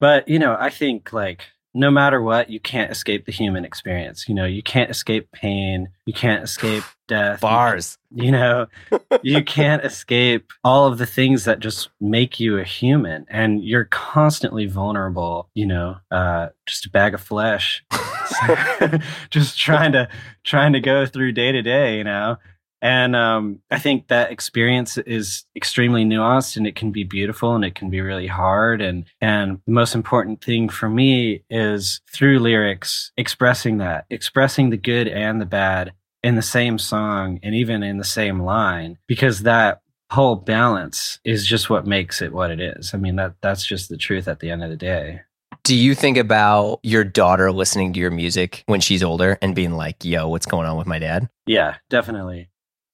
But 0.00 0.28
you 0.28 0.38
know, 0.38 0.56
I 0.58 0.70
think 0.70 1.12
like 1.12 1.44
no 1.72 1.90
matter 1.90 2.20
what, 2.20 2.50
you 2.50 2.58
can't 2.58 2.90
escape 2.90 3.26
the 3.26 3.32
human 3.32 3.64
experience. 3.64 4.28
You 4.28 4.34
know, 4.34 4.44
you 4.44 4.62
can't 4.62 4.90
escape 4.90 5.30
pain. 5.32 5.88
You 6.04 6.12
can't 6.12 6.42
escape 6.42 6.82
death. 7.08 7.40
Bars. 7.40 7.96
You 8.12 8.32
know, 8.32 8.66
you 9.22 9.44
can't 9.44 9.84
escape 9.84 10.52
all 10.64 10.86
of 10.86 10.98
the 10.98 11.06
things 11.06 11.44
that 11.44 11.60
just 11.60 11.90
make 12.00 12.40
you 12.40 12.58
a 12.58 12.64
human, 12.64 13.26
and 13.28 13.62
you're 13.62 13.84
constantly 13.86 14.66
vulnerable. 14.66 15.48
You 15.54 15.66
know, 15.66 15.96
uh, 16.10 16.48
just 16.66 16.86
a 16.86 16.90
bag 16.90 17.14
of 17.14 17.20
flesh, 17.20 17.84
just 19.30 19.58
trying 19.58 19.92
to 19.92 20.08
trying 20.44 20.72
to 20.72 20.80
go 20.80 21.06
through 21.06 21.32
day 21.32 21.52
to 21.52 21.62
day. 21.62 21.98
You 21.98 22.04
know, 22.04 22.36
and 22.82 23.14
um, 23.14 23.60
I 23.70 23.78
think 23.78 24.08
that 24.08 24.32
experience 24.32 24.96
is 24.98 25.44
extremely 25.54 26.04
nuanced 26.04 26.56
and 26.56 26.66
it 26.66 26.76
can 26.76 26.92
be 26.92 27.04
beautiful 27.04 27.54
and 27.54 27.64
it 27.64 27.74
can 27.74 27.90
be 27.90 28.00
really 28.00 28.26
hard. 28.26 28.80
And, 28.80 29.04
and 29.20 29.60
the 29.66 29.72
most 29.72 29.94
important 29.94 30.42
thing 30.42 30.68
for 30.68 30.88
me 30.88 31.44
is 31.50 32.00
through 32.12 32.38
lyrics, 32.38 33.12
expressing 33.16 33.78
that, 33.78 34.06
expressing 34.10 34.70
the 34.70 34.76
good 34.76 35.08
and 35.08 35.40
the 35.40 35.46
bad 35.46 35.92
in 36.22 36.36
the 36.36 36.42
same 36.42 36.78
song 36.78 37.38
and 37.42 37.54
even 37.54 37.82
in 37.82 37.98
the 37.98 38.04
same 38.04 38.40
line, 38.40 38.98
because 39.06 39.40
that 39.40 39.80
whole 40.10 40.36
balance 40.36 41.18
is 41.24 41.46
just 41.46 41.70
what 41.70 41.86
makes 41.86 42.20
it 42.20 42.32
what 42.32 42.50
it 42.50 42.60
is. 42.60 42.92
I 42.94 42.98
mean, 42.98 43.16
that 43.16 43.34
that's 43.40 43.64
just 43.64 43.88
the 43.88 43.96
truth 43.96 44.28
at 44.28 44.40
the 44.40 44.50
end 44.50 44.62
of 44.62 44.70
the 44.70 44.76
day. 44.76 45.20
Do 45.62 45.76
you 45.76 45.94
think 45.94 46.16
about 46.16 46.80
your 46.82 47.04
daughter 47.04 47.52
listening 47.52 47.92
to 47.92 48.00
your 48.00 48.10
music 48.10 48.64
when 48.66 48.80
she's 48.80 49.02
older 49.02 49.38
and 49.42 49.54
being 49.54 49.72
like, 49.72 50.04
"Yo, 50.04 50.28
what's 50.28 50.46
going 50.46 50.66
on 50.66 50.76
with 50.76 50.86
my 50.86 50.98
dad?" 50.98 51.28
Yeah, 51.46 51.76
definitely. 51.90 52.49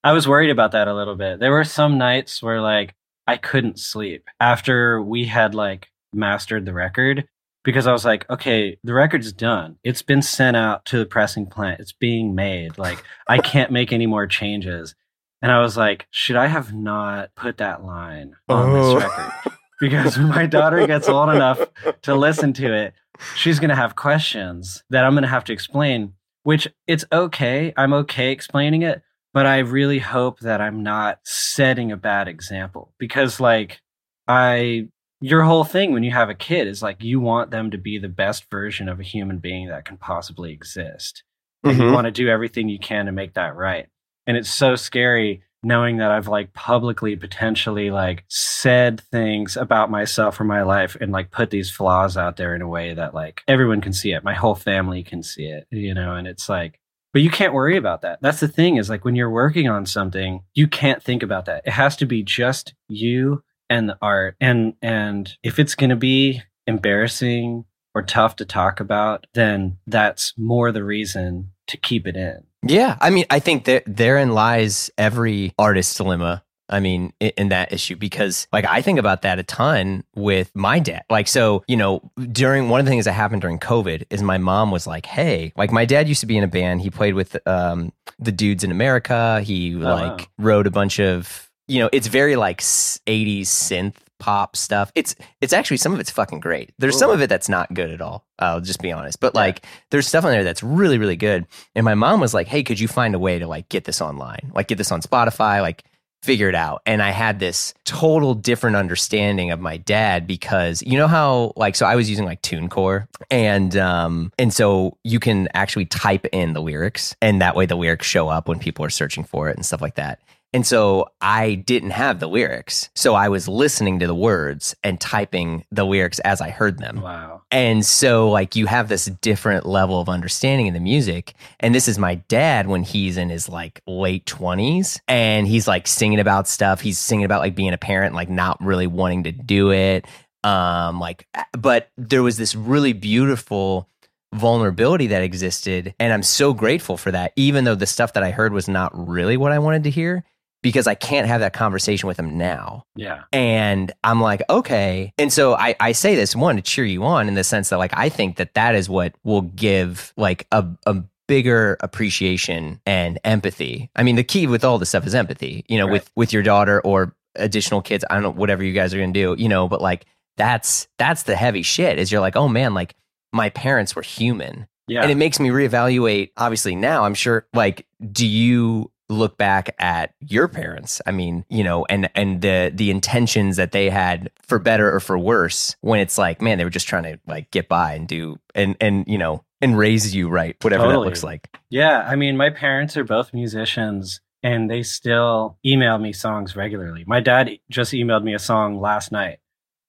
I 0.06 0.12
was 0.12 0.28
worried 0.28 0.50
about 0.50 0.70
that 0.70 0.86
a 0.86 0.94
little 0.94 1.16
bit. 1.16 1.40
There 1.40 1.50
were 1.50 1.64
some 1.64 1.98
nights 1.98 2.40
where 2.40 2.60
like 2.60 2.94
I 3.26 3.36
couldn't 3.36 3.80
sleep 3.80 4.28
after 4.38 5.02
we 5.02 5.24
had 5.24 5.52
like 5.52 5.88
mastered 6.12 6.64
the 6.64 6.72
record 6.72 7.26
because 7.64 7.88
I 7.88 7.92
was 7.92 8.04
like, 8.04 8.24
okay, 8.30 8.78
the 8.84 8.94
record's 8.94 9.32
done. 9.32 9.78
It's 9.82 10.02
been 10.02 10.22
sent 10.22 10.56
out 10.56 10.84
to 10.86 10.98
the 10.98 11.06
pressing 11.06 11.46
plant. 11.46 11.80
It's 11.80 11.90
being 11.92 12.36
made. 12.36 12.78
Like 12.78 13.02
I 13.26 13.38
can't 13.38 13.72
make 13.72 13.92
any 13.92 14.06
more 14.06 14.28
changes. 14.28 14.94
And 15.42 15.50
I 15.50 15.60
was 15.60 15.76
like, 15.76 16.06
should 16.12 16.36
I 16.36 16.46
have 16.46 16.72
not 16.72 17.34
put 17.34 17.56
that 17.56 17.84
line 17.84 18.36
on 18.48 18.70
Oh. 18.70 18.94
this 18.94 19.02
record? 19.04 19.32
Because 19.80 20.16
when 20.16 20.28
my 20.28 20.46
daughter 20.46 20.86
gets 20.86 21.08
old 21.08 21.30
enough 21.30 21.60
to 22.02 22.14
listen 22.14 22.52
to 22.54 22.72
it, 22.72 22.94
she's 23.34 23.58
going 23.58 23.70
to 23.70 23.76
have 23.76 23.96
questions 23.96 24.84
that 24.90 25.04
I'm 25.04 25.14
going 25.14 25.22
to 25.22 25.28
have 25.28 25.44
to 25.44 25.52
explain, 25.52 26.12
which 26.44 26.68
it's 26.86 27.04
okay. 27.12 27.74
I'm 27.76 27.92
okay 27.92 28.30
explaining 28.30 28.82
it, 28.82 29.02
but 29.36 29.44
I 29.44 29.58
really 29.58 29.98
hope 29.98 30.40
that 30.40 30.62
I'm 30.62 30.82
not 30.82 31.18
setting 31.22 31.92
a 31.92 31.96
bad 31.98 32.26
example 32.26 32.94
because, 32.96 33.38
like, 33.38 33.82
I, 34.26 34.88
your 35.20 35.42
whole 35.42 35.62
thing 35.62 35.92
when 35.92 36.02
you 36.04 36.10
have 36.10 36.30
a 36.30 36.34
kid 36.34 36.66
is 36.66 36.80
like 36.80 37.02
you 37.04 37.20
want 37.20 37.50
them 37.50 37.70
to 37.72 37.76
be 37.76 37.98
the 37.98 38.08
best 38.08 38.48
version 38.50 38.88
of 38.88 38.98
a 38.98 39.02
human 39.02 39.36
being 39.36 39.68
that 39.68 39.84
can 39.84 39.98
possibly 39.98 40.52
exist. 40.54 41.22
And 41.62 41.76
you 41.76 41.84
Mhm. 41.84 41.92
want 41.92 42.06
to 42.06 42.12
do 42.12 42.30
everything 42.30 42.70
you 42.70 42.78
can 42.78 43.04
to 43.04 43.12
make 43.12 43.34
that 43.34 43.54
right. 43.56 43.88
And 44.26 44.38
it's 44.38 44.48
so 44.48 44.74
scary 44.74 45.42
knowing 45.62 45.98
that 45.98 46.10
I've 46.10 46.28
like 46.28 46.54
publicly 46.54 47.14
potentially 47.14 47.90
like 47.90 48.24
said 48.28 49.02
things 49.12 49.54
about 49.58 49.90
myself 49.90 50.40
or 50.40 50.44
my 50.44 50.62
life 50.62 50.96
and 50.98 51.12
like 51.12 51.30
put 51.30 51.50
these 51.50 51.70
flaws 51.70 52.16
out 52.16 52.38
there 52.38 52.54
in 52.54 52.62
a 52.62 52.68
way 52.68 52.94
that 52.94 53.12
like 53.12 53.42
everyone 53.46 53.82
can 53.82 53.92
see 53.92 54.12
it. 54.12 54.24
My 54.24 54.32
whole 54.32 54.54
family 54.54 55.02
can 55.02 55.22
see 55.22 55.44
it, 55.44 55.66
you 55.70 55.92
know, 55.92 56.14
and 56.16 56.26
it's 56.26 56.48
like 56.48 56.80
but 57.16 57.22
you 57.22 57.30
can't 57.30 57.54
worry 57.54 57.78
about 57.78 58.02
that. 58.02 58.18
That's 58.20 58.40
the 58.40 58.46
thing 58.46 58.76
is 58.76 58.90
like 58.90 59.06
when 59.06 59.16
you're 59.16 59.30
working 59.30 59.70
on 59.70 59.86
something, 59.86 60.42
you 60.52 60.68
can't 60.68 61.02
think 61.02 61.22
about 61.22 61.46
that. 61.46 61.62
It 61.64 61.70
has 61.70 61.96
to 61.96 62.04
be 62.04 62.22
just 62.22 62.74
you 62.88 63.42
and 63.70 63.88
the 63.88 63.96
art. 64.02 64.36
And 64.38 64.74
and 64.82 65.32
if 65.42 65.58
it's 65.58 65.74
going 65.74 65.88
to 65.88 65.96
be 65.96 66.42
embarrassing 66.66 67.64
or 67.94 68.02
tough 68.02 68.36
to 68.36 68.44
talk 68.44 68.80
about, 68.80 69.26
then 69.32 69.78
that's 69.86 70.34
more 70.36 70.70
the 70.72 70.84
reason 70.84 71.52
to 71.68 71.78
keep 71.78 72.06
it 72.06 72.16
in. 72.16 72.44
Yeah, 72.62 72.98
I 73.00 73.08
mean, 73.08 73.24
I 73.30 73.38
think 73.38 73.64
that 73.64 73.84
therein 73.86 74.32
lies 74.32 74.90
every 74.98 75.54
artist's 75.58 75.96
dilemma. 75.96 76.44
I 76.68 76.80
mean, 76.80 77.12
in 77.20 77.48
that 77.50 77.72
issue, 77.72 77.96
because 77.96 78.46
like 78.52 78.64
I 78.64 78.82
think 78.82 78.98
about 78.98 79.22
that 79.22 79.38
a 79.38 79.42
ton 79.42 80.04
with 80.14 80.50
my 80.54 80.78
dad. 80.78 81.02
Like, 81.08 81.28
so, 81.28 81.64
you 81.68 81.76
know, 81.76 82.10
during 82.32 82.68
one 82.68 82.80
of 82.80 82.86
the 82.86 82.90
things 82.90 83.04
that 83.04 83.12
happened 83.12 83.42
during 83.42 83.58
COVID 83.58 84.04
is 84.10 84.22
my 84.22 84.38
mom 84.38 84.70
was 84.70 84.86
like, 84.86 85.06
hey, 85.06 85.52
like 85.56 85.70
my 85.70 85.84
dad 85.84 86.08
used 86.08 86.20
to 86.20 86.26
be 86.26 86.36
in 86.36 86.44
a 86.44 86.48
band. 86.48 86.80
He 86.80 86.90
played 86.90 87.14
with 87.14 87.36
um, 87.46 87.92
the 88.18 88.32
dudes 88.32 88.64
in 88.64 88.70
America. 88.70 89.40
He 89.42 89.74
like 89.74 90.18
wow. 90.20 90.26
wrote 90.38 90.66
a 90.66 90.70
bunch 90.70 90.98
of, 90.98 91.50
you 91.68 91.78
know, 91.78 91.88
it's 91.92 92.08
very 92.08 92.36
like 92.36 92.60
80s 92.60 93.42
synth 93.42 93.94
pop 94.18 94.56
stuff. 94.56 94.90
It's 94.94 95.14
it's 95.40 95.52
actually 95.52 95.76
some 95.76 95.92
of 95.92 96.00
it's 96.00 96.10
fucking 96.10 96.40
great. 96.40 96.70
There's 96.78 96.98
some 96.98 97.10
of 97.10 97.20
it 97.20 97.28
that's 97.28 97.48
not 97.48 97.72
good 97.74 97.90
at 97.90 98.00
all. 98.00 98.24
I'll 98.38 98.60
just 98.60 98.80
be 98.80 98.90
honest. 98.90 99.20
But 99.20 99.34
Yeah. 99.34 99.40
like 99.40 99.66
there's 99.90 100.06
stuff 100.08 100.24
on 100.24 100.30
there 100.30 100.44
that's 100.44 100.62
really 100.62 100.98
really 100.98 101.16
good. 101.16 101.46
And 101.74 101.84
my 101.84 101.94
mom 101.94 102.20
was 102.20 102.32
like, 102.32 102.46
"Hey, 102.48 102.62
could 102.62 102.80
you 102.80 102.88
find 102.88 103.14
a 103.14 103.18
way 103.18 103.38
to 103.38 103.46
like 103.46 103.68
get 103.68 103.84
this 103.84 104.00
online? 104.00 104.52
Like 104.54 104.68
get 104.68 104.78
this 104.78 104.90
on 104.90 105.02
Spotify, 105.02 105.60
like 105.60 105.84
figure 106.22 106.48
it 106.48 106.54
out." 106.54 106.82
And 106.86 107.02
I 107.02 107.10
had 107.10 107.38
this 107.38 107.74
total 107.84 108.34
different 108.34 108.76
understanding 108.76 109.50
of 109.50 109.60
my 109.60 109.76
dad 109.76 110.26
because 110.26 110.82
you 110.82 110.98
know 110.98 111.08
how 111.08 111.52
like 111.56 111.76
so 111.76 111.86
I 111.86 111.96
was 111.96 112.08
using 112.10 112.24
like 112.24 112.42
TuneCore 112.42 113.06
and 113.30 113.76
um 113.76 114.32
and 114.38 114.52
so 114.52 114.96
you 115.04 115.20
can 115.20 115.48
actually 115.54 115.86
type 115.86 116.26
in 116.26 116.52
the 116.52 116.60
lyrics 116.60 117.14
and 117.22 117.40
that 117.40 117.56
way 117.56 117.66
the 117.66 117.76
lyrics 117.76 118.06
show 118.06 118.28
up 118.28 118.48
when 118.48 118.58
people 118.58 118.84
are 118.84 118.90
searching 118.90 119.24
for 119.24 119.48
it 119.48 119.56
and 119.56 119.64
stuff 119.64 119.80
like 119.80 119.96
that. 119.96 120.20
And 120.52 120.66
so 120.66 121.10
I 121.20 121.54
didn't 121.54 121.90
have 121.90 122.18
the 122.18 122.28
lyrics. 122.28 122.88
So 122.94 123.14
I 123.14 123.28
was 123.28 123.46
listening 123.46 123.98
to 123.98 124.06
the 124.06 124.14
words 124.14 124.74
and 124.82 125.00
typing 125.00 125.64
the 125.70 125.84
lyrics 125.84 126.18
as 126.20 126.40
I 126.40 126.50
heard 126.50 126.78
them. 126.78 127.02
Wow. 127.02 127.42
And 127.50 127.84
so, 127.84 128.30
like, 128.30 128.56
you 128.56 128.66
have 128.66 128.88
this 128.88 129.06
different 129.06 129.66
level 129.66 130.00
of 130.00 130.08
understanding 130.08 130.66
in 130.66 130.74
the 130.74 130.80
music. 130.80 131.34
And 131.60 131.74
this 131.74 131.88
is 131.88 131.98
my 131.98 132.14
dad 132.14 132.68
when 132.68 132.84
he's 132.84 133.16
in 133.16 133.28
his 133.28 133.48
like 133.48 133.82
late 133.86 134.24
20s 134.24 134.98
and 135.08 135.46
he's 135.46 135.68
like 135.68 135.86
singing 135.86 136.20
about 136.20 136.48
stuff. 136.48 136.80
He's 136.80 136.98
singing 136.98 137.24
about 137.24 137.40
like 137.40 137.54
being 137.54 137.72
a 137.72 137.78
parent, 137.78 138.14
like 138.14 138.30
not 138.30 138.58
really 138.62 138.86
wanting 138.86 139.24
to 139.24 139.32
do 139.32 139.72
it. 139.72 140.06
Um, 140.42 141.00
like, 141.00 141.26
but 141.52 141.90
there 141.98 142.22
was 142.22 142.38
this 142.38 142.54
really 142.54 142.92
beautiful 142.92 143.90
vulnerability 144.32 145.08
that 145.08 145.22
existed. 145.22 145.94
And 145.98 146.12
I'm 146.12 146.22
so 146.22 146.54
grateful 146.54 146.96
for 146.96 147.10
that, 147.10 147.32
even 147.36 147.64
though 147.64 147.74
the 147.74 147.86
stuff 147.86 148.12
that 148.14 148.22
I 148.22 148.30
heard 148.30 148.52
was 148.52 148.68
not 148.68 148.92
really 149.08 149.36
what 149.36 149.52
I 149.52 149.58
wanted 149.58 149.84
to 149.84 149.90
hear 149.90 150.24
because 150.66 150.88
I 150.88 150.96
can't 150.96 151.28
have 151.28 151.38
that 151.42 151.52
conversation 151.52 152.08
with 152.08 152.18
him 152.18 152.36
now. 152.36 152.82
Yeah. 152.96 153.22
And 153.32 153.92
I'm 154.02 154.20
like, 154.20 154.42
okay. 154.50 155.12
And 155.16 155.32
so 155.32 155.54
I, 155.54 155.76
I 155.78 155.92
say 155.92 156.16
this 156.16 156.34
one 156.34 156.56
to 156.56 156.62
cheer 156.62 156.84
you 156.84 157.04
on 157.04 157.28
in 157.28 157.34
the 157.34 157.44
sense 157.44 157.68
that 157.68 157.78
like 157.78 157.92
I 157.96 158.08
think 158.08 158.34
that 158.38 158.54
that 158.54 158.74
is 158.74 158.88
what 158.88 159.14
will 159.22 159.42
give 159.42 160.12
like 160.16 160.48
a, 160.50 160.66
a 160.84 160.96
bigger 161.28 161.76
appreciation 161.78 162.80
and 162.84 163.20
empathy. 163.22 163.90
I 163.94 164.02
mean, 164.02 164.16
the 164.16 164.24
key 164.24 164.48
with 164.48 164.64
all 164.64 164.78
this 164.78 164.88
stuff 164.88 165.06
is 165.06 165.14
empathy. 165.14 165.64
You 165.68 165.78
know, 165.78 165.84
Right. 165.86 165.92
with 165.92 166.10
with 166.16 166.32
your 166.32 166.42
daughter 166.42 166.80
or 166.80 167.14
additional 167.36 167.80
kids. 167.80 168.04
I 168.10 168.14
don't 168.14 168.24
know 168.24 168.30
whatever 168.32 168.64
you 168.64 168.72
guys 168.72 168.92
are 168.92 168.98
gonna 168.98 169.12
do. 169.12 169.36
You 169.38 169.48
know, 169.48 169.68
but 169.68 169.80
like 169.80 170.04
that's 170.36 170.88
that's 170.98 171.22
the 171.22 171.36
heavy 171.36 171.62
shit. 171.62 172.00
Is 172.00 172.10
you're 172.10 172.20
like, 172.20 172.34
oh 172.34 172.48
man, 172.48 172.74
like 172.74 172.96
my 173.32 173.50
parents 173.50 173.94
were 173.94 174.02
human 174.02 174.66
Yeah. 174.88 175.02
and 175.02 175.12
it 175.12 175.16
makes 175.16 175.38
me 175.38 175.50
reevaluate 175.50 176.30
obviously 176.36 176.74
now 176.76 177.04
i'm 177.04 177.12
sure 177.14 177.44
like 177.52 177.84
do 178.12 178.26
you 178.26 178.90
look 179.08 179.36
back 179.36 179.74
at 179.78 180.14
your 180.20 180.48
parents 180.48 181.00
i 181.06 181.10
mean 181.12 181.44
you 181.48 181.62
know 181.62 181.86
and 181.88 182.10
and 182.14 182.42
the 182.42 182.72
the 182.74 182.90
intentions 182.90 183.56
that 183.56 183.72
they 183.72 183.88
had 183.88 184.30
for 184.42 184.58
better 184.58 184.92
or 184.92 185.00
for 185.00 185.16
worse 185.18 185.76
when 185.80 186.00
it's 186.00 186.18
like 186.18 186.42
man 186.42 186.58
they 186.58 186.64
were 186.64 186.70
just 186.70 186.88
trying 186.88 187.04
to 187.04 187.18
like 187.26 187.50
get 187.50 187.68
by 187.68 187.94
and 187.94 188.08
do 188.08 188.36
and 188.54 188.76
and 188.80 189.06
you 189.06 189.16
know 189.16 189.44
and 189.60 189.78
raise 189.78 190.14
you 190.14 190.28
right 190.28 190.56
whatever 190.62 190.88
that 190.88 190.98
looks 190.98 191.22
like 191.24 191.48
Yeah, 191.70 192.00
I 192.06 192.16
mean, 192.16 192.36
my 192.36 192.50
parents 192.50 192.96
are 192.96 193.04
both 193.04 193.34
musicians 193.34 194.20
and 194.42 194.70
they 194.70 194.82
still 194.82 195.58
email 195.64 195.98
me 195.98 196.12
songs 196.12 196.54
regularly. 196.54 197.04
My 197.06 197.20
dad 197.20 197.50
just 197.70 197.92
emailed 197.92 198.22
me 198.22 198.34
a 198.34 198.38
song 198.38 198.80
last 198.80 199.10
night. 199.10 199.38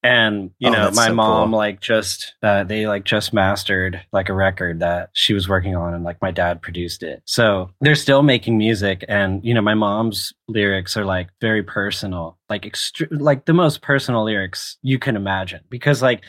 And, 0.04 0.52
you 0.60 0.70
Oh, 0.70 0.74
know, 0.74 0.92
my 0.92 1.08
so 1.08 1.14
mom 1.14 1.50
cool. 1.50 1.58
like 1.58 1.82
just 1.82 2.36
uh, 2.44 2.64
they 2.64 2.88
like 2.88 3.04
just 3.04 3.34
mastered 3.34 4.00
like 4.14 4.30
a 4.30 4.34
record 4.34 4.80
that 4.80 5.10
she 5.14 5.34
was 5.34 5.50
working 5.50 5.76
on 5.76 5.94
and 5.94 6.04
like 6.04 6.22
my 6.22 6.32
dad 6.32 6.62
produced 6.62 7.04
it. 7.04 7.22
So, 7.26 7.72
they're 7.82 7.96
still 7.96 8.22
making 8.24 8.58
music 8.58 9.04
and, 9.10 9.44
you 9.44 9.54
know, 9.54 9.62
my 9.62 9.74
mom's 9.74 10.34
lyrics 10.48 10.96
are 10.96 11.04
like 11.06 11.30
very 11.42 11.64
personal, 11.64 12.38
like 12.50 12.62
extre- 12.62 13.08
like 13.12 13.46
the 13.46 13.54
most 13.54 13.82
personal 13.82 14.24
lyrics 14.24 14.78
you 14.82 15.00
can 15.00 15.16
imagine 15.16 15.62
because 15.70 16.02
like 16.02 16.24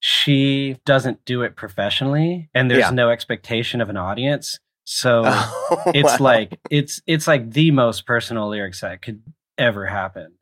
she 0.00 0.76
doesn't 0.84 1.24
do 1.24 1.42
it 1.42 1.56
professionally 1.56 2.48
and 2.54 2.70
there's 2.70 2.80
Yeah. 2.80 2.90
no 2.90 3.10
expectation 3.10 3.80
of 3.80 3.88
an 3.88 3.96
audience. 3.96 4.58
So 4.84 5.22
it's 5.86 6.20
Wow. 6.20 6.24
like 6.24 6.60
it's 6.70 7.00
it's 7.06 7.26
like 7.26 7.50
the 7.50 7.70
most 7.70 8.06
personal 8.06 8.48
lyrics 8.48 8.82
that 8.82 9.02
could 9.02 9.22
ever 9.58 9.86
happen 9.86 10.34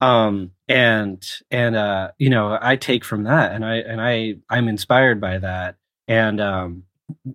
um 0.00 0.50
and 0.68 1.22
and 1.50 1.76
uh 1.76 2.10
you 2.18 2.30
know 2.30 2.56
i 2.60 2.76
take 2.76 3.04
from 3.04 3.24
that 3.24 3.52
and 3.52 3.64
i 3.64 3.76
and 3.76 4.00
i 4.00 4.34
i'm 4.48 4.68
inspired 4.68 5.20
by 5.20 5.38
that. 5.38 5.76
And 6.08 6.40
um 6.40 6.84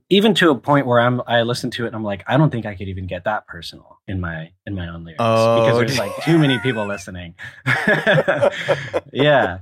even 0.10 0.34
to 0.36 0.50
a 0.52 0.56
point 0.58 0.88
where 0.88 1.00
i'm 1.02 1.22
i 1.28 1.42
listen 1.42 1.70
to 1.72 1.84
it 1.84 1.88
and 1.88 1.96
i'm 1.96 2.04
like 2.04 2.24
i 2.28 2.38
don't 2.38 2.50
think 2.50 2.66
i 2.66 2.76
could 2.76 2.88
even 2.88 3.08
get 3.08 3.26
that 3.26 3.46
personal 3.46 4.00
in 4.08 4.20
my 4.22 4.52
in 4.66 4.74
my 4.74 4.88
own 4.88 5.04
lyrics 5.04 5.20
Oh, 5.20 5.60
because 5.62 5.78
there's 5.78 6.00
like 6.00 6.16
too 6.24 6.38
many 6.40 6.58
people 6.60 6.86
listening. 6.88 7.36
yeah. 9.14 9.60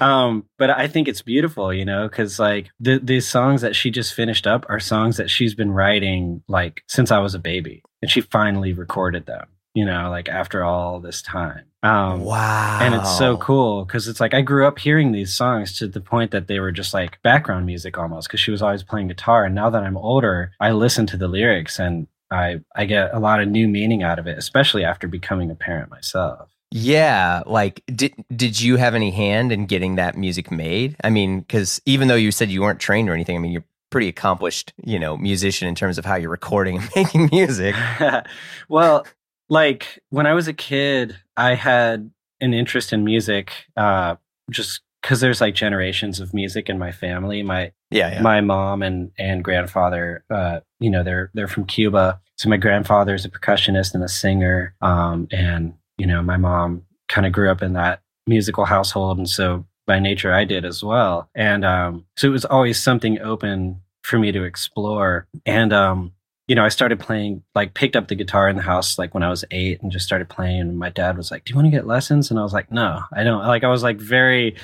Um 0.00 0.46
but 0.58 0.68
i 0.70 0.88
think 0.88 1.06
it's 1.08 1.22
beautiful 1.22 1.72
you 1.72 1.84
know 1.84 2.08
because 2.08 2.38
like 2.40 2.70
the 2.80 2.98
these 2.98 3.28
songs 3.28 3.60
that 3.62 3.76
she 3.76 3.90
just 3.90 4.14
finished 4.14 4.46
up 4.46 4.66
are 4.68 4.80
songs 4.80 5.16
that 5.16 5.30
she's 5.30 5.54
been 5.54 5.70
writing 5.70 6.42
like 6.48 6.82
since 6.88 7.10
i 7.12 7.18
was 7.18 7.34
a 7.34 7.38
baby 7.38 7.82
and 8.02 8.10
she 8.10 8.20
finally 8.20 8.72
recorded 8.72 9.26
them 9.26 9.46
you 9.74 9.84
know 9.84 10.10
like 10.10 10.28
after 10.28 10.64
all 10.64 11.00
this 11.00 11.22
time 11.22 11.64
um 11.82 12.20
wow 12.24 12.78
and 12.80 12.94
it's 12.94 13.16
so 13.16 13.36
cool 13.36 13.84
because 13.84 14.08
it's 14.08 14.20
like 14.20 14.34
I 14.34 14.40
grew 14.40 14.66
up 14.66 14.78
hearing 14.78 15.12
these 15.12 15.34
songs 15.34 15.76
to 15.78 15.86
the 15.86 16.00
point 16.00 16.30
that 16.30 16.46
they 16.46 16.60
were 16.60 16.72
just 16.72 16.94
like 16.94 17.22
background 17.22 17.66
music 17.66 17.98
almost 17.98 18.28
because 18.28 18.40
she 18.40 18.50
was 18.50 18.62
always 18.62 18.82
playing 18.82 19.08
guitar. 19.08 19.44
And 19.44 19.54
now 19.54 19.70
that 19.70 19.82
I'm 19.82 19.96
older, 19.96 20.52
I 20.60 20.72
listen 20.72 21.06
to 21.08 21.16
the 21.16 21.28
lyrics 21.28 21.78
and 21.78 22.06
I 22.30 22.60
I 22.74 22.84
get 22.86 23.12
a 23.12 23.18
lot 23.18 23.40
of 23.40 23.48
new 23.48 23.68
meaning 23.68 24.02
out 24.02 24.18
of 24.18 24.26
it, 24.26 24.38
especially 24.38 24.84
after 24.84 25.08
becoming 25.08 25.50
a 25.50 25.54
parent 25.54 25.90
myself. 25.90 26.48
Yeah, 26.70 27.42
like 27.46 27.82
did 27.86 28.14
did 28.34 28.60
you 28.60 28.76
have 28.76 28.94
any 28.94 29.10
hand 29.10 29.52
in 29.52 29.66
getting 29.66 29.96
that 29.96 30.16
music 30.16 30.50
made? 30.50 30.96
I 31.02 31.10
mean, 31.10 31.40
because 31.40 31.80
even 31.84 32.08
though 32.08 32.14
you 32.14 32.30
said 32.30 32.50
you 32.50 32.62
weren't 32.62 32.80
trained 32.80 33.08
or 33.08 33.14
anything, 33.14 33.36
I 33.36 33.40
mean, 33.40 33.52
you're 33.52 33.64
pretty 33.90 34.08
accomplished, 34.08 34.72
you 34.84 34.98
know, 34.98 35.16
musician 35.16 35.66
in 35.66 35.74
terms 35.74 35.98
of 35.98 36.04
how 36.04 36.14
you're 36.14 36.30
recording 36.30 36.78
and 36.78 36.88
making 36.96 37.28
music. 37.32 37.74
well, 38.68 39.04
like 39.50 39.98
when 40.08 40.26
I 40.26 40.32
was 40.32 40.48
a 40.48 40.54
kid, 40.54 41.16
I 41.36 41.54
had 41.54 42.10
an 42.40 42.54
interest 42.54 42.92
in 42.92 43.04
music 43.04 43.52
uh, 43.76 44.16
just 44.50 44.80
because 45.02 45.20
there's 45.20 45.40
like 45.40 45.54
generations 45.54 46.20
of 46.20 46.32
music 46.32 46.68
in 46.68 46.78
my 46.78 46.92
family. 46.92 47.42
My 47.42 47.72
Yeah, 47.90 48.12
yeah. 48.14 48.22
my 48.22 48.40
mom 48.40 48.82
and 48.82 49.10
and 49.18 49.44
grandfather 49.44 50.24
uh 50.30 50.60
you 50.78 50.90
know 50.90 51.02
they're 51.02 51.30
they're 51.34 51.48
from 51.48 51.64
cuba 51.64 52.20
so 52.36 52.48
my 52.48 52.56
grandfather 52.56 53.14
is 53.14 53.24
a 53.24 53.30
percussionist 53.30 53.94
and 53.94 54.02
a 54.02 54.08
singer 54.08 54.74
um 54.80 55.28
and 55.30 55.74
you 55.98 56.06
know 56.06 56.22
my 56.22 56.36
mom 56.36 56.82
kind 57.08 57.26
of 57.26 57.32
grew 57.32 57.50
up 57.50 57.62
in 57.62 57.74
that 57.74 58.02
musical 58.26 58.64
household 58.64 59.18
and 59.18 59.28
so 59.28 59.66
by 59.86 59.98
nature 59.98 60.32
i 60.32 60.44
did 60.44 60.64
as 60.64 60.82
well 60.82 61.28
and 61.34 61.64
um 61.64 62.04
so 62.16 62.28
it 62.28 62.30
was 62.30 62.44
always 62.44 62.80
something 62.80 63.20
open 63.20 63.80
for 64.02 64.18
me 64.18 64.32
to 64.32 64.44
explore 64.44 65.26
and 65.44 65.72
um 65.72 66.12
you 66.50 66.56
know 66.56 66.64
i 66.64 66.68
started 66.68 66.98
playing 66.98 67.42
like 67.54 67.74
picked 67.74 67.94
up 67.94 68.08
the 68.08 68.16
guitar 68.16 68.48
in 68.48 68.56
the 68.56 68.62
house 68.62 68.98
like 68.98 69.14
when 69.14 69.22
i 69.22 69.30
was 69.30 69.44
eight 69.52 69.80
and 69.80 69.92
just 69.92 70.04
started 70.04 70.28
playing 70.28 70.60
and 70.62 70.76
my 70.78 70.90
dad 70.90 71.16
was 71.16 71.30
like 71.30 71.44
do 71.44 71.50
you 71.52 71.54
want 71.56 71.64
to 71.66 71.70
get 71.70 71.86
lessons 71.86 72.28
and 72.28 72.40
i 72.40 72.42
was 72.42 72.52
like 72.52 72.72
no 72.72 73.00
i 73.12 73.22
don't 73.22 73.46
like 73.46 73.62
i 73.62 73.68
was 73.68 73.84
like 73.84 73.98
very 74.00 74.56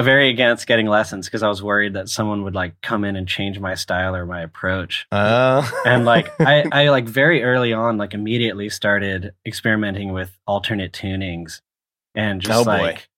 very 0.00 0.28
against 0.30 0.66
getting 0.66 0.86
lessons 0.86 1.26
because 1.26 1.42
I 1.44 1.48
was 1.48 1.62
worried 1.62 1.94
that 1.94 2.08
someone 2.08 2.42
would 2.44 2.54
like 2.54 2.80
come 2.80 3.04
in 3.04 3.14
and 3.14 3.28
change 3.28 3.60
my 3.60 3.74
style 3.74 4.16
or 4.16 4.26
my 4.26 4.40
approach. 4.40 5.06
Uh, 5.12 5.68
And 5.86 6.04
like 6.04 6.28
I, 6.40 6.64
I 6.72 6.88
like 6.88 7.04
very 7.04 7.44
early 7.44 7.72
on, 7.72 7.98
like 7.98 8.12
immediately 8.14 8.68
started 8.68 9.32
experimenting 9.46 10.12
with 10.12 10.36
alternate 10.46 10.92
tunings 10.92 11.60
and 12.16 12.40
just 12.40 12.60
Oh, 12.60 12.64
boy. 12.64 12.78
like 12.78 13.08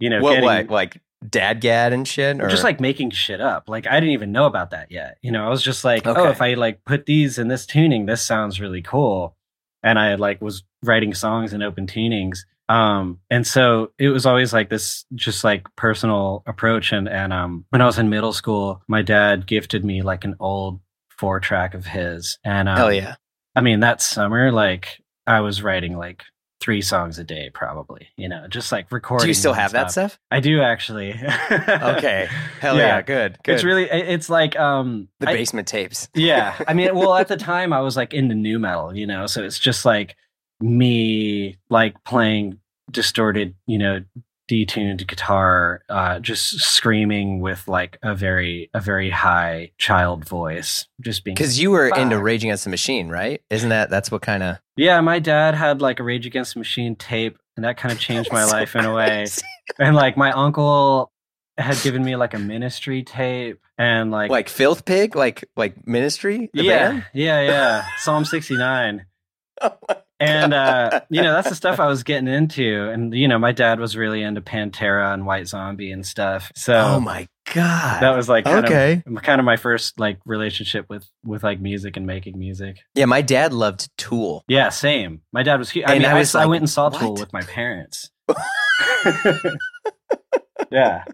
you 0.00 0.10
know, 0.10 0.20
what, 0.20 0.30
getting, 0.34 0.44
what, 0.44 0.70
like 0.70 1.00
DADGAD 1.28 1.92
and 1.92 2.06
shit, 2.06 2.40
or 2.40 2.48
just 2.48 2.64
like 2.64 2.80
making 2.80 3.10
shit 3.10 3.40
up. 3.40 3.68
Like 3.68 3.86
I 3.86 4.00
didn't 4.00 4.14
even 4.14 4.32
know 4.32 4.46
about 4.46 4.70
that 4.70 4.90
yet. 4.90 5.18
You 5.22 5.32
know, 5.32 5.44
I 5.44 5.48
was 5.48 5.62
just 5.62 5.84
like, 5.84 6.06
oh, 6.06 6.28
if 6.28 6.42
I 6.42 6.54
like 6.54 6.84
put 6.84 7.06
these 7.06 7.38
in 7.38 7.48
this 7.48 7.66
tuning, 7.66 8.06
this 8.06 8.22
sounds 8.22 8.60
really 8.60 8.82
cool. 8.82 9.36
And 9.82 9.98
I 9.98 10.14
like 10.14 10.40
was 10.40 10.62
writing 10.82 11.14
songs 11.14 11.52
in 11.52 11.62
open 11.62 11.86
tunings. 11.86 12.40
Um, 12.68 13.18
and 13.28 13.46
so 13.46 13.92
it 13.98 14.08
was 14.08 14.24
always 14.24 14.52
like 14.52 14.70
this 14.70 15.04
just 15.14 15.44
like 15.44 15.66
personal 15.76 16.42
approach. 16.46 16.92
And 16.92 17.08
and 17.08 17.32
um 17.32 17.64
when 17.70 17.82
I 17.82 17.86
was 17.86 17.98
in 17.98 18.08
middle 18.10 18.32
school, 18.32 18.82
my 18.88 19.02
dad 19.02 19.46
gifted 19.46 19.84
me 19.84 20.02
like 20.02 20.24
an 20.24 20.36
old 20.40 20.80
four 21.18 21.40
track 21.40 21.74
of 21.74 21.86
his. 21.86 22.38
And 22.44 22.68
um, 22.68 22.76
hell 22.76 22.92
yeah. 22.92 23.16
I 23.54 23.60
mean 23.60 23.80
that 23.80 24.00
summer, 24.00 24.50
like 24.52 25.02
I 25.26 25.40
was 25.40 25.62
writing 25.62 25.96
like 25.96 26.22
three 26.62 26.80
songs 26.80 27.18
a 27.18 27.24
day 27.24 27.50
probably, 27.52 28.08
you 28.16 28.28
know, 28.28 28.46
just 28.46 28.70
like 28.70 28.90
recording. 28.92 29.24
Do 29.24 29.28
you 29.28 29.34
still 29.34 29.52
have 29.52 29.72
that 29.72 29.90
stuff? 29.90 30.18
I 30.30 30.38
do 30.40 30.62
actually. 30.62 31.12
Okay, 31.50 32.28
hell 32.60 32.76
yeah, 32.76 33.02
good, 33.02 33.36
good. 33.42 33.54
It's 33.54 33.64
really 33.64 33.84
it's 33.90 34.30
like 34.30 34.58
um 34.58 35.08
the 35.18 35.28
I- 35.28 35.34
basement 35.34 35.66
tapes. 35.66 36.08
yeah. 36.14 36.54
I 36.68 36.74
mean, 36.74 36.94
well, 36.94 37.14
at 37.16 37.28
the 37.28 37.36
time 37.36 37.72
I 37.72 37.80
was 37.80 37.96
like 37.96 38.14
into 38.14 38.34
nu 38.34 38.58
metal, 38.58 38.96
you 38.96 39.06
know, 39.06 39.26
so 39.26 39.42
it's 39.42 39.58
just 39.58 39.84
like 39.84 40.16
me 40.60 41.58
like 41.68 42.02
playing 42.04 42.58
distorted, 42.90 43.54
you 43.66 43.78
know, 43.78 44.00
detuned 44.52 45.06
guitar, 45.06 45.82
uh, 45.88 46.18
just 46.20 46.60
screaming 46.60 47.40
with 47.40 47.66
like 47.66 47.98
a 48.02 48.14
very 48.14 48.68
a 48.74 48.80
very 48.80 49.08
high 49.10 49.72
child 49.78 50.24
voice, 50.26 50.86
just 51.00 51.24
being 51.24 51.34
Because 51.34 51.58
you 51.58 51.70
were 51.70 51.88
into 51.88 52.16
Fuck. 52.16 52.24
Rage 52.24 52.44
Against 52.44 52.64
the 52.64 52.70
Machine, 52.70 53.08
right? 53.08 53.40
Isn't 53.48 53.70
that 53.70 53.88
that's 53.88 54.10
what 54.10 54.22
kind 54.22 54.42
of 54.42 54.58
yeah. 54.76 55.00
My 55.00 55.18
dad 55.18 55.54
had 55.54 55.80
like 55.80 56.00
a 56.00 56.02
Rage 56.02 56.26
Against 56.26 56.54
the 56.54 56.60
Machine 56.60 56.94
tape, 56.96 57.38
and 57.56 57.64
that 57.64 57.76
kind 57.78 57.92
of 57.92 57.98
changed 57.98 58.30
my 58.32 58.44
So 58.46 58.52
life 58.56 58.76
in 58.76 58.84
a 58.84 58.94
way. 58.94 59.06
crazy. 59.06 59.42
And 59.78 59.96
like 59.96 60.16
my 60.16 60.32
uncle 60.32 61.10
had 61.56 61.80
given 61.82 62.04
me 62.04 62.16
like 62.16 62.34
a 62.34 62.38
ministry 62.38 63.02
tape, 63.02 63.60
and 63.78 64.10
like 64.10 64.30
like 64.30 64.48
Filth 64.48 64.84
Pig, 64.84 65.16
like 65.16 65.48
like 65.56 65.86
Ministry. 65.86 66.50
The 66.52 66.64
yeah, 66.64 66.90
band? 66.90 67.04
yeah, 67.14 67.40
yeah. 67.40 67.84
Psalm 67.98 68.24
sixty 68.24 68.56
nine. 68.56 69.06
Oh 69.60 69.76
my 69.88 69.96
and 70.22 70.54
uh, 70.54 71.00
you 71.10 71.20
know 71.20 71.32
that's 71.32 71.48
the 71.48 71.54
stuff 71.54 71.80
I 71.80 71.86
was 71.88 72.02
getting 72.04 72.28
into, 72.28 72.88
and 72.90 73.12
you 73.12 73.26
know 73.26 73.38
my 73.38 73.52
dad 73.52 73.80
was 73.80 73.96
really 73.96 74.22
into 74.22 74.40
Pantera 74.40 75.12
and 75.12 75.26
White 75.26 75.48
Zombie 75.48 75.90
and 75.90 76.06
stuff. 76.06 76.52
So 76.54 76.74
oh 76.74 77.00
my 77.00 77.28
god. 77.52 78.02
that 78.02 78.14
was 78.16 78.28
like 78.28 78.44
kind 78.44 78.64
okay. 78.64 79.02
of 79.04 79.22
kind 79.22 79.40
of 79.40 79.44
my 79.44 79.56
first 79.56 79.98
like 79.98 80.18
relationship 80.24 80.86
with 80.88 81.08
with 81.24 81.42
like 81.42 81.60
music 81.60 81.96
and 81.96 82.06
making 82.06 82.38
music. 82.38 82.78
Yeah, 82.94 83.06
my 83.06 83.22
dad 83.22 83.52
loved 83.52 83.88
Tool. 83.98 84.44
Yeah, 84.46 84.68
same. 84.68 85.22
My 85.32 85.42
dad 85.42 85.56
was 85.58 85.70
huge. 85.70 85.86
I 85.88 85.94
And 85.94 86.02
mean, 86.02 86.10
I 86.10 86.14
I, 86.16 86.18
was 86.18 86.34
I 86.34 86.40
like, 86.40 86.50
went 86.50 86.62
and 86.62 86.70
saw 86.70 86.88
Tool 86.88 87.14
with 87.14 87.32
my 87.32 87.42
parents. 87.42 88.10
yeah, 90.70 91.04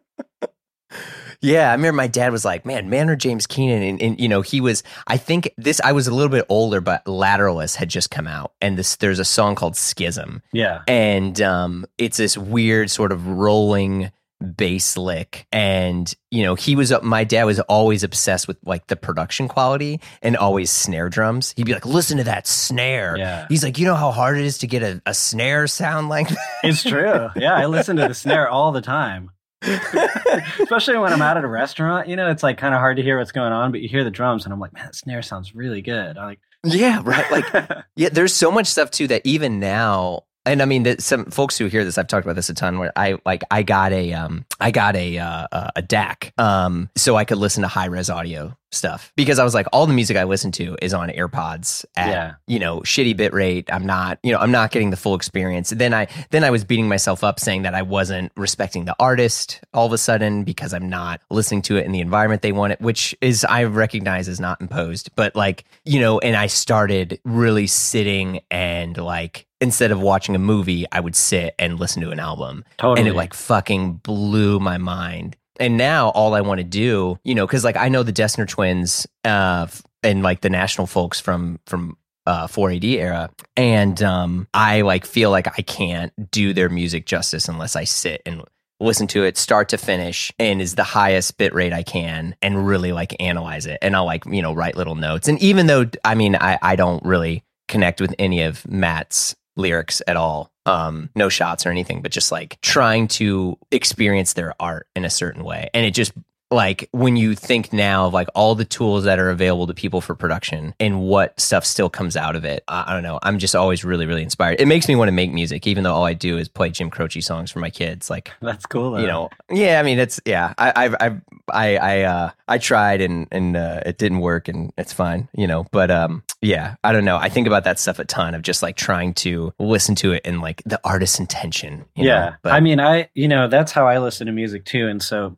Yeah, 1.40 1.68
I 1.68 1.72
remember 1.72 1.96
my 1.96 2.08
dad 2.08 2.32
was 2.32 2.44
like, 2.44 2.66
"Man, 2.66 2.90
Maynard 2.90 3.20
James 3.20 3.46
Keenan," 3.46 3.82
and, 3.82 4.02
and 4.02 4.20
you 4.20 4.28
know 4.28 4.42
he 4.42 4.60
was. 4.60 4.82
I 5.06 5.16
think 5.16 5.52
this. 5.56 5.80
I 5.82 5.92
was 5.92 6.08
a 6.08 6.14
little 6.14 6.30
bit 6.30 6.44
older, 6.48 6.80
but 6.80 7.04
Lateralus 7.04 7.76
had 7.76 7.88
just 7.88 8.10
come 8.10 8.26
out, 8.26 8.52
and 8.60 8.76
this 8.76 8.96
there's 8.96 9.20
a 9.20 9.24
song 9.24 9.54
called 9.54 9.76
Schism, 9.76 10.42
yeah, 10.52 10.82
and 10.88 11.40
um, 11.40 11.86
it's 11.96 12.16
this 12.16 12.36
weird 12.36 12.90
sort 12.90 13.12
of 13.12 13.26
rolling 13.26 14.10
bass 14.56 14.96
lick, 14.96 15.46
and 15.52 16.12
you 16.32 16.42
know 16.42 16.56
he 16.56 16.74
was. 16.74 16.92
My 17.02 17.22
dad 17.22 17.44
was 17.44 17.60
always 17.60 18.02
obsessed 18.02 18.48
with 18.48 18.58
like 18.64 18.88
the 18.88 18.96
production 18.96 19.46
quality 19.46 20.00
and 20.22 20.36
always 20.36 20.72
snare 20.72 21.08
drums. 21.08 21.54
He'd 21.56 21.66
be 21.66 21.72
like, 21.74 21.86
"Listen 21.86 22.18
to 22.18 22.24
that 22.24 22.48
snare." 22.48 23.16
yeah. 23.16 23.46
He's 23.48 23.62
like, 23.62 23.78
"You 23.78 23.86
know 23.86 23.94
how 23.94 24.10
hard 24.10 24.38
it 24.38 24.44
is 24.44 24.58
to 24.58 24.66
get 24.66 24.82
a, 24.82 25.00
a 25.06 25.14
snare 25.14 25.68
sound 25.68 26.08
like 26.08 26.28
that." 26.30 26.38
It's 26.64 26.82
true. 26.82 27.28
Yeah, 27.36 27.54
I 27.54 27.66
listen 27.66 27.96
to 27.96 28.08
the 28.08 28.14
snare 28.14 28.48
all 28.48 28.72
the 28.72 28.82
time. 28.82 29.30
Especially 30.60 30.96
when 30.96 31.12
I'm 31.12 31.22
out 31.22 31.36
at 31.36 31.44
a 31.44 31.48
restaurant, 31.48 32.08
you 32.08 32.16
know, 32.16 32.30
it's 32.30 32.42
like 32.42 32.58
kind 32.58 32.74
of 32.74 32.80
hard 32.80 32.96
to 32.96 33.02
hear 33.02 33.18
what's 33.18 33.32
going 33.32 33.52
on, 33.52 33.72
but 33.72 33.80
you 33.80 33.88
hear 33.88 34.04
the 34.04 34.10
drums 34.10 34.44
and 34.44 34.52
I'm 34.52 34.60
like, 34.60 34.72
man, 34.72 34.84
that 34.86 34.94
snare 34.94 35.22
sounds 35.22 35.54
really 35.54 35.82
good. 35.82 36.16
I 36.16 36.24
like, 36.24 36.40
yeah, 36.64 37.00
right. 37.04 37.30
Like, 37.30 37.70
yeah, 37.96 38.08
there's 38.10 38.34
so 38.34 38.50
much 38.50 38.66
stuff 38.66 38.90
too 38.90 39.06
that 39.08 39.22
even 39.24 39.60
now 39.60 40.24
and 40.48 40.62
I 40.62 40.64
mean, 40.64 40.84
that 40.84 41.02
some 41.02 41.26
folks 41.26 41.58
who 41.58 41.66
hear 41.66 41.84
this, 41.84 41.98
I've 41.98 42.06
talked 42.06 42.24
about 42.24 42.36
this 42.36 42.48
a 42.48 42.54
ton. 42.54 42.78
Where 42.78 42.90
I 42.96 43.18
like, 43.26 43.44
I 43.50 43.62
got 43.62 43.92
a, 43.92 44.14
um, 44.14 44.46
I 44.58 44.70
got 44.70 44.96
a 44.96 45.18
uh, 45.18 45.46
a 45.76 45.82
DAC, 45.82 46.32
um, 46.40 46.88
so 46.96 47.16
I 47.16 47.26
could 47.26 47.36
listen 47.36 47.62
to 47.62 47.68
high 47.68 47.84
res 47.84 48.08
audio 48.08 48.56
stuff 48.70 49.12
because 49.16 49.38
I 49.38 49.44
was 49.44 49.54
like, 49.54 49.66
all 49.72 49.86
the 49.86 49.92
music 49.94 50.16
I 50.16 50.24
listen 50.24 50.52
to 50.52 50.76
is 50.82 50.92
on 50.92 51.08
AirPods 51.08 51.84
at 51.96 52.08
Yeah. 52.10 52.34
you 52.46 52.58
know 52.58 52.80
shitty 52.80 53.16
bit 53.16 53.32
rate. 53.32 53.68
I'm 53.72 53.86
not, 53.86 54.18
you 54.22 54.32
know, 54.32 54.38
I'm 54.38 54.50
not 54.50 54.70
getting 54.70 54.90
the 54.90 54.96
full 54.96 55.14
experience. 55.14 55.70
Then 55.70 55.94
I 55.94 56.06
then 56.30 56.44
I 56.44 56.50
was 56.50 56.64
beating 56.64 56.88
myself 56.88 57.24
up 57.24 57.40
saying 57.40 57.62
that 57.62 57.74
I 57.74 57.82
wasn't 57.82 58.32
respecting 58.36 58.84
the 58.84 58.94
artist 59.00 59.60
all 59.72 59.86
of 59.86 59.92
a 59.92 59.98
sudden 59.98 60.44
because 60.44 60.74
I'm 60.74 60.88
not 60.88 61.20
listening 61.30 61.62
to 61.62 61.76
it 61.76 61.86
in 61.86 61.92
the 61.92 62.00
environment 62.00 62.42
they 62.42 62.52
want 62.52 62.72
it, 62.74 62.80
which 62.80 63.14
is 63.20 63.44
I 63.44 63.64
recognize 63.64 64.28
is 64.28 64.40
not 64.40 64.60
imposed, 64.60 65.10
but 65.16 65.34
like 65.34 65.64
you 65.84 66.00
know, 66.00 66.18
and 66.18 66.36
I 66.36 66.46
started 66.46 67.20
really 67.24 67.66
sitting 67.66 68.40
and 68.50 68.96
like 68.96 69.46
instead 69.60 69.90
of 69.90 70.00
watching 70.00 70.36
a 70.36 70.38
movie, 70.38 70.84
I 70.92 71.00
would 71.00 71.16
sit 71.16 71.54
and 71.58 71.80
listen 71.80 72.00
to 72.02 72.10
an 72.10 72.20
album 72.20 72.64
totally. 72.76 73.00
and 73.00 73.08
it 73.08 73.16
like 73.16 73.34
fucking 73.34 73.94
blew 73.94 74.60
my 74.60 74.78
mind. 74.78 75.36
And 75.58 75.76
now 75.76 76.10
all 76.10 76.34
I 76.34 76.40
want 76.40 76.58
to 76.58 76.64
do, 76.64 77.18
you 77.24 77.34
know, 77.34 77.46
because 77.46 77.64
like 77.64 77.76
I 77.76 77.88
know 77.88 78.02
the 78.02 78.12
Dessner 78.12 78.46
twins 78.46 79.06
uh, 79.24 79.66
and 80.02 80.22
like 80.22 80.40
the 80.40 80.50
National 80.50 80.86
folks 80.86 81.20
from 81.20 81.58
from 81.66 81.96
uh, 82.26 82.46
4AD 82.46 82.84
era, 82.84 83.30
and 83.56 84.02
um, 84.02 84.46
I 84.52 84.82
like 84.82 85.06
feel 85.06 85.30
like 85.30 85.48
I 85.58 85.62
can't 85.62 86.12
do 86.30 86.52
their 86.52 86.68
music 86.68 87.06
justice 87.06 87.48
unless 87.48 87.74
I 87.74 87.84
sit 87.84 88.22
and 88.26 88.42
listen 88.80 89.06
to 89.08 89.24
it 89.24 89.36
start 89.36 89.68
to 89.70 89.78
finish 89.78 90.32
and 90.38 90.62
is 90.62 90.76
the 90.76 90.84
highest 90.84 91.36
bit 91.36 91.52
rate 91.52 91.72
I 91.72 91.82
can 91.82 92.36
and 92.40 92.66
really 92.66 92.92
like 92.92 93.16
analyze 93.20 93.66
it. 93.66 93.78
And 93.82 93.96
I'll 93.96 94.04
like 94.04 94.24
you 94.26 94.42
know 94.42 94.52
write 94.52 94.76
little 94.76 94.94
notes. 94.94 95.28
And 95.28 95.40
even 95.42 95.66
though 95.66 95.86
I 96.04 96.14
mean 96.14 96.36
I 96.36 96.58
I 96.62 96.76
don't 96.76 97.04
really 97.04 97.42
connect 97.66 98.00
with 98.00 98.14
any 98.18 98.42
of 98.42 98.66
Matt's 98.68 99.36
lyrics 99.58 100.00
at 100.06 100.16
all. 100.16 100.50
Um, 100.64 101.10
no 101.14 101.28
shots 101.28 101.66
or 101.66 101.70
anything, 101.70 102.00
but 102.00 102.12
just 102.12 102.32
like 102.32 102.60
trying 102.62 103.08
to 103.08 103.58
experience 103.70 104.34
their 104.34 104.54
art 104.60 104.86
in 104.94 105.04
a 105.04 105.10
certain 105.10 105.44
way. 105.44 105.68
And 105.74 105.84
it 105.84 105.92
just 105.92 106.12
like 106.50 106.88
when 106.92 107.16
you 107.16 107.34
think 107.34 107.72
now 107.72 108.06
of 108.06 108.14
like 108.14 108.28
all 108.34 108.54
the 108.54 108.64
tools 108.64 109.04
that 109.04 109.18
are 109.18 109.30
available 109.30 109.66
to 109.66 109.74
people 109.74 110.00
for 110.00 110.14
production 110.14 110.74
and 110.80 111.02
what 111.02 111.38
stuff 111.38 111.64
still 111.64 111.90
comes 111.90 112.16
out 112.16 112.36
of 112.36 112.44
it, 112.44 112.64
I, 112.68 112.84
I 112.88 112.94
don't 112.94 113.02
know. 113.02 113.18
I'm 113.22 113.38
just 113.38 113.54
always 113.54 113.84
really, 113.84 114.06
really 114.06 114.22
inspired. 114.22 114.60
It 114.60 114.66
makes 114.66 114.88
me 114.88 114.96
want 114.96 115.08
to 115.08 115.12
make 115.12 115.32
music, 115.32 115.66
even 115.66 115.84
though 115.84 115.94
all 115.94 116.04
I 116.04 116.14
do 116.14 116.38
is 116.38 116.48
play 116.48 116.70
Jim 116.70 116.90
Croce 116.90 117.20
songs 117.20 117.50
for 117.50 117.58
my 117.58 117.70
kids. 117.70 118.08
Like, 118.08 118.30
That's 118.40 118.66
cool. 118.66 118.92
Though. 118.92 118.98
you 118.98 119.06
know, 119.06 119.30
yeah. 119.50 119.78
I 119.78 119.82
mean, 119.82 119.98
it's 119.98 120.20
yeah. 120.24 120.54
I, 120.56 120.72
I've, 120.74 120.94
I've, 121.00 121.20
I, 121.52 121.76
I, 121.76 122.02
uh, 122.02 122.30
I 122.46 122.58
tried 122.58 123.00
and 123.00 123.26
and 123.30 123.56
uh, 123.56 123.82
it 123.84 123.98
didn't 123.98 124.20
work, 124.20 124.48
and 124.48 124.72
it's 124.78 124.92
fine, 124.92 125.28
you 125.34 125.46
know. 125.46 125.66
But 125.70 125.90
um, 125.90 126.22
yeah, 126.40 126.76
I 126.82 126.92
don't 126.92 127.04
know. 127.04 127.16
I 127.16 127.28
think 127.28 127.46
about 127.46 127.64
that 127.64 127.78
stuff 127.78 127.98
a 127.98 128.04
ton 128.04 128.34
of 128.34 128.42
just 128.42 128.62
like 128.62 128.76
trying 128.76 129.14
to 129.14 129.52
listen 129.58 129.94
to 129.96 130.12
it 130.12 130.24
in 130.24 130.40
like 130.40 130.62
the 130.64 130.80
artist's 130.84 131.20
intention. 131.20 131.84
you 131.94 132.04
know? 132.04 132.10
yeah. 132.10 132.34
But 132.42 132.52
I 132.52 132.60
mean, 132.60 132.80
I, 132.80 133.08
you 133.14 133.28
know, 133.28 133.48
that's 133.48 133.72
how 133.72 133.86
I 133.86 133.98
listen 133.98 134.26
to 134.26 134.32
music 134.32 134.64
too. 134.64 134.88
And 134.88 135.02
so 135.02 135.36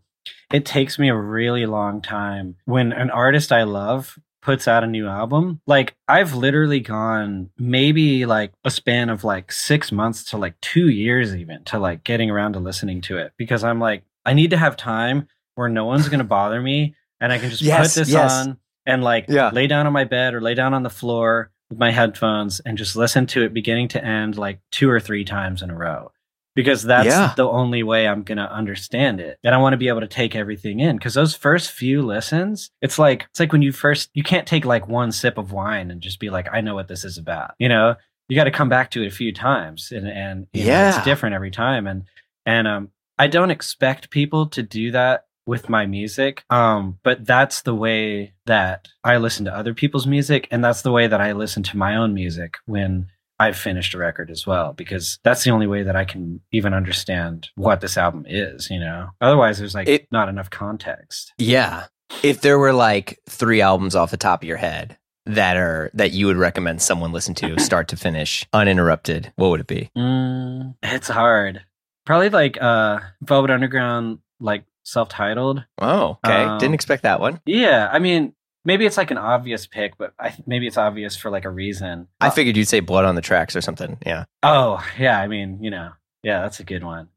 it 0.53 0.65
takes 0.65 0.99
me 0.99 1.09
a 1.09 1.17
really 1.17 1.67
long 1.67 2.03
time 2.03 2.57
when 2.65 2.93
an 2.93 3.11
artist 3.11 3.53
I 3.53 3.63
love 3.65 4.19
puts 4.43 4.67
out 4.67 4.83
a 4.83 4.87
new 4.87 5.07
album. 5.07 5.61
Like, 5.67 5.95
I've 6.09 6.35
literally 6.35 6.81
gone 6.81 7.51
maybe 7.59 8.25
like 8.25 8.53
a 8.65 8.71
span 8.71 9.11
of 9.11 9.23
like 9.23 9.53
six 9.53 9.93
months 9.93 10.25
to 10.31 10.39
like 10.39 10.59
two 10.63 10.89
years, 10.89 11.37
even 11.37 11.63
to 11.65 11.79
like 11.79 12.05
getting 12.05 12.31
around 12.31 12.55
to 12.55 12.59
listening 12.59 13.03
to 13.03 13.19
it 13.19 13.33
because 13.37 13.63
I'm 13.65 13.79
like, 13.81 14.03
I 14.25 14.33
need 14.33 14.51
to 14.51 14.57
have 14.57 14.77
time 14.77 15.29
where 15.57 15.69
no 15.69 15.85
one's 15.85 16.09
going 16.09 16.19
to 16.21 16.25
bother 16.25 16.61
me 16.61 16.95
and 17.21 17.33
I 17.33 17.39
can 17.39 17.51
just 17.51 17.61
Yes, 17.63 17.95
put 17.95 18.01
this 18.01 18.09
yes. 18.11 18.33
on 18.33 18.59
and 18.87 19.05
like 19.05 19.27
Yeah. 19.29 19.51
lay 19.53 19.67
down 19.67 19.87
on 19.87 19.93
my 19.93 20.05
bed 20.05 20.33
or 20.35 20.41
lay 20.41 20.55
down 20.55 20.73
on 20.73 20.83
the 20.85 20.91
floor 20.91 21.51
with 21.69 21.79
my 21.79 21.91
headphones 21.91 22.61
and 22.61 22.79
just 22.79 22.97
listen 22.97 23.27
to 23.29 23.43
it 23.45 23.53
beginning 23.53 23.89
to 23.89 24.03
end 24.05 24.39
like 24.39 24.61
two 24.73 24.89
or 24.91 25.01
three 25.01 25.25
times 25.25 25.61
in 25.63 25.69
a 25.71 25.75
row 25.77 26.13
because 26.55 26.83
that's 26.83 27.07
Yeah. 27.07 27.33
the 27.37 27.49
only 27.49 27.83
way 27.83 28.07
I'm 28.09 28.23
going 28.23 28.39
to 28.39 28.51
understand 28.53 29.21
it. 29.21 29.39
And 29.45 29.55
I 29.55 29.59
want 29.59 29.73
to 29.75 29.77
be 29.79 29.89
able 29.89 30.01
to 30.01 30.09
take 30.09 30.35
everything 30.35 30.81
in 30.81 30.97
because 30.97 31.15
those 31.15 31.35
first 31.37 31.71
few 31.71 32.03
listens, 32.03 32.71
it's 32.83 32.99
like 32.99 33.27
it's 33.31 33.41
like 33.41 33.53
when 33.53 33.63
you 33.63 33.73
first 33.73 34.11
you 34.15 34.23
can't 34.23 34.47
take 34.47 34.65
like 34.65 34.89
one 34.89 35.13
sip 35.13 35.39
of 35.39 35.53
wine 35.53 35.91
and 35.91 36.01
just 36.01 36.21
be 36.21 36.31
like 36.31 36.49
I 36.53 36.61
know 36.61 36.75
what 36.75 36.89
this 36.89 37.05
is 37.05 37.19
about. 37.19 37.53
You 37.59 37.69
know, 37.69 37.97
you 38.29 38.37
got 38.37 38.45
to 38.45 38.51
come 38.51 38.69
back 38.69 38.91
to 38.93 39.03
it 39.03 39.07
a 39.07 39.11
few 39.11 39.33
times 39.33 39.91
and 39.93 40.07
and 40.09 40.47
you 40.53 40.65
know, 40.65 40.71
Yeah. 40.71 40.97
it's 40.97 41.05
different 41.05 41.35
every 41.35 41.51
time 41.51 41.87
and 41.87 42.05
and 42.47 42.67
um 42.69 42.91
I 43.19 43.27
don't 43.27 43.51
expect 43.51 44.11
people 44.11 44.47
to 44.49 44.63
do 44.63 44.91
that 44.93 45.27
with 45.47 45.69
my 45.69 45.85
music. 45.85 46.45
Um, 46.49 46.99
but 47.03 47.27
that's 47.27 47.63
the 47.63 47.75
way 47.75 48.33
that 48.47 48.89
I 49.05 49.17
listen 49.19 49.45
to 49.47 49.55
other 49.55 49.75
people's 49.75 50.07
music, 50.07 50.47
and 50.51 50.63
that's 50.65 50.83
the 50.83 50.93
way 50.93 51.07
that 51.07 51.21
I 51.21 51.33
listen 51.33 51.63
to 51.65 51.77
my 51.77 51.97
own 51.97 52.15
music 52.15 52.57
when 52.67 53.09
I've 53.41 53.57
finished 53.57 53.95
a 53.95 53.99
record 53.99 54.31
as 54.31 54.47
well, 54.47 54.73
because 54.75 55.19
that's 55.25 55.43
the 55.45 55.51
only 55.51 55.67
way 55.67 55.83
that 55.83 55.97
I 55.97 56.05
can 56.05 56.41
even 56.53 56.75
understand 56.75 57.49
what 57.57 57.81
this 57.81 57.97
album 57.97 58.27
is, 58.29 58.69
you 58.71 58.79
know? 58.79 59.09
Otherwise 59.21 59.59
there's 59.59 59.75
like 59.75 59.89
It- 59.89 60.07
not 60.13 60.29
enough 60.29 60.51
context. 60.51 61.33
Yeah. 61.39 61.87
If 62.23 62.43
there 62.43 62.59
were 62.59 62.73
like 62.75 63.19
three 63.29 63.61
albums 63.61 63.97
off 63.97 64.11
the 64.11 64.17
top 64.17 64.43
of 64.43 64.47
your 64.49 64.57
head 64.59 64.99
that 65.27 65.57
are 65.57 65.91
that 65.95 66.13
you 66.13 66.27
would 66.27 66.37
recommend 66.37 66.83
someone 66.83 67.13
listen 67.13 67.35
to 67.37 67.59
start 67.71 67.89
to 67.89 67.97
finish 67.97 68.47
uninterrupted, 68.53 69.33
what 69.37 69.49
would 69.51 69.61
it 69.61 69.67
be? 69.67 69.91
Mm, 69.97 70.75
it's 70.83 71.09
hard. 71.09 71.63
Probably 72.07 72.29
like 72.31 72.61
uh 72.61 72.99
Velvet 73.23 73.51
Underground 73.51 74.19
like 74.41 74.65
self-titled. 74.83 75.65
Oh, 75.81 76.19
okay. 76.25 76.43
Um, 76.45 76.59
Didn't 76.59 76.75
expect 76.75 77.05
that 77.05 77.21
one. 77.21 77.41
Yeah, 77.47 77.89
I 77.93 77.99
mean 78.01 78.33
maybe 78.65 78.87
it's 78.87 78.97
like 78.97 79.11
an 79.11 79.19
obvious 79.19 79.67
pick, 79.67 79.97
but 79.99 80.13
I 80.19 80.35
maybe 80.47 80.67
it's 80.67 80.77
obvious 80.79 81.17
for 81.17 81.31
like 81.31 81.45
a 81.45 81.51
reason. 81.51 82.09
I 82.21 82.31
figured 82.31 82.57
you'd 82.57 82.69
say 82.69 82.81
blood 82.81 83.05
on 83.05 83.15
the 83.15 83.21
tracks 83.23 83.55
or 83.57 83.61
something. 83.61 83.99
Yeah. 84.07 84.25
Oh, 84.43 84.85
yeah. 84.99 85.19
I 85.21 85.27
mean, 85.29 85.63
you 85.63 85.71
know, 85.71 85.91
yeah, 86.23 86.43
that's 86.43 86.61
a 86.61 86.65
good 86.65 86.85
one. 86.85 87.09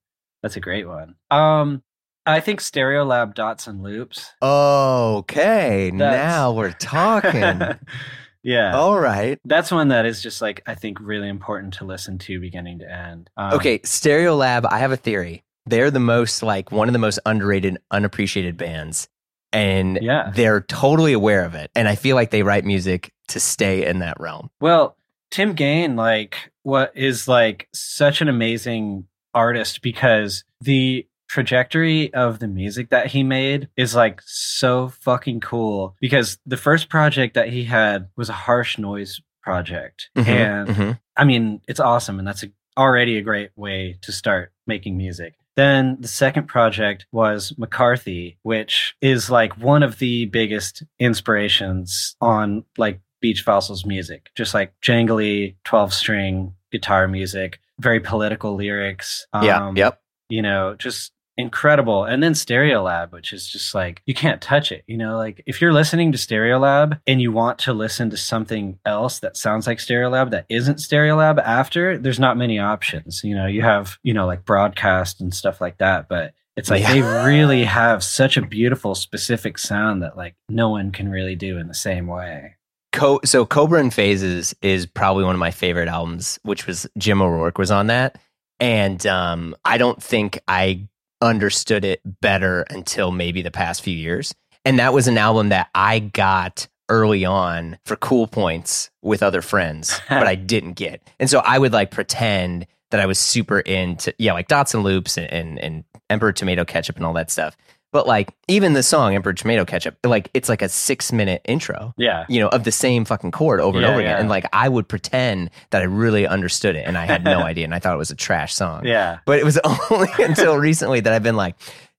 That's 0.41 0.56
a 0.56 0.60
great 0.62 0.88
one. 0.88 1.16
Um, 1.32 1.84
I 2.26 2.39
think 2.39 2.62
Stereolab 2.62 3.34
dots 3.36 3.68
and 3.68 3.82
loops. 3.84 4.32
Okay. 4.41 5.91
That's- 5.91 6.00
Now 6.34 6.52
we're 6.54 6.72
talking. 6.72 7.62
yeah, 8.44 8.76
All 8.76 9.00
right. 9.00 9.39
that's 9.46 9.72
one 9.72 9.89
that 9.89 10.06
is 10.06 10.22
just 10.22 10.41
like 10.41 10.64
I 10.66 10.76
think 10.76 11.00
really 11.00 11.30
important 11.30 11.74
to 11.76 11.86
listen 11.86 12.18
to 12.20 12.39
beginning 12.39 12.80
to 12.80 12.91
end. 12.91 13.30
Um, 13.38 13.54
Okay, 13.54 13.80
Stereolab, 13.80 14.66
I 14.70 14.80
have 14.80 14.91
a 14.91 14.98
theory. 14.98 15.44
They're 15.66 15.91
the 15.91 16.00
most 16.00 16.44
like 16.44 16.72
one 16.72 16.89
of 16.89 16.94
the 16.94 17.00
most 17.00 17.20
underrated, 17.26 17.78
unappreciated 17.91 18.58
bands. 18.58 19.08
And 19.54 19.99
Yeah. 20.01 20.32
they're 20.34 20.62
totally 20.62 21.14
aware 21.14 21.45
of 21.45 21.54
it. 21.56 21.70
And 21.76 21.88
I 21.88 21.95
feel 21.95 22.16
like 22.16 22.32
they 22.32 22.43
write 22.43 22.66
music 22.66 23.12
to 23.30 23.39
stay 23.39 23.86
in 23.86 23.99
that 23.99 24.20
realm. 24.20 24.49
Well, 24.60 24.97
Tim 25.32 25.54
Gane, 25.54 25.95
like, 25.95 26.51
what 26.64 26.91
is 26.95 27.28
like 27.28 27.68
such 27.74 28.22
an 28.22 28.28
amazing 28.28 29.06
artist 29.34 29.82
because 29.82 30.43
the 30.62 31.08
trajectory 31.28 32.14
of 32.14 32.39
the 32.39 32.47
music 32.47 32.89
that 32.89 33.08
he 33.08 33.24
made 33.24 33.68
is 33.76 33.95
like 33.95 34.22
so 34.26 34.89
fucking 35.01 35.39
cool. 35.39 35.95
Because 35.99 36.38
the 36.45 36.58
first 36.58 36.89
project 36.89 37.34
that 37.34 37.49
he 37.49 37.64
had 37.64 38.10
was 38.16 38.30
a 38.30 38.34
harsh 38.34 38.78
noise 38.78 39.20
project. 39.41 40.10
Mhm, 40.16 40.28
And 40.28 40.70
mhm. 40.70 40.99
I 41.18 41.24
mean, 41.26 41.62
it's 41.68 41.80
awesome. 41.80 42.20
And 42.20 42.28
that's 42.28 42.43
a, 42.43 42.47
already 42.78 43.18
a 43.18 43.22
great 43.22 43.49
way 43.56 43.97
to 44.04 44.12
start 44.12 44.51
making 44.68 44.95
music. 44.97 45.34
Then 45.56 45.97
the 45.99 46.08
second 46.08 46.47
project 46.47 47.06
was 47.12 47.54
McCarthy, 47.58 48.38
which 48.41 48.95
is 49.01 49.30
like 49.30 49.58
one 49.58 49.84
of 49.84 49.99
the 49.99 50.26
biggest 50.26 50.84
inspirations 50.99 52.16
on 52.20 52.64
like 52.78 53.01
Beach 53.22 53.41
Fossils 53.41 53.86
music, 53.86 54.30
just 54.36 54.54
like 54.54 54.74
jangly 54.82 55.56
12 55.64 55.93
string 55.93 56.54
guitar 56.72 57.08
music, 57.08 57.60
very 57.80 57.99
political 57.99 58.56
lyrics. 58.56 59.28
yeah. 59.41 59.68
um, 59.68 59.78
Yep. 59.78 59.99
You 60.30 60.41
know, 60.41 60.76
just 60.78 61.12
incredible. 61.38 62.04
And 62.06 62.22
then 62.22 62.34
Stereolab, 62.34 63.12
which 63.12 63.34
is 63.34 63.48
just 63.48 63.74
like 63.74 64.02
you 64.06 64.14
can't 64.14 64.42
touch 64.42 64.72
it. 64.72 64.84
You 64.88 64.98
know, 64.98 65.18
like 65.18 65.42
if 65.46 65.62
you're 65.62 65.74
listening 65.74 66.12
to 66.12 66.18
Stereolab 66.18 67.00
and 67.08 67.22
you 67.22 67.32
want 67.32 67.60
to 67.60 67.74
listen 67.74 68.10
to 68.12 68.18
something 68.18 68.80
else 68.86 69.20
that 69.20 69.38
sounds 69.38 69.68
like 69.68 69.80
Stereolab 69.80 70.32
that 70.32 70.46
isn't 70.50 70.78
Stereolab 70.78 71.42
after, 71.44 71.98
there's 71.98 72.20
not 72.20 72.38
many 72.38 72.60
options. 72.60 73.22
You 73.24 73.36
know, 73.36 73.46
you 73.48 73.62
have, 73.62 73.98
you 74.04 74.14
know, 74.14 74.26
like 74.26 74.46
broadcast 74.46 75.22
and 75.22 75.34
stuff 75.34 75.60
like 75.62 75.78
that, 75.80 76.08
but 76.08 76.34
it's 76.56 76.70
like 76.70 76.82
Yeah. 76.82 76.94
they 76.94 77.02
really 77.02 77.64
have 77.64 78.04
such 78.04 78.38
a 78.38 78.42
beautiful 78.42 78.94
specific 78.94 79.58
sound 79.58 80.04
that 80.04 80.16
like 80.16 80.36
no 80.50 80.70
one 80.70 80.92
can 80.92 81.10
really 81.10 81.36
do 81.36 81.58
in 81.58 81.68
the 81.68 81.74
same 81.74 82.06
way. 82.08 82.56
Co- 82.92 83.22
so 83.26 83.44
Cobra 83.44 83.80
and 83.80 83.92
Phases 83.92 84.54
is 84.62 84.86
probably 84.86 85.24
one 85.24 85.34
of 85.34 85.40
my 85.40 85.50
favorite 85.50 85.88
albums, 85.88 86.38
which 86.44 86.68
was 86.68 86.86
Jim 86.96 87.24
O'Rourke 87.24 87.58
was 87.58 87.72
on 87.72 87.88
that. 87.88 88.20
And 88.60 89.04
um, 89.08 89.56
I 89.66 89.80
don't 89.80 90.02
think 90.02 90.40
I 90.48 90.88
understood 91.24 91.86
it 91.86 92.02
better 92.22 92.66
until 92.70 93.12
maybe 93.12 93.42
the 93.42 93.52
past 93.52 93.82
few 93.82 93.96
years. 93.96 94.36
And 94.66 94.78
that 94.80 94.94
was 94.94 95.08
an 95.08 95.18
album 95.18 95.50
that 95.50 95.70
I 95.74 96.00
got 96.00 96.68
early 96.90 97.26
on 97.26 97.78
for 97.86 97.96
cool 97.96 98.28
points 98.28 98.92
with 99.02 99.24
other 99.24 99.42
friends, 99.42 100.00
but 100.10 100.28
I 100.28 100.36
didn't 100.36 100.74
get. 100.74 101.02
And 101.20 101.30
so 101.30 101.40
I 101.40 101.58
would 101.58 101.74
like 101.74 101.92
pretend 101.92 102.68
that 102.92 103.00
I 103.00 103.06
was 103.06 103.18
super 103.18 103.60
into. 103.60 104.14
Yeah, 104.20 104.34
like 104.34 104.48
dots 104.48 104.74
and 104.74 104.84
loops 104.84 105.18
and, 105.18 105.32
and, 105.32 105.60
and 105.60 105.84
Emperor 106.10 106.32
Tomato 106.32 106.66
Ketchup 106.66 106.98
and 106.98 107.06
all 107.06 107.14
that 107.14 107.32
stuff. 107.32 107.58
But 107.94 108.08
like 108.08 108.34
even 108.50 108.74
the 108.74 108.84
song 108.84 109.16
Emperor 109.16 109.32
Tomato 109.34 109.64
Ketchup, 109.64 109.96
like 110.04 110.30
it's 110.34 110.50
like 110.50 110.62
a 110.62 110.68
six 110.68 111.14
minute 111.14 111.41
intro. 111.46 111.94
Yeah. 111.96 112.26
You 112.28 112.41
know, 112.41 112.50
of 112.50 112.66
the 112.66 112.72
same 112.72 113.06
fucking 113.06 113.32
chord 113.32 113.62
over 113.62 113.78
and 113.78 113.86
Yeah, 113.86 113.91
over 113.91 114.00
again. 114.02 114.20
And 114.20 114.30
like 114.30 114.46
I 114.52 114.68
would 114.68 114.89
pretend 114.89 115.52
that 115.70 115.82
I 115.82 115.86
really 115.86 116.28
understood 116.28 116.76
it 116.76 116.86
and 116.86 116.98
I 116.98 117.06
had 117.06 117.24
no 117.24 117.39
idea 117.44 117.64
and 117.64 117.74
I 117.74 117.80
thought 117.80 117.94
it 117.94 117.98
was 118.00 118.12
a 118.12 118.16
trash 118.16 118.54
song. 118.54 118.86
Yeah. 118.86 119.20
But 119.26 119.39
it 119.39 119.46
was 119.46 119.58
only 119.91 120.10
until 120.20 120.58
recently 120.58 121.00
that 121.00 121.14
I've 121.14 121.24
been 121.24 121.38
like, 121.38 121.56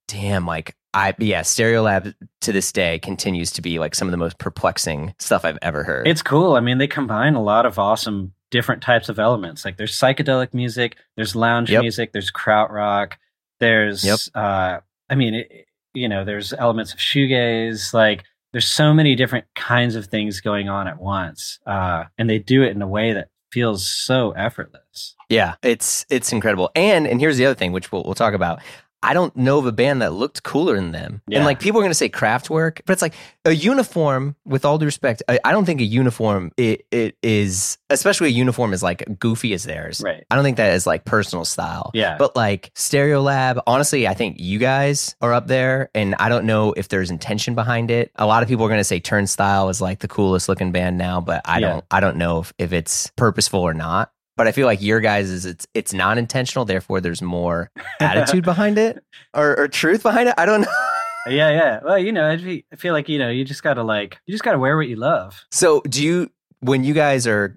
damn, 0.08 0.46
like 0.46 0.76
I 0.92 1.14
yeah, 1.18 1.40
Stereolab 1.42 2.14
to 2.42 2.52
this 2.52 2.70
day 2.72 2.98
continues 2.98 3.52
to 3.52 3.62
be 3.62 3.78
like 3.78 3.94
some 3.94 4.06
of 4.08 4.12
the 4.12 4.18
most 4.18 4.38
perplexing 4.38 5.14
stuff 5.18 5.44
I've 5.44 5.58
ever 5.62 5.84
heard. 5.84 6.06
It's 6.08 6.22
cool. 6.22 6.54
I 6.56 6.60
mean, 6.60 6.78
they 6.78 6.86
combine 6.88 7.34
a 7.34 7.42
lot 7.42 7.66
of 7.66 7.78
awesome 7.78 8.32
different 8.50 8.82
types 8.82 9.08
of 9.08 9.18
elements. 9.18 9.64
Like 9.64 9.76
there's 9.76 9.92
psychedelic 9.96 10.54
music, 10.54 10.96
there's 11.16 11.34
lounge 11.34 11.70
Yep. 11.70 11.82
music, 11.82 12.12
there's 12.12 12.30
krautrock, 12.30 13.12
there's 13.60 14.04
Yep. 14.04 14.18
uh 14.34 14.78
I 15.10 15.14
mean, 15.16 15.34
it, 15.34 15.66
you 15.94 16.08
know, 16.08 16.24
there's 16.24 16.52
elements 16.52 16.92
of 16.92 16.98
shoegaze, 16.98 17.94
like 17.94 18.24
there's 18.52 18.68
so 18.68 18.92
many 18.92 19.14
different 19.14 19.46
kinds 19.54 19.96
of 19.96 20.06
things 20.06 20.40
going 20.40 20.68
on 20.68 20.86
at 20.88 21.00
once. 21.00 21.58
Uh 21.66 22.04
and 22.18 22.28
they 22.28 22.38
do 22.38 22.62
it 22.62 22.70
in 22.70 22.82
a 22.82 22.88
way 22.88 23.12
that 23.12 23.28
feels 23.50 23.88
so 23.88 24.32
effortless. 24.32 25.14
Yeah, 25.28 25.54
it's 25.62 26.04
it's 26.10 26.32
incredible. 26.32 26.70
And 26.74 27.06
and 27.06 27.20
here's 27.20 27.36
the 27.36 27.46
other 27.46 27.54
thing, 27.54 27.72
which 27.72 27.92
we'll 27.92 28.02
we'll 28.04 28.14
talk 28.14 28.34
about. 28.34 28.60
I 29.04 29.12
don't 29.14 29.36
know 29.36 29.58
of 29.58 29.66
a 29.66 29.72
band 29.72 30.02
that 30.02 30.12
looked 30.14 30.42
cooler 30.42 30.74
than 30.76 30.92
them. 30.92 31.20
Yeah. 31.28 31.38
And 31.38 31.44
like 31.46 31.60
people 31.60 31.78
are 31.80 31.82
going 31.84 31.90
to 31.90 31.94
say 31.94 32.08
Kraftwerk, 32.08 32.80
but 32.86 32.94
it's 32.94 33.02
like 33.02 33.14
a 33.44 33.52
uniform. 33.52 34.34
With 34.46 34.64
all 34.64 34.78
due 34.78 34.86
respect, 34.86 35.22
I, 35.28 35.38
I 35.44 35.52
don't 35.52 35.64
think 35.66 35.80
a 35.80 35.84
uniform 35.84 36.50
it, 36.56 36.86
it 36.90 37.16
is, 37.22 37.78
especially 37.90 38.28
a 38.28 38.32
uniform 38.32 38.72
is 38.72 38.82
like 38.82 39.04
goofy 39.18 39.52
as 39.52 39.64
theirs. 39.64 40.00
Right. 40.04 40.24
I 40.30 40.34
don't 40.34 40.44
think 40.44 40.56
that 40.56 40.72
is 40.74 40.86
like 40.86 41.04
personal 41.04 41.44
style. 41.44 41.90
Yeah. 41.94 42.16
But 42.18 42.34
like 42.34 42.72
Stereolab, 42.74 43.60
honestly, 43.66 44.08
I 44.08 44.14
think 44.14 44.36
you 44.40 44.58
guys 44.58 45.14
are 45.20 45.32
up 45.32 45.46
there, 45.46 45.90
and 45.94 46.14
I 46.18 46.28
don't 46.28 46.46
know 46.46 46.72
if 46.72 46.88
there's 46.88 47.10
intention 47.10 47.54
behind 47.54 47.90
it. 47.90 48.10
A 48.16 48.26
lot 48.26 48.42
of 48.42 48.48
people 48.48 48.64
are 48.64 48.68
going 48.68 48.80
to 48.80 48.84
say 48.84 49.00
Turnstile 49.00 49.68
is 49.68 49.80
like 49.80 49.98
the 50.00 50.08
coolest 50.08 50.48
looking 50.48 50.72
band 50.72 50.96
now, 50.96 51.20
but 51.20 51.42
I 51.44 51.58
Yeah. 51.58 51.68
don't. 51.72 51.84
I 51.90 52.00
don't 52.00 52.16
know 52.16 52.40
if, 52.40 52.52
if 52.58 52.72
it's 52.72 53.10
purposeful 53.16 53.60
or 53.60 53.74
not. 53.74 54.10
But 54.36 54.48
I 54.48 54.52
feel 54.52 54.66
like 54.66 54.82
your 54.82 55.00
guys 55.00 55.30
is 55.30 55.46
it's 55.46 55.66
it's 55.74 55.92
not 55.92 56.18
intentional. 56.18 56.64
Therefore, 56.64 57.00
there's 57.00 57.22
more 57.22 57.70
attitude 58.00 58.44
behind 58.44 58.78
it 58.78 59.04
or, 59.34 59.58
or 59.58 59.68
truth 59.68 60.02
behind 60.02 60.28
it. 60.28 60.34
I 60.36 60.46
don't 60.46 60.62
know. 60.62 60.72
yeah, 61.28 61.50
yeah. 61.50 61.80
Well, 61.84 61.98
you 61.98 62.12
know, 62.12 62.28
I 62.28 62.36
fe- 62.36 62.64
I 62.72 62.76
feel 62.76 62.92
like, 62.92 63.08
you 63.08 63.18
know, 63.18 63.30
you 63.30 63.44
just 63.44 63.62
got 63.62 63.74
to 63.74 63.82
like 63.84 64.18
you 64.26 64.32
just 64.32 64.44
got 64.44 64.52
to 64.52 64.58
wear 64.58 64.76
what 64.76 64.88
you 64.88 64.96
love. 64.96 65.44
So, 65.50 65.80
do 65.82 66.02
you 66.02 66.30
when 66.60 66.82
you 66.82 66.94
guys 66.94 67.26
are 67.26 67.56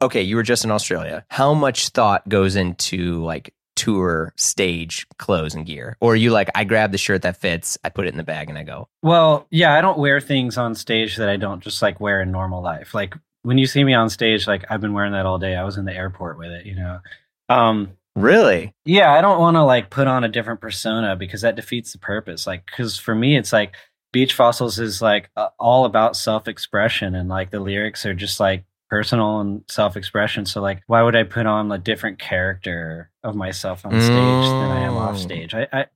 okay? 0.00 0.22
You 0.22 0.36
were 0.36 0.42
just 0.42 0.64
in 0.64 0.70
Australia. 0.70 1.24
How 1.30 1.54
much 1.54 1.90
thought 1.90 2.28
goes 2.28 2.56
into 2.56 3.22
like 3.24 3.52
tour 3.76 4.32
stage 4.36 5.06
clothes 5.18 5.54
and 5.54 5.66
gear, 5.66 5.96
or 6.00 6.12
are 6.12 6.16
you 6.16 6.30
like 6.30 6.48
I 6.54 6.64
grab 6.64 6.90
the 6.92 6.98
shirt 6.98 7.22
that 7.22 7.36
fits, 7.36 7.76
I 7.84 7.90
put 7.90 8.06
it 8.06 8.10
in 8.10 8.16
the 8.16 8.24
bag, 8.24 8.48
and 8.48 8.58
I 8.58 8.62
go? 8.62 8.88
Well, 9.02 9.46
yeah, 9.50 9.74
I 9.74 9.80
don't 9.80 9.98
wear 9.98 10.20
things 10.20 10.56
on 10.56 10.74
stage 10.74 11.16
that 11.16 11.28
I 11.28 11.36
don't 11.36 11.62
just 11.62 11.82
like 11.82 12.00
wear 12.00 12.20
in 12.22 12.32
normal 12.32 12.62
life. 12.62 12.94
Like 12.94 13.14
when 13.48 13.56
you 13.56 13.66
see 13.66 13.82
me 13.82 13.94
on 13.94 14.10
stage, 14.10 14.46
like 14.46 14.66
I've 14.68 14.82
been 14.82 14.92
wearing 14.92 15.12
that 15.12 15.24
all 15.24 15.38
day. 15.38 15.56
I 15.56 15.64
was 15.64 15.78
in 15.78 15.86
the 15.86 15.94
airport 15.94 16.36
with 16.36 16.50
it, 16.50 16.66
you 16.66 16.74
know. 16.74 17.00
Um, 17.48 17.92
Really? 18.14 18.74
yeah, 18.84 19.14
I 19.14 19.22
don't 19.22 19.38
want 19.40 19.54
to 19.54 19.62
like 19.64 19.88
put 19.88 20.06
on 20.06 20.22
a 20.22 20.28
different 20.28 20.60
persona 20.60 21.16
because 21.16 21.40
that 21.40 21.56
defeats 21.56 21.92
the 21.92 21.98
purpose. 21.98 22.46
Like, 22.46 22.66
because 22.66 22.98
for 22.98 23.14
me, 23.14 23.38
it's 23.38 23.50
like 23.54 23.74
Beach 24.12 24.34
Fossils 24.34 24.78
is 24.78 25.00
like 25.00 25.30
uh, 25.34 25.48
all 25.58 25.86
about 25.86 26.14
self 26.14 26.46
expression, 26.46 27.14
and 27.14 27.30
like 27.30 27.50
the 27.50 27.60
lyrics 27.60 28.04
are 28.04 28.12
just 28.12 28.38
like 28.38 28.64
personal 28.90 29.40
and 29.40 29.62
self 29.70 29.96
expression. 29.96 30.44
So, 30.44 30.60
like, 30.60 30.82
why 30.86 31.00
would 31.02 31.16
I 31.16 31.22
put 31.22 31.46
on 31.46 31.72
a 31.72 31.78
different 31.78 32.18
character 32.18 33.10
of 33.24 33.34
myself 33.34 33.86
on 33.86 33.98
stage 34.02 34.58
than 34.58 34.70
I 34.72 34.80
am 34.80 34.96
off 34.98 35.14
Mm. 35.14 35.20
stage? 35.22 35.54
I, 35.54 35.68
I 35.72 35.86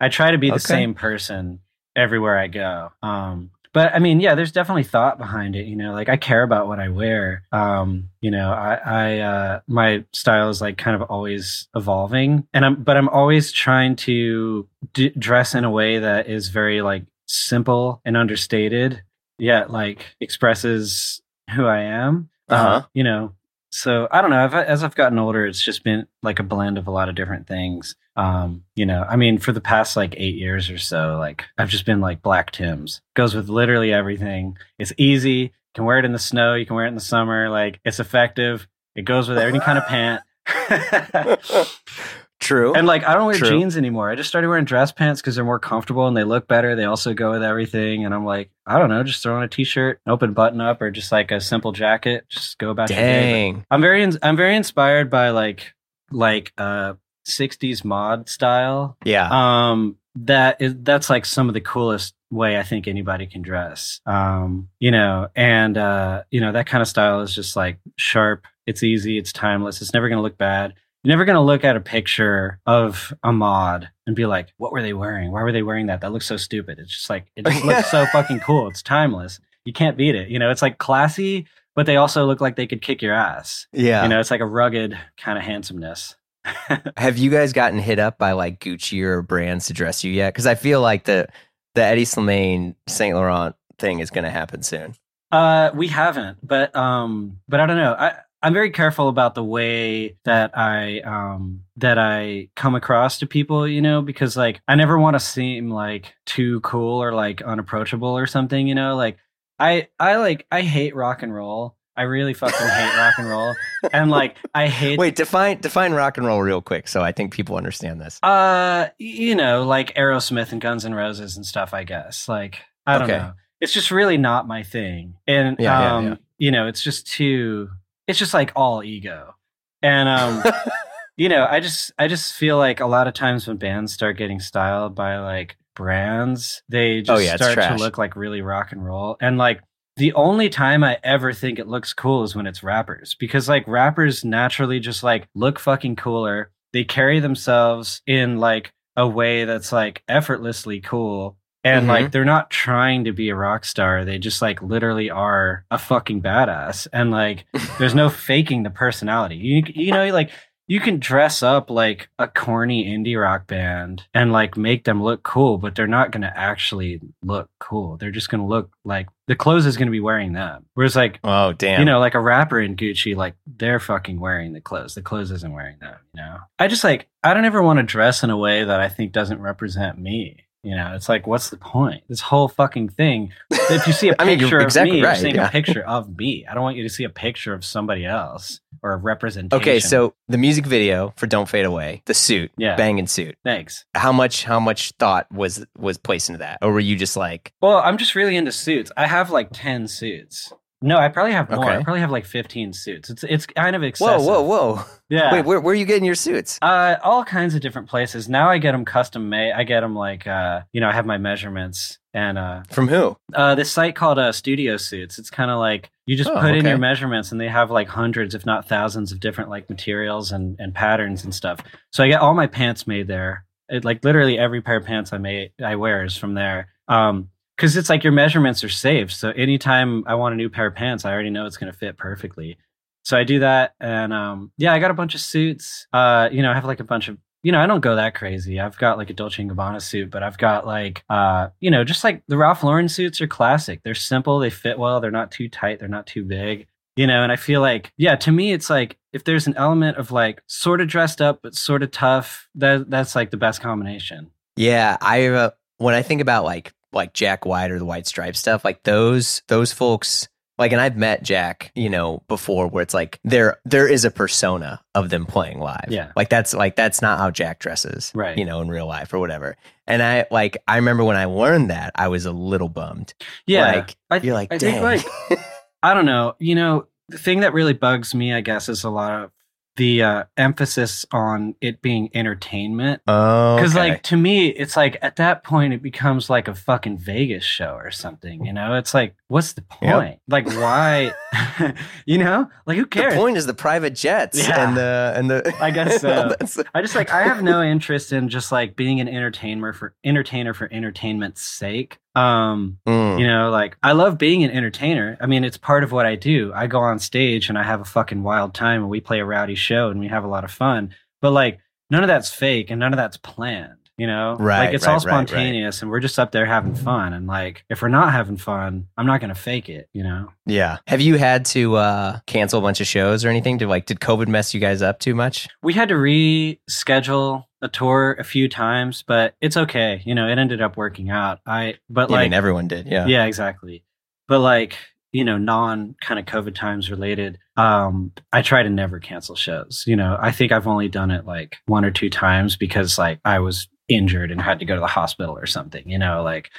I 0.00 0.08
try 0.10 0.30
to 0.30 0.38
be 0.38 0.50
the 0.50 0.60
same 0.60 0.94
person 0.94 1.58
everywhere 1.96 2.38
I 2.38 2.46
go. 2.46 2.92
Um, 3.02 3.50
but 3.72 3.94
I 3.94 3.98
mean, 3.98 4.20
yeah, 4.20 4.34
there's 4.34 4.52
definitely 4.52 4.84
thought 4.84 5.18
behind 5.18 5.54
it. 5.54 5.66
You 5.66 5.76
know, 5.76 5.92
like 5.92 6.08
I 6.08 6.16
care 6.16 6.42
about 6.42 6.66
what 6.66 6.80
I 6.80 6.88
wear. 6.88 7.44
Um, 7.52 8.10
you 8.20 8.30
know, 8.30 8.50
I, 8.50 8.74
I 8.74 9.18
uh, 9.18 9.60
my 9.66 10.04
style 10.12 10.48
is 10.48 10.60
like 10.60 10.76
kind 10.76 11.00
of 11.00 11.08
always 11.08 11.68
evolving, 11.74 12.46
and 12.52 12.64
I'm 12.64 12.82
but 12.82 12.96
I'm 12.96 13.08
always 13.08 13.52
trying 13.52 13.96
to 13.96 14.68
d- 14.92 15.10
dress 15.10 15.54
in 15.54 15.64
a 15.64 15.70
way 15.70 15.98
that 15.98 16.28
is 16.28 16.48
very 16.48 16.82
like 16.82 17.04
simple 17.26 18.00
and 18.04 18.16
understated, 18.16 19.02
yet 19.38 19.70
like 19.70 20.04
expresses 20.20 21.22
who 21.54 21.66
I 21.66 21.80
am. 21.80 22.28
Uh-huh. 22.48 22.68
Uh, 22.68 22.82
you 22.92 23.04
know, 23.04 23.34
so 23.70 24.08
I 24.10 24.20
don't 24.20 24.30
know. 24.30 24.44
I've, 24.44 24.54
as 24.54 24.82
I've 24.84 24.94
gotten 24.94 25.18
older, 25.18 25.46
it's 25.46 25.62
just 25.62 25.84
been 25.84 26.06
like 26.22 26.38
a 26.38 26.44
blend 26.44 26.76
of 26.76 26.86
a 26.86 26.90
lot 26.90 27.08
of 27.08 27.14
different 27.14 27.46
things. 27.46 27.94
Um, 28.16 28.64
you 28.74 28.84
know, 28.84 29.06
I 29.08 29.16
mean, 29.16 29.38
for 29.38 29.52
the 29.52 29.60
past 29.60 29.96
like 29.96 30.14
eight 30.16 30.34
years 30.34 30.70
or 30.70 30.78
so, 30.78 31.16
like 31.18 31.44
I've 31.56 31.68
just 31.68 31.86
been 31.86 32.00
like 32.00 32.22
black 32.22 32.50
Tims. 32.50 33.00
Goes 33.14 33.34
with 33.34 33.48
literally 33.48 33.92
everything. 33.92 34.56
It's 34.78 34.92
easy. 34.98 35.30
You 35.30 35.50
can 35.74 35.84
wear 35.84 35.98
it 35.98 36.04
in 36.04 36.12
the 36.12 36.18
snow. 36.18 36.54
You 36.54 36.66
can 36.66 36.76
wear 36.76 36.86
it 36.86 36.88
in 36.88 36.94
the 36.96 37.00
summer. 37.00 37.48
Like 37.48 37.80
it's 37.84 38.00
effective. 38.00 38.66
It 38.94 39.02
goes 39.02 39.28
with 39.28 39.38
any 39.38 39.60
kind 39.60 39.78
of 39.78 39.86
pant. 39.86 40.22
True. 42.50 42.74
and 42.74 42.84
like 42.84 43.04
I 43.04 43.14
don't 43.14 43.26
wear 43.26 43.36
True. 43.36 43.48
jeans 43.48 43.76
anymore. 43.76 44.10
I 44.10 44.16
just 44.16 44.28
started 44.28 44.48
wearing 44.48 44.64
dress 44.64 44.90
pants 44.90 45.20
because 45.20 45.36
they're 45.36 45.44
more 45.44 45.60
comfortable 45.60 46.08
and 46.08 46.16
they 46.16 46.24
look 46.24 46.48
better. 46.48 46.74
They 46.74 46.84
also 46.84 47.14
go 47.14 47.30
with 47.30 47.44
everything. 47.44 48.04
And 48.04 48.12
I'm 48.12 48.24
like, 48.24 48.50
I 48.66 48.78
don't 48.78 48.88
know, 48.88 49.04
just 49.04 49.22
throw 49.22 49.36
on 49.36 49.44
a 49.44 49.48
t-shirt, 49.48 50.00
open 50.04 50.32
button 50.32 50.60
up, 50.60 50.82
or 50.82 50.90
just 50.90 51.12
like 51.12 51.30
a 51.30 51.40
simple 51.40 51.70
jacket. 51.70 52.24
Just 52.28 52.58
go 52.58 52.70
about 52.70 52.90
your 52.90 52.98
day. 52.98 53.30
Dang. 53.52 53.66
I'm 53.70 53.80
very, 53.80 54.02
ins- 54.02 54.18
I'm 54.20 54.36
very 54.36 54.56
inspired 54.56 55.10
by 55.10 55.30
like, 55.30 55.74
like 56.10 56.52
uh, 56.58 56.94
'60s 57.28 57.84
mod 57.84 58.28
style. 58.28 58.96
Yeah. 59.04 59.28
Um, 59.30 59.96
that 60.16 60.60
is 60.60 60.74
that's 60.80 61.08
like 61.08 61.24
some 61.24 61.46
of 61.48 61.54
the 61.54 61.60
coolest 61.60 62.14
way 62.30 62.58
I 62.58 62.64
think 62.64 62.88
anybody 62.88 63.26
can 63.26 63.42
dress. 63.42 64.00
Um, 64.06 64.68
you 64.80 64.90
know, 64.90 65.28
and 65.36 65.78
uh, 65.78 66.24
you 66.32 66.40
know 66.40 66.50
that 66.52 66.66
kind 66.66 66.82
of 66.82 66.88
style 66.88 67.20
is 67.20 67.32
just 67.34 67.54
like 67.54 67.78
sharp. 67.96 68.44
It's 68.66 68.82
easy. 68.82 69.18
It's 69.18 69.32
timeless. 69.32 69.80
It's 69.80 69.94
never 69.94 70.08
going 70.08 70.18
to 70.18 70.22
look 70.22 70.36
bad. 70.38 70.74
You're 71.02 71.12
never 71.12 71.24
going 71.24 71.36
to 71.36 71.40
look 71.42 71.64
at 71.64 71.76
a 71.76 71.80
picture 71.80 72.60
of 72.66 73.12
a 73.22 73.32
mod 73.32 73.88
and 74.06 74.14
be 74.14 74.26
like, 74.26 74.48
"What 74.58 74.72
were 74.72 74.82
they 74.82 74.92
wearing? 74.92 75.32
Why 75.32 75.42
were 75.42 75.52
they 75.52 75.62
wearing 75.62 75.86
that? 75.86 76.02
That 76.02 76.12
looks 76.12 76.26
so 76.26 76.36
stupid." 76.36 76.78
It's 76.78 76.92
just 76.92 77.08
like 77.10 77.26
it 77.36 77.46
just 77.46 77.64
looks 77.64 77.90
so 77.90 78.04
fucking 78.12 78.40
cool. 78.40 78.68
It's 78.68 78.82
timeless. 78.82 79.40
You 79.64 79.72
can't 79.72 79.96
beat 79.96 80.14
it. 80.14 80.28
You 80.28 80.38
know, 80.38 80.50
it's 80.50 80.62
like 80.62 80.78
classy, 80.78 81.46
but 81.74 81.86
they 81.86 81.96
also 81.96 82.26
look 82.26 82.40
like 82.40 82.56
they 82.56 82.66
could 82.66 82.82
kick 82.82 83.00
your 83.02 83.14
ass. 83.14 83.66
yeah. 83.72 84.02
You 84.02 84.08
know, 84.08 84.20
it's 84.20 84.30
like 84.30 84.40
a 84.40 84.46
rugged 84.46 84.98
kind 85.16 85.38
of 85.38 85.44
handsomeness. 85.44 86.16
Have 86.96 87.18
you 87.18 87.30
guys 87.30 87.52
gotten 87.52 87.78
hit 87.78 87.98
up 87.98 88.18
by 88.18 88.32
like 88.32 88.60
Gucci 88.60 89.02
or 89.02 89.22
brands 89.22 89.66
to 89.66 89.72
dress 89.72 90.02
you 90.04 90.12
yet? 90.12 90.34
Because 90.34 90.46
I 90.46 90.54
feel 90.54 90.80
like 90.80 91.04
the 91.04 91.28
the 91.74 91.82
Hedi 91.82 92.02
Slimane 92.02 92.74
Saint 92.86 93.14
Laurent 93.14 93.54
thing 93.78 94.00
is 94.00 94.10
going 94.10 94.24
to 94.24 94.30
happen 94.30 94.62
soon. 94.62 94.94
Uh, 95.32 95.70
we 95.74 95.86
haven't, 95.86 96.38
but 96.42 96.74
um, 96.74 97.38
but 97.48 97.60
I 97.60 97.66
don't 97.66 97.76
know. 97.76 97.94
I 97.98 98.16
I'm 98.42 98.54
very 98.54 98.70
careful 98.70 99.08
about 99.08 99.34
the 99.34 99.44
way 99.44 100.16
that 100.24 100.56
I 100.56 101.00
um 101.00 101.62
that 101.76 101.98
I 101.98 102.48
come 102.56 102.74
across 102.74 103.18
to 103.18 103.26
people, 103.26 103.68
you 103.68 103.82
know, 103.82 104.00
because 104.02 104.36
like 104.36 104.60
I 104.66 104.74
never 104.76 104.98
want 104.98 105.14
to 105.14 105.20
seem 105.20 105.70
like 105.70 106.14
too 106.26 106.60
cool 106.60 107.02
or 107.02 107.12
like 107.12 107.42
unapproachable 107.42 108.16
or 108.16 108.26
something, 108.26 108.66
you 108.66 108.74
know. 108.74 108.96
Like 108.96 109.18
I 109.58 109.88
I 109.98 110.16
like 110.16 110.46
I 110.50 110.62
hate 110.62 110.94
rock 110.96 111.22
and 111.22 111.34
roll. 111.34 111.76
I 111.96 112.04
really 112.04 112.32
fucking 112.32 112.66
hate 112.66 112.96
rock 112.96 113.14
and 113.18 113.28
roll, 113.28 113.54
and 113.92 114.10
like 114.10 114.36
I 114.54 114.68
hate 114.68 114.98
Wait, 114.98 115.16
define 115.16 115.60
define 115.60 115.92
rock 115.92 116.16
and 116.16 116.26
roll 116.26 116.40
real 116.40 116.62
quick, 116.62 116.88
so 116.88 117.02
I 117.02 117.12
think 117.12 117.34
people 117.34 117.56
understand 117.56 118.00
this. 118.00 118.18
Uh, 118.22 118.88
you 118.96 119.34
know, 119.34 119.64
like 119.64 119.92
Aerosmith 119.96 120.52
and 120.52 120.62
Guns 120.62 120.86
N' 120.86 120.94
Roses 120.94 121.36
and 121.36 121.44
stuff. 121.44 121.74
I 121.74 121.84
guess. 121.84 122.26
Like 122.26 122.60
I 122.86 122.96
don't 122.98 123.10
Okay. 123.10 123.18
know. 123.18 123.32
It's 123.60 123.74
just 123.74 123.90
really 123.90 124.16
not 124.16 124.48
my 124.48 124.62
thing, 124.62 125.16
and 125.26 125.56
Yeah, 125.58 125.78
yeah, 125.78 125.96
um, 125.96 126.06
yeah. 126.06 126.14
you 126.38 126.50
know, 126.52 126.66
it's 126.68 126.82
just 126.82 127.06
too. 127.06 127.68
It's 128.10 128.18
just 128.18 128.34
like 128.34 128.52
all 128.56 128.82
ego, 128.82 129.34
and 129.82 130.08
um, 130.08 130.42
you 131.16 131.28
know, 131.28 131.46
I 131.48 131.60
just 131.60 131.92
I 131.98 132.08
just 132.08 132.34
feel 132.34 132.58
like 132.58 132.80
a 132.80 132.86
lot 132.86 133.06
of 133.06 133.14
times 133.14 133.46
when 133.46 133.56
bands 133.56 133.92
start 133.92 134.16
getting 134.18 134.40
styled 134.40 134.94
by 134.94 135.18
like 135.18 135.56
brands, 135.76 136.62
they 136.68 137.02
just 137.02 137.16
Oh, 137.16 137.20
yeah, 137.20 137.36
start 137.36 137.54
to 137.54 137.76
look 137.76 137.98
like 137.98 138.16
really 138.16 138.42
rock 138.42 138.72
and 138.72 138.84
roll, 138.84 139.16
and 139.20 139.38
like. 139.38 139.60
The 139.96 140.14
only 140.14 140.48
time 140.48 140.82
I 140.82 140.98
ever 141.04 141.32
think 141.34 141.58
it 141.58 141.66
looks 141.68 141.92
cool 141.92 142.22
is 142.22 142.34
when 142.34 142.46
it's 142.46 142.62
rappers 142.62 143.16
because 143.18 143.50
like 143.50 143.68
rappers 143.68 144.24
naturally 144.24 144.80
just 144.80 145.02
like 145.02 145.28
look 145.34 145.58
fucking 145.58 145.96
cooler. 145.96 146.52
They 146.72 146.84
carry 146.84 147.20
themselves 147.20 148.00
in 148.06 148.38
like 148.38 148.72
a 148.96 149.06
way 149.06 149.44
that's 149.44 149.72
like 149.72 150.02
effortlessly 150.08 150.80
cool. 150.80 151.36
And 151.62 151.84
Mhm. 151.86 151.88
like 151.88 152.10
they're 152.12 152.24
not 152.24 152.50
trying 152.50 153.04
to 153.04 153.12
be 153.12 153.28
a 153.28 153.36
rock 153.36 153.64
star. 153.64 154.04
They 154.04 154.18
just 154.18 154.40
like 154.40 154.62
literally 154.62 155.10
are 155.10 155.64
a 155.70 155.78
fucking 155.78 156.22
badass. 156.22 156.86
And 156.92 157.10
like 157.10 157.44
there's 157.78 157.94
no 157.94 158.08
faking 158.28 158.62
the 158.62 158.70
personality. 158.70 159.36
You 159.36 159.62
you 159.74 159.92
know 159.92 160.08
like 160.08 160.30
you 160.66 160.78
can 160.78 161.00
dress 161.00 161.42
up 161.42 161.68
like 161.68 162.08
a 162.20 162.28
corny 162.28 162.86
indie 162.86 163.20
rock 163.20 163.48
band 163.48 164.04
and 164.14 164.30
like 164.30 164.56
make 164.56 164.84
them 164.84 165.02
look 165.02 165.24
cool, 165.24 165.58
but 165.58 165.74
they're 165.74 165.88
not 165.88 166.12
going 166.12 166.22
to 166.22 166.38
actually 166.38 167.00
look 167.24 167.50
cool. 167.58 167.96
They're 167.96 168.12
just 168.12 168.28
going 168.30 168.40
to 168.40 168.46
look 168.46 168.70
like 168.84 169.08
the 169.26 169.34
clothes 169.34 169.66
is 169.66 169.76
going 169.76 169.88
to 169.88 169.92
be 169.92 169.98
wearing 169.98 170.32
them. 170.32 170.66
Whereas 170.74 170.94
like 170.94 171.18
Oh 171.24 171.52
damn. 171.54 171.80
you 171.80 171.84
know, 171.86 171.98
like 171.98 172.14
a 172.14 172.20
rapper 172.20 172.60
in 172.60 172.76
Gucci, 172.76 173.16
like 173.16 173.34
they're 173.48 173.80
fucking 173.80 174.20
wearing 174.20 174.52
the 174.52 174.60
clothes. 174.60 174.94
The 174.94 175.02
clothes 175.02 175.32
isn't 175.32 175.52
wearing 175.52 175.78
them, 175.80 175.96
you 176.14 176.22
know? 176.22 176.36
I 176.56 176.68
just 176.68 176.84
like, 176.84 177.08
I 177.24 177.34
don't 177.34 177.44
ever 177.44 177.60
want 177.62 177.78
to 177.80 177.82
dress 177.82 178.22
in 178.22 178.30
a 178.30 178.36
way 178.38 178.62
that 178.62 178.80
I 178.80 178.88
think 178.88 179.10
doesn't 179.10 179.40
represent 179.42 179.98
me. 179.98 180.44
You 180.62 180.76
know, 180.76 180.92
it's 180.94 181.08
like, 181.08 181.26
what's 181.26 181.48
the 181.48 181.56
point? 181.56 182.02
This 182.08 182.20
whole 182.20 182.46
fucking 182.48 182.90
thing. 182.90 183.32
If 183.50 183.86
you 183.86 183.94
see 183.94 184.10
a 184.10 184.14
I 184.18 184.24
mean, 184.26 184.38
picture 184.38 184.58
of 184.58 184.74
me, 184.74 184.98
you're 185.00 185.14
seeing 185.14 185.36
yeah. 185.36 185.48
a 185.48 185.50
picture 185.52 185.82
of 185.82 186.14
me. 186.18 186.44
I 186.46 186.52
don't 186.52 186.62
want 186.62 186.76
you 186.76 186.82
to 186.82 186.90
see 186.90 187.04
a 187.04 187.08
picture 187.08 187.54
of 187.54 187.64
somebody 187.64 188.04
else 188.04 188.60
or 188.82 188.92
a 188.92 188.96
representation. 188.98 189.58
Okay, 189.62 189.80
so 189.80 190.14
the 190.28 190.36
music 190.36 190.66
video 190.66 191.14
for 191.16 191.26
"Don't 191.26 191.48
Fade 191.48 191.64
Away," 191.64 192.02
the 192.04 192.14
suit, 192.14 192.50
Yeah. 192.58 192.76
banging 192.76 193.06
suit. 193.06 193.36
thanks. 193.42 193.86
How 193.94 194.12
much? 194.12 194.44
How 194.44 194.60
much 194.60 194.92
thought 194.98 195.26
was 195.32 195.64
was 195.78 195.96
placed 195.96 196.28
into 196.28 196.38
that, 196.40 196.58
or 196.60 196.72
were 196.72 196.80
you 196.80 196.94
just 196.96 197.16
like, 197.16 197.52
Well, 197.62 197.78
I'm 197.78 197.96
just 197.96 198.14
really 198.14 198.36
into 198.36 198.52
suits. 198.52 198.92
I 198.98 199.06
have 199.06 199.30
like 199.30 199.48
10 199.52 199.88
suits. 199.88 200.52
No, 200.82 200.96
I 200.96 201.08
probably 201.08 201.32
have 201.32 201.50
more. 201.50 201.64
I 201.64 201.82
probably 201.82 202.00
have 202.00 202.10
like 202.10 202.24
15 202.24 202.72
suits. 202.72 203.10
It's 203.10 203.22
it's 203.24 203.44
kind 203.46 203.76
of 203.76 203.82
excessive. 203.82 204.22
whoa, 204.24 204.40
whoa? 204.42 204.74
Whoa. 204.76 204.84
Yeah. 205.10 205.32
Wait, 205.32 205.44
where, 205.44 205.60
where 205.60 205.72
are 205.72 205.76
you 205.76 205.84
getting 205.84 206.04
your 206.04 206.14
suits? 206.14 206.58
Uh, 206.62 206.96
all 207.02 207.24
kinds 207.24 207.54
of 207.54 207.60
different 207.60 207.88
places. 207.88 208.28
Now 208.28 208.48
I 208.48 208.58
get 208.58 208.72
them 208.72 208.84
custom 208.84 209.28
made. 209.28 209.52
I 209.52 209.64
get 209.64 209.80
them 209.80 209.94
like, 209.94 210.26
uh, 210.26 210.60
you 210.72 210.80
know, 210.80 210.88
I 210.88 210.92
have 210.92 211.04
my 211.04 211.18
measurements 211.18 211.98
and 212.14 212.38
uh, 212.38 212.62
From 212.70 212.88
who? 212.88 213.16
uh, 213.34 213.54
this 213.56 213.70
site 213.70 213.94
called 213.94 214.18
uh, 214.18 214.32
Studio 214.32 214.76
Suits. 214.76 215.18
It's 215.18 215.28
kind 215.30 215.50
of 215.50 215.58
like 215.58 215.90
you 216.06 216.16
just 216.16 216.30
Oh, 216.30 216.40
put 216.40 216.54
in 216.56 216.64
your 216.64 216.78
measurements, 216.78 217.30
and 217.32 217.40
they 217.40 217.48
have 217.48 217.70
like 217.70 217.88
hundreds, 217.88 218.34
if 218.34 218.46
not 218.46 218.68
thousands, 218.68 219.12
of 219.12 219.20
different 219.20 219.50
like 219.50 219.68
materials 219.68 220.32
and 220.32 220.56
and 220.58 220.74
patterns 220.74 221.24
and 221.24 221.34
stuff. 221.34 221.60
So 221.92 222.02
I 222.04 222.08
get 222.08 222.20
all 222.20 222.34
my 222.34 222.46
pants 222.46 222.86
made 222.86 223.06
there. 223.06 223.44
It, 223.68 223.84
like 223.84 224.04
literally 224.04 224.38
every 224.38 224.60
pair 224.62 224.76
of 224.76 224.84
pants 224.86 225.12
I 225.12 225.18
made 225.18 225.52
I 225.62 225.76
wear 225.76 226.04
is 226.04 226.16
from 226.16 226.34
there. 226.34 226.68
Um, 226.88 227.28
because 227.60 227.76
it's 227.76 227.90
like 227.90 228.02
your 228.02 228.12
measurements 228.14 228.64
are 228.64 228.70
saved. 228.70 229.12
So 229.12 229.32
anytime 229.32 230.02
I 230.06 230.14
want 230.14 230.32
a 230.32 230.36
new 230.36 230.48
pair 230.48 230.66
of 230.66 230.74
pants, 230.74 231.04
I 231.04 231.12
already 231.12 231.28
know 231.28 231.44
it's 231.44 231.58
going 231.58 231.70
to 231.70 231.78
fit 231.78 231.98
perfectly. 231.98 232.56
So 233.04 233.18
I 233.18 233.24
do 233.24 233.40
that, 233.40 233.74
and 233.78 234.14
um, 234.14 234.50
yeah, 234.56 234.72
I 234.72 234.78
got 234.78 234.90
a 234.90 234.94
bunch 234.94 235.14
of 235.14 235.20
suits. 235.20 235.86
Uh, 235.92 236.30
you 236.32 236.40
know, 236.42 236.50
I 236.50 236.54
have 236.54 236.64
like 236.64 236.80
a 236.80 236.84
bunch 236.84 237.08
of. 237.08 237.18
You 237.42 237.52
know, 237.52 237.60
I 237.60 237.66
don't 237.66 237.80
go 237.80 237.96
that 237.96 238.14
crazy. 238.14 238.60
I've 238.60 238.76
got 238.78 238.98
like 238.98 239.08
a 239.08 239.14
Dolce 239.14 239.42
Gabbana 239.42 239.80
suit, 239.80 240.10
but 240.10 240.22
I've 240.22 240.36
got 240.36 240.66
like, 240.66 241.04
uh, 241.08 241.48
you 241.58 241.70
know, 241.70 241.84
just 241.84 242.04
like 242.04 242.22
the 242.28 242.36
Ralph 242.36 242.62
Lauren 242.62 242.88
suits 242.88 243.20
are 243.22 243.26
classic. 243.26 243.80
They're 243.82 243.94
simple, 243.94 244.38
they 244.38 244.50
fit 244.50 244.78
well, 244.78 245.00
they're 245.00 245.10
not 245.10 245.30
too 245.30 245.48
tight, 245.48 245.80
they're 245.80 245.88
not 245.88 246.06
too 246.06 246.22
big. 246.24 246.66
You 246.96 247.06
know, 247.06 247.22
and 247.22 247.32
I 247.32 247.36
feel 247.36 247.62
like, 247.62 247.92
yeah, 247.96 248.16
to 248.16 248.32
me, 248.32 248.52
it's 248.52 248.68
like 248.68 248.98
if 249.14 249.24
there's 249.24 249.46
an 249.46 249.56
element 249.56 249.96
of 249.96 250.12
like 250.12 250.42
sort 250.48 250.82
of 250.82 250.88
dressed 250.88 251.22
up 251.22 251.40
but 251.42 251.54
sort 251.54 251.82
of 251.82 251.90
tough, 251.90 252.48
that 252.56 252.90
that's 252.90 253.14
like 253.14 253.30
the 253.30 253.38
best 253.38 253.62
combination. 253.62 254.30
Yeah, 254.56 254.98
I 255.00 255.26
uh, 255.28 255.50
when 255.78 255.94
I 255.94 256.02
think 256.02 256.20
about 256.20 256.44
like 256.44 256.74
like 256.92 257.12
Jack 257.12 257.44
White 257.46 257.70
or 257.70 257.78
the 257.78 257.84
White 257.84 258.06
Stripe 258.06 258.36
stuff, 258.36 258.64
like 258.64 258.82
those 258.82 259.42
those 259.48 259.72
folks. 259.72 260.28
Like, 260.58 260.72
and 260.72 260.80
I've 260.82 260.96
met 260.98 261.22
Jack, 261.22 261.72
you 261.74 261.88
know, 261.88 262.22
before, 262.28 262.66
where 262.68 262.82
it's 262.82 262.92
like 262.92 263.18
there 263.24 263.58
there 263.64 263.88
is 263.88 264.04
a 264.04 264.10
persona 264.10 264.82
of 264.94 265.08
them 265.08 265.24
playing 265.24 265.58
live. 265.58 265.86
Yeah. 265.88 266.12
like 266.16 266.28
that's 266.28 266.52
like 266.52 266.76
that's 266.76 267.00
not 267.00 267.18
how 267.18 267.30
Jack 267.30 267.60
dresses, 267.60 268.12
Right. 268.14 268.36
You 268.36 268.44
know, 268.44 268.60
in 268.60 268.68
real 268.68 268.86
life 268.86 269.14
or 269.14 269.18
whatever. 269.20 269.56
And 269.86 270.02
I 270.02 270.26
like 270.30 270.58
I 270.68 270.76
remember 270.76 271.02
when 271.02 271.16
I 271.16 271.24
learned 271.24 271.70
that, 271.70 271.92
I 271.94 272.08
was 272.08 272.26
a 272.26 272.32
little 272.32 272.68
bummed. 272.68 273.14
Yeah, 273.46 273.72
like 273.72 273.96
I, 274.10 274.18
you're 274.18 274.34
like, 274.34 274.52
I 274.52 274.58
dang. 274.58 274.82
think 274.82 275.06
like 275.30 275.38
I 275.82 275.94
don't 275.94 276.04
know. 276.04 276.34
You 276.38 276.54
know, 276.56 276.86
the 277.08 277.16
thing 277.16 277.40
that 277.40 277.54
really 277.54 277.72
bugs 277.72 278.14
me, 278.14 278.34
I 278.34 278.42
guess, 278.42 278.68
is 278.68 278.84
a 278.84 278.90
lot 278.90 279.24
of 279.24 279.30
the 279.76 280.02
uh, 280.02 280.24
emphasis 280.36 281.06
on 281.12 281.54
it 281.60 281.80
being 281.80 282.10
entertainment. 282.12 283.00
oh, 283.06 283.56
Because, 283.56 283.76
okay. 283.76 283.90
like, 283.90 284.02
to 284.04 284.16
me, 284.16 284.48
it's 284.48 284.76
like 284.76 284.98
at 285.00 285.16
that 285.16 285.44
point, 285.44 285.72
it 285.72 285.80
becomes 285.82 286.28
like 286.28 286.48
a 286.48 286.54
fucking 286.54 286.98
Vegas 286.98 287.44
show 287.44 287.74
or 287.74 287.90
something. 287.90 288.44
You 288.44 288.52
know, 288.52 288.74
it's 288.74 288.92
like, 288.92 289.14
what's 289.28 289.52
the 289.54 289.64
Yep. 289.80 289.94
point? 289.94 290.20
Like, 290.28 290.46
why? 290.48 291.12
you 292.04 292.18
know, 292.18 292.50
like, 292.66 292.76
who 292.76 292.84
cares? 292.86 293.14
the 293.14 293.18
point 293.20 293.36
is 293.36 293.46
the 293.46 293.54
private 293.54 293.94
jets 293.94 294.36
Yeah. 294.46 294.68
and 294.68 294.76
the 294.76 295.12
and 295.16 295.30
the. 295.30 295.54
I 295.60 295.70
guess 295.70 296.00
so. 296.00 296.34
I 296.74 296.82
just 296.82 296.96
like 296.96 297.10
I 297.12 297.22
have 297.22 297.42
no 297.42 297.62
interest 297.62 298.12
in 298.12 298.28
just 298.28 298.50
like 298.52 298.74
being 298.76 299.00
an 299.00 299.08
entertainer 299.08 299.72
for 299.72 299.94
entertainer 300.04 300.52
for 300.52 300.68
entertainment's 300.72 301.42
sake. 301.42 301.98
Um, 302.14 302.78
Mm. 302.86 303.20
you 303.20 303.26
know, 303.26 303.50
like 303.50 303.76
I 303.82 303.92
love 303.92 304.18
being 304.18 304.42
an 304.44 304.50
entertainer. 304.50 305.16
I 305.20 305.26
mean, 305.26 305.44
it's 305.44 305.56
part 305.56 305.84
of 305.84 305.92
what 305.92 306.06
I 306.06 306.16
do. 306.16 306.52
I 306.54 306.66
go 306.66 306.80
on 306.80 306.98
stage 306.98 307.48
and 307.48 307.56
I 307.58 307.62
have 307.62 307.80
a 307.80 307.84
fucking 307.84 308.22
wild 308.22 308.52
time 308.54 308.82
and 308.82 308.90
we 308.90 309.00
play 309.00 309.20
a 309.20 309.24
rowdy 309.24 309.54
show 309.54 309.90
and 309.90 310.00
we 310.00 310.08
have 310.08 310.24
a 310.24 310.28
lot 310.28 310.44
of 310.44 310.50
fun. 310.50 310.94
But 311.22 311.30
like 311.32 311.60
none 311.90 312.02
of 312.02 312.08
that's 312.08 312.32
fake 312.32 312.70
and 312.70 312.80
none 312.80 312.92
of 312.92 312.96
that's 312.96 313.16
planned, 313.16 313.79
you 314.00 314.06
know? 314.06 314.36
Right, 314.38 314.66
Like 314.66 314.74
it's 314.74 314.86
right, 314.86 314.92
all 314.92 314.98
right, 314.98 315.04
right. 315.04 315.28
spontaneous 315.28 315.82
and 315.82 315.90
we're 315.90 316.00
just 316.00 316.18
up 316.18 316.32
there 316.32 316.46
having 316.46 316.74
fun. 316.74 317.12
And 317.12 317.26
like 317.26 317.64
if 317.68 317.82
we're 317.82 317.88
not 317.88 318.12
having 318.12 318.36
fun, 318.38 318.88
I'm 318.96 319.06
not 319.06 319.20
gonna 319.20 319.34
fake 319.34 319.68
it, 319.68 319.88
you 319.92 320.02
know? 320.02 320.28
Yeah. 320.46 320.78
Have 320.86 321.00
you 321.02 321.16
had 321.18 321.44
to 321.46 321.76
uh, 321.76 322.18
cancel 322.26 322.58
a 322.58 322.62
bunch 322.62 322.80
of 322.80 322.86
shows 322.86 323.24
or 323.24 323.28
anything? 323.28 323.58
Did 323.58 323.68
like 323.68 323.84
did 323.86 324.00
COVID 324.00 324.28
mess 324.28 324.54
you 324.54 324.60
guys 324.60 324.80
up 324.80 324.98
too 325.00 325.14
much? 325.14 325.48
We 325.62 325.74
had 325.74 325.88
to 325.90 325.94
reschedule 325.96 327.44
a 327.62 327.68
tour 327.68 328.16
a 328.18 328.24
few 328.24 328.48
times, 328.48 329.04
but 329.06 329.34
it's 329.40 329.56
okay. 329.56 330.02
You 330.04 330.14
know, 330.14 330.28
it 330.28 330.38
ended 330.38 330.62
up 330.62 330.76
working 330.76 331.10
out. 331.10 331.40
I 331.46 331.74
but 331.88 332.10
like 332.10 332.24
mean, 332.24 332.32
everyone 332.32 332.68
did. 332.68 332.86
Yeah. 332.86 333.06
yeah 333.06 333.26
exactly 333.26 333.84
but 334.28 334.38
like 334.38 334.76
you 335.12 335.24
know 335.24 335.36
non 335.36 335.94
kind 336.00 336.20
of 336.20 336.24
covid 336.24 336.54
times 336.54 336.88
related 336.88 337.36
um 337.56 338.12
i 338.32 338.40
try 338.40 338.62
to 338.62 338.70
never 338.70 339.00
cancel 339.00 339.34
shows 339.34 339.82
you 339.86 339.96
know 339.96 340.16
i 340.20 340.30
think 340.30 340.52
i've 340.52 340.68
only 340.68 340.88
done 340.88 341.10
it 341.10 341.26
like 341.26 341.56
one 341.66 341.84
or 341.84 341.90
two 341.90 342.08
times 342.08 342.56
because 342.56 342.96
like 342.96 343.18
i 343.24 343.40
was 343.40 343.68
injured 343.90 344.30
and 344.30 344.40
had 344.40 344.58
to 344.60 344.64
go 344.64 344.74
to 344.74 344.80
the 344.80 344.86
hospital 344.86 345.36
or 345.36 345.46
something 345.46 345.88
you 345.88 345.98
know 345.98 346.22
like 346.22 346.50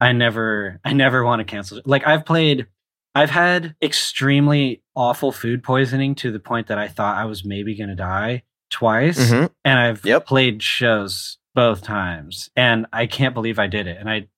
i 0.00 0.10
never 0.12 0.80
i 0.84 0.92
never 0.92 1.24
want 1.24 1.38
to 1.40 1.44
cancel 1.44 1.80
like 1.86 2.06
i've 2.06 2.24
played 2.26 2.66
i've 3.14 3.30
had 3.30 3.74
extremely 4.14 4.82
awful 4.96 5.30
food 5.32 5.62
poisoning 5.62 6.14
to 6.16 6.30
the 6.32 6.40
point 6.40 6.66
that 6.66 6.78
i 6.78 6.88
thought 6.88 7.16
i 7.16 7.24
was 7.24 7.44
maybe 7.44 7.76
going 7.76 7.88
to 7.88 7.94
die 7.96 8.42
twice 8.70 9.30
Mhm. 9.32 9.50
and 9.64 9.78
I've 9.78 10.04
Yep. 10.04 10.26
played 10.26 10.62
shows 10.62 11.38
both 11.56 11.82
times, 11.82 12.48
and 12.54 12.86
I 12.92 13.06
can't 13.06 13.34
believe 13.34 13.58
I 13.58 13.66
did 13.66 13.88
it. 13.88 13.96
And 13.98 14.08
I, 14.08 14.28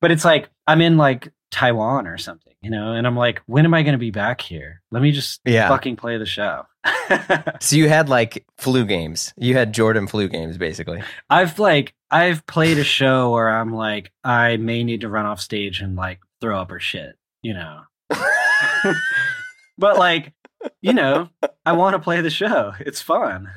but 0.00 0.12
it's 0.12 0.24
like 0.24 0.48
I'm 0.68 0.80
in 0.80 0.96
like 0.96 1.32
Taiwan 1.50 2.06
or 2.06 2.16
something, 2.16 2.54
you 2.62 2.70
know, 2.70 2.92
and 2.92 3.04
I'm 3.04 3.16
like, 3.16 3.40
when 3.46 3.64
am 3.64 3.74
I 3.74 3.82
going 3.82 3.94
to 3.94 3.98
be 3.98 4.12
back 4.12 4.40
here? 4.40 4.80
Let 4.92 5.02
me 5.02 5.10
just 5.10 5.40
Yeah. 5.44 5.66
fucking 5.68 5.96
play 5.96 6.16
the 6.18 6.26
show. 6.26 6.66
So 7.60 7.76
you 7.76 7.88
had 7.88 8.08
like 8.08 8.44
flu 8.56 8.84
games. 8.86 9.34
You 9.36 9.54
had 9.54 9.74
Jordan 9.74 10.06
flu 10.06 10.28
games, 10.28 10.56
basically. 10.56 11.02
I've 11.28 11.58
like 11.58 11.94
I've 12.10 12.46
played 12.46 12.78
a 12.78 12.84
show 12.84 13.32
where 13.32 13.48
I'm 13.50 13.72
like 13.74 14.12
I 14.24 14.56
may 14.56 14.82
need 14.84 15.02
to 15.02 15.08
run 15.08 15.26
off 15.26 15.40
stage 15.40 15.80
and 15.80 15.94
like 15.96 16.20
throw 16.40 16.58
up 16.58 16.72
or 16.72 16.80
shit, 16.80 17.16
you 17.42 17.52
know. 17.54 17.80
but 19.78 19.98
like, 19.98 20.32
you 20.80 20.92
know, 20.92 21.28
I 21.66 21.72
want 21.72 21.94
to 21.94 21.98
play 22.00 22.20
the 22.20 22.30
show. 22.30 22.72
It's 22.80 23.00
fun. 23.00 23.50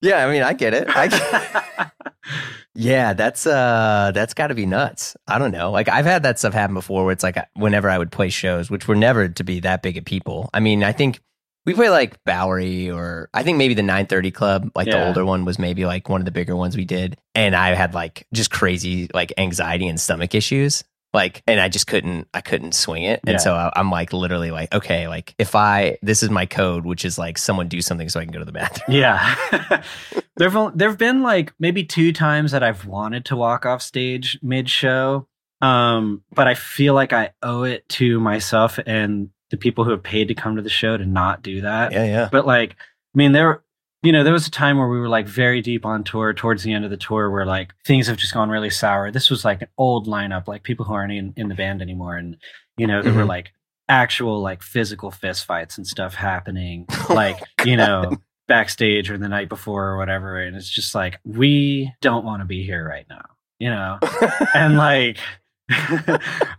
yeah, 0.00 0.24
I 0.26 0.30
mean, 0.30 0.42
I 0.42 0.52
get 0.52 0.74
it. 0.74 0.88
I 0.88 1.08
get- 1.08 1.92
yeah, 2.74 3.12
that's 3.14 3.46
uh, 3.46 4.12
that's 4.14 4.34
got 4.34 4.48
to 4.48 4.54
be 4.54 4.66
nuts. 4.66 5.16
I 5.26 5.38
don't 5.38 5.52
know. 5.52 5.70
Like 5.70 5.88
I've 5.88 6.06
had 6.06 6.22
that 6.22 6.38
stuff 6.38 6.52
happen 6.54 6.74
before, 6.74 7.04
where 7.04 7.12
it's 7.12 7.22
like 7.24 7.36
whenever 7.54 7.88
I 7.90 7.98
would 7.98 8.12
play 8.12 8.28
shows, 8.28 8.70
which 8.70 8.86
were 8.88 8.94
never 8.96 9.28
to 9.28 9.44
be 9.44 9.60
that 9.60 9.82
big 9.82 9.96
of 9.96 10.04
people. 10.04 10.50
I 10.54 10.60
mean, 10.60 10.82
I 10.84 10.92
think 10.92 11.20
we 11.66 11.74
play 11.74 11.90
like 11.90 12.22
Bowery, 12.24 12.90
or 12.90 13.28
I 13.34 13.42
think 13.42 13.58
maybe 13.58 13.74
the 13.74 13.82
930 13.82 14.30
Club, 14.30 14.70
like 14.74 14.86
the 14.86 15.06
older 15.06 15.24
one, 15.24 15.44
was 15.44 15.58
maybe 15.58 15.84
like 15.84 16.08
one 16.08 16.20
of 16.20 16.24
the 16.24 16.30
bigger 16.30 16.56
ones 16.56 16.76
we 16.76 16.84
did. 16.84 17.16
And 17.34 17.54
I 17.54 17.74
had 17.74 17.94
like 17.94 18.26
just 18.32 18.50
crazy 18.50 19.08
like 19.12 19.32
anxiety 19.38 19.86
and 19.86 20.00
stomach 20.00 20.34
issues. 20.34 20.84
Like, 21.12 21.42
and 21.48 21.60
I 21.60 21.68
just 21.68 21.88
couldn't, 21.88 22.28
I 22.32 22.40
couldn't 22.40 22.72
swing 22.72 23.02
it. 23.02 23.18
And 23.26 23.32
Yeah. 23.32 23.38
so 23.38 23.54
I, 23.54 23.72
I'm 23.74 23.90
like, 23.90 24.12
literally, 24.12 24.52
like, 24.52 24.72
okay, 24.72 25.08
like 25.08 25.34
if 25.40 25.56
I, 25.56 25.98
this 26.02 26.22
is 26.22 26.30
my 26.30 26.46
code, 26.46 26.86
which 26.86 27.04
is 27.04 27.18
like 27.18 27.36
someone 27.36 27.66
do 27.66 27.82
something 27.82 28.08
so 28.08 28.20
I 28.20 28.24
can 28.24 28.32
go 28.32 28.38
to 28.38 28.44
the 28.44 28.52
bathroom. 28.52 28.96
Yeah. 28.96 29.34
there've 30.36 30.56
there've 30.74 30.98
been 30.98 31.22
like 31.22 31.52
maybe 31.58 31.82
two 31.84 32.12
times 32.12 32.52
that 32.52 32.62
I've 32.62 32.86
wanted 32.86 33.24
to 33.26 33.36
walk 33.36 33.66
off 33.66 33.82
stage 33.82 34.38
mid 34.40 34.70
show. 34.70 35.26
Um, 35.60 36.22
but 36.32 36.46
I 36.46 36.54
feel 36.54 36.94
like 36.94 37.12
I 37.12 37.30
owe 37.42 37.64
it 37.64 37.88
to 37.90 38.18
myself 38.20 38.78
and 38.86 39.30
the 39.50 39.56
people 39.56 39.84
who 39.84 39.90
have 39.90 40.02
paid 40.02 40.28
to 40.28 40.34
come 40.34 40.56
to 40.56 40.62
the 40.62 40.70
show 40.70 40.96
to 40.96 41.04
not 41.04 41.42
do 41.42 41.60
that. 41.62 41.92
Yeah, 41.92 42.04
yeah. 42.04 42.28
But 42.30 42.46
like, 42.46 42.72
I 42.72 43.18
mean, 43.18 43.32
there, 43.32 43.62
you 44.02 44.12
know, 44.12 44.22
there 44.24 44.32
was 44.32 44.46
a 44.46 44.50
time 44.50 44.78
where 44.78 44.88
we 44.88 44.98
were 45.00 45.08
like 45.08 45.26
very 45.26 45.60
deep 45.60 45.84
on 45.84 46.04
tour 46.04 46.32
towards 46.32 46.62
the 46.62 46.72
end 46.72 46.84
of 46.84 46.90
the 46.90 46.96
tour 46.96 47.30
where 47.30 47.44
like 47.44 47.74
things 47.84 48.06
have 48.06 48.16
just 48.16 48.32
gone 48.32 48.48
really 48.48 48.70
sour. 48.70 49.10
This 49.10 49.28
was 49.30 49.44
like 49.44 49.60
an 49.62 49.68
old 49.76 50.06
lineup, 50.06 50.46
like 50.48 50.62
people 50.62 50.84
who 50.86 50.94
aren't 50.94 51.12
in, 51.12 51.34
in 51.36 51.48
the 51.48 51.54
band 51.54 51.82
anymore. 51.82 52.16
And, 52.16 52.36
you 52.76 52.86
know, 52.86 53.02
there 53.02 53.12
were 53.12 53.24
Mhm. 53.24 53.28
like 53.28 53.52
actual 53.88 54.40
like 54.40 54.62
physical 54.62 55.10
fist 55.10 55.44
fights 55.44 55.76
and 55.76 55.86
stuff 55.86 56.14
happening, 56.14 56.86
like, 57.10 57.38
you 57.64 57.76
know, 57.76 58.16
backstage 58.48 59.10
or 59.10 59.18
the 59.18 59.28
night 59.28 59.48
before 59.48 59.88
or 59.88 59.96
whatever. 59.98 60.40
And 60.40 60.56
it's 60.56 60.70
just 60.70 60.94
like, 60.94 61.18
we 61.24 61.92
don't 62.00 62.24
want 62.24 62.40
to 62.40 62.46
be 62.46 62.62
here 62.64 62.88
right 62.88 63.06
now, 63.10 63.24
you 63.58 63.68
know? 63.70 63.98
and 64.54 64.76
like, 64.76 65.18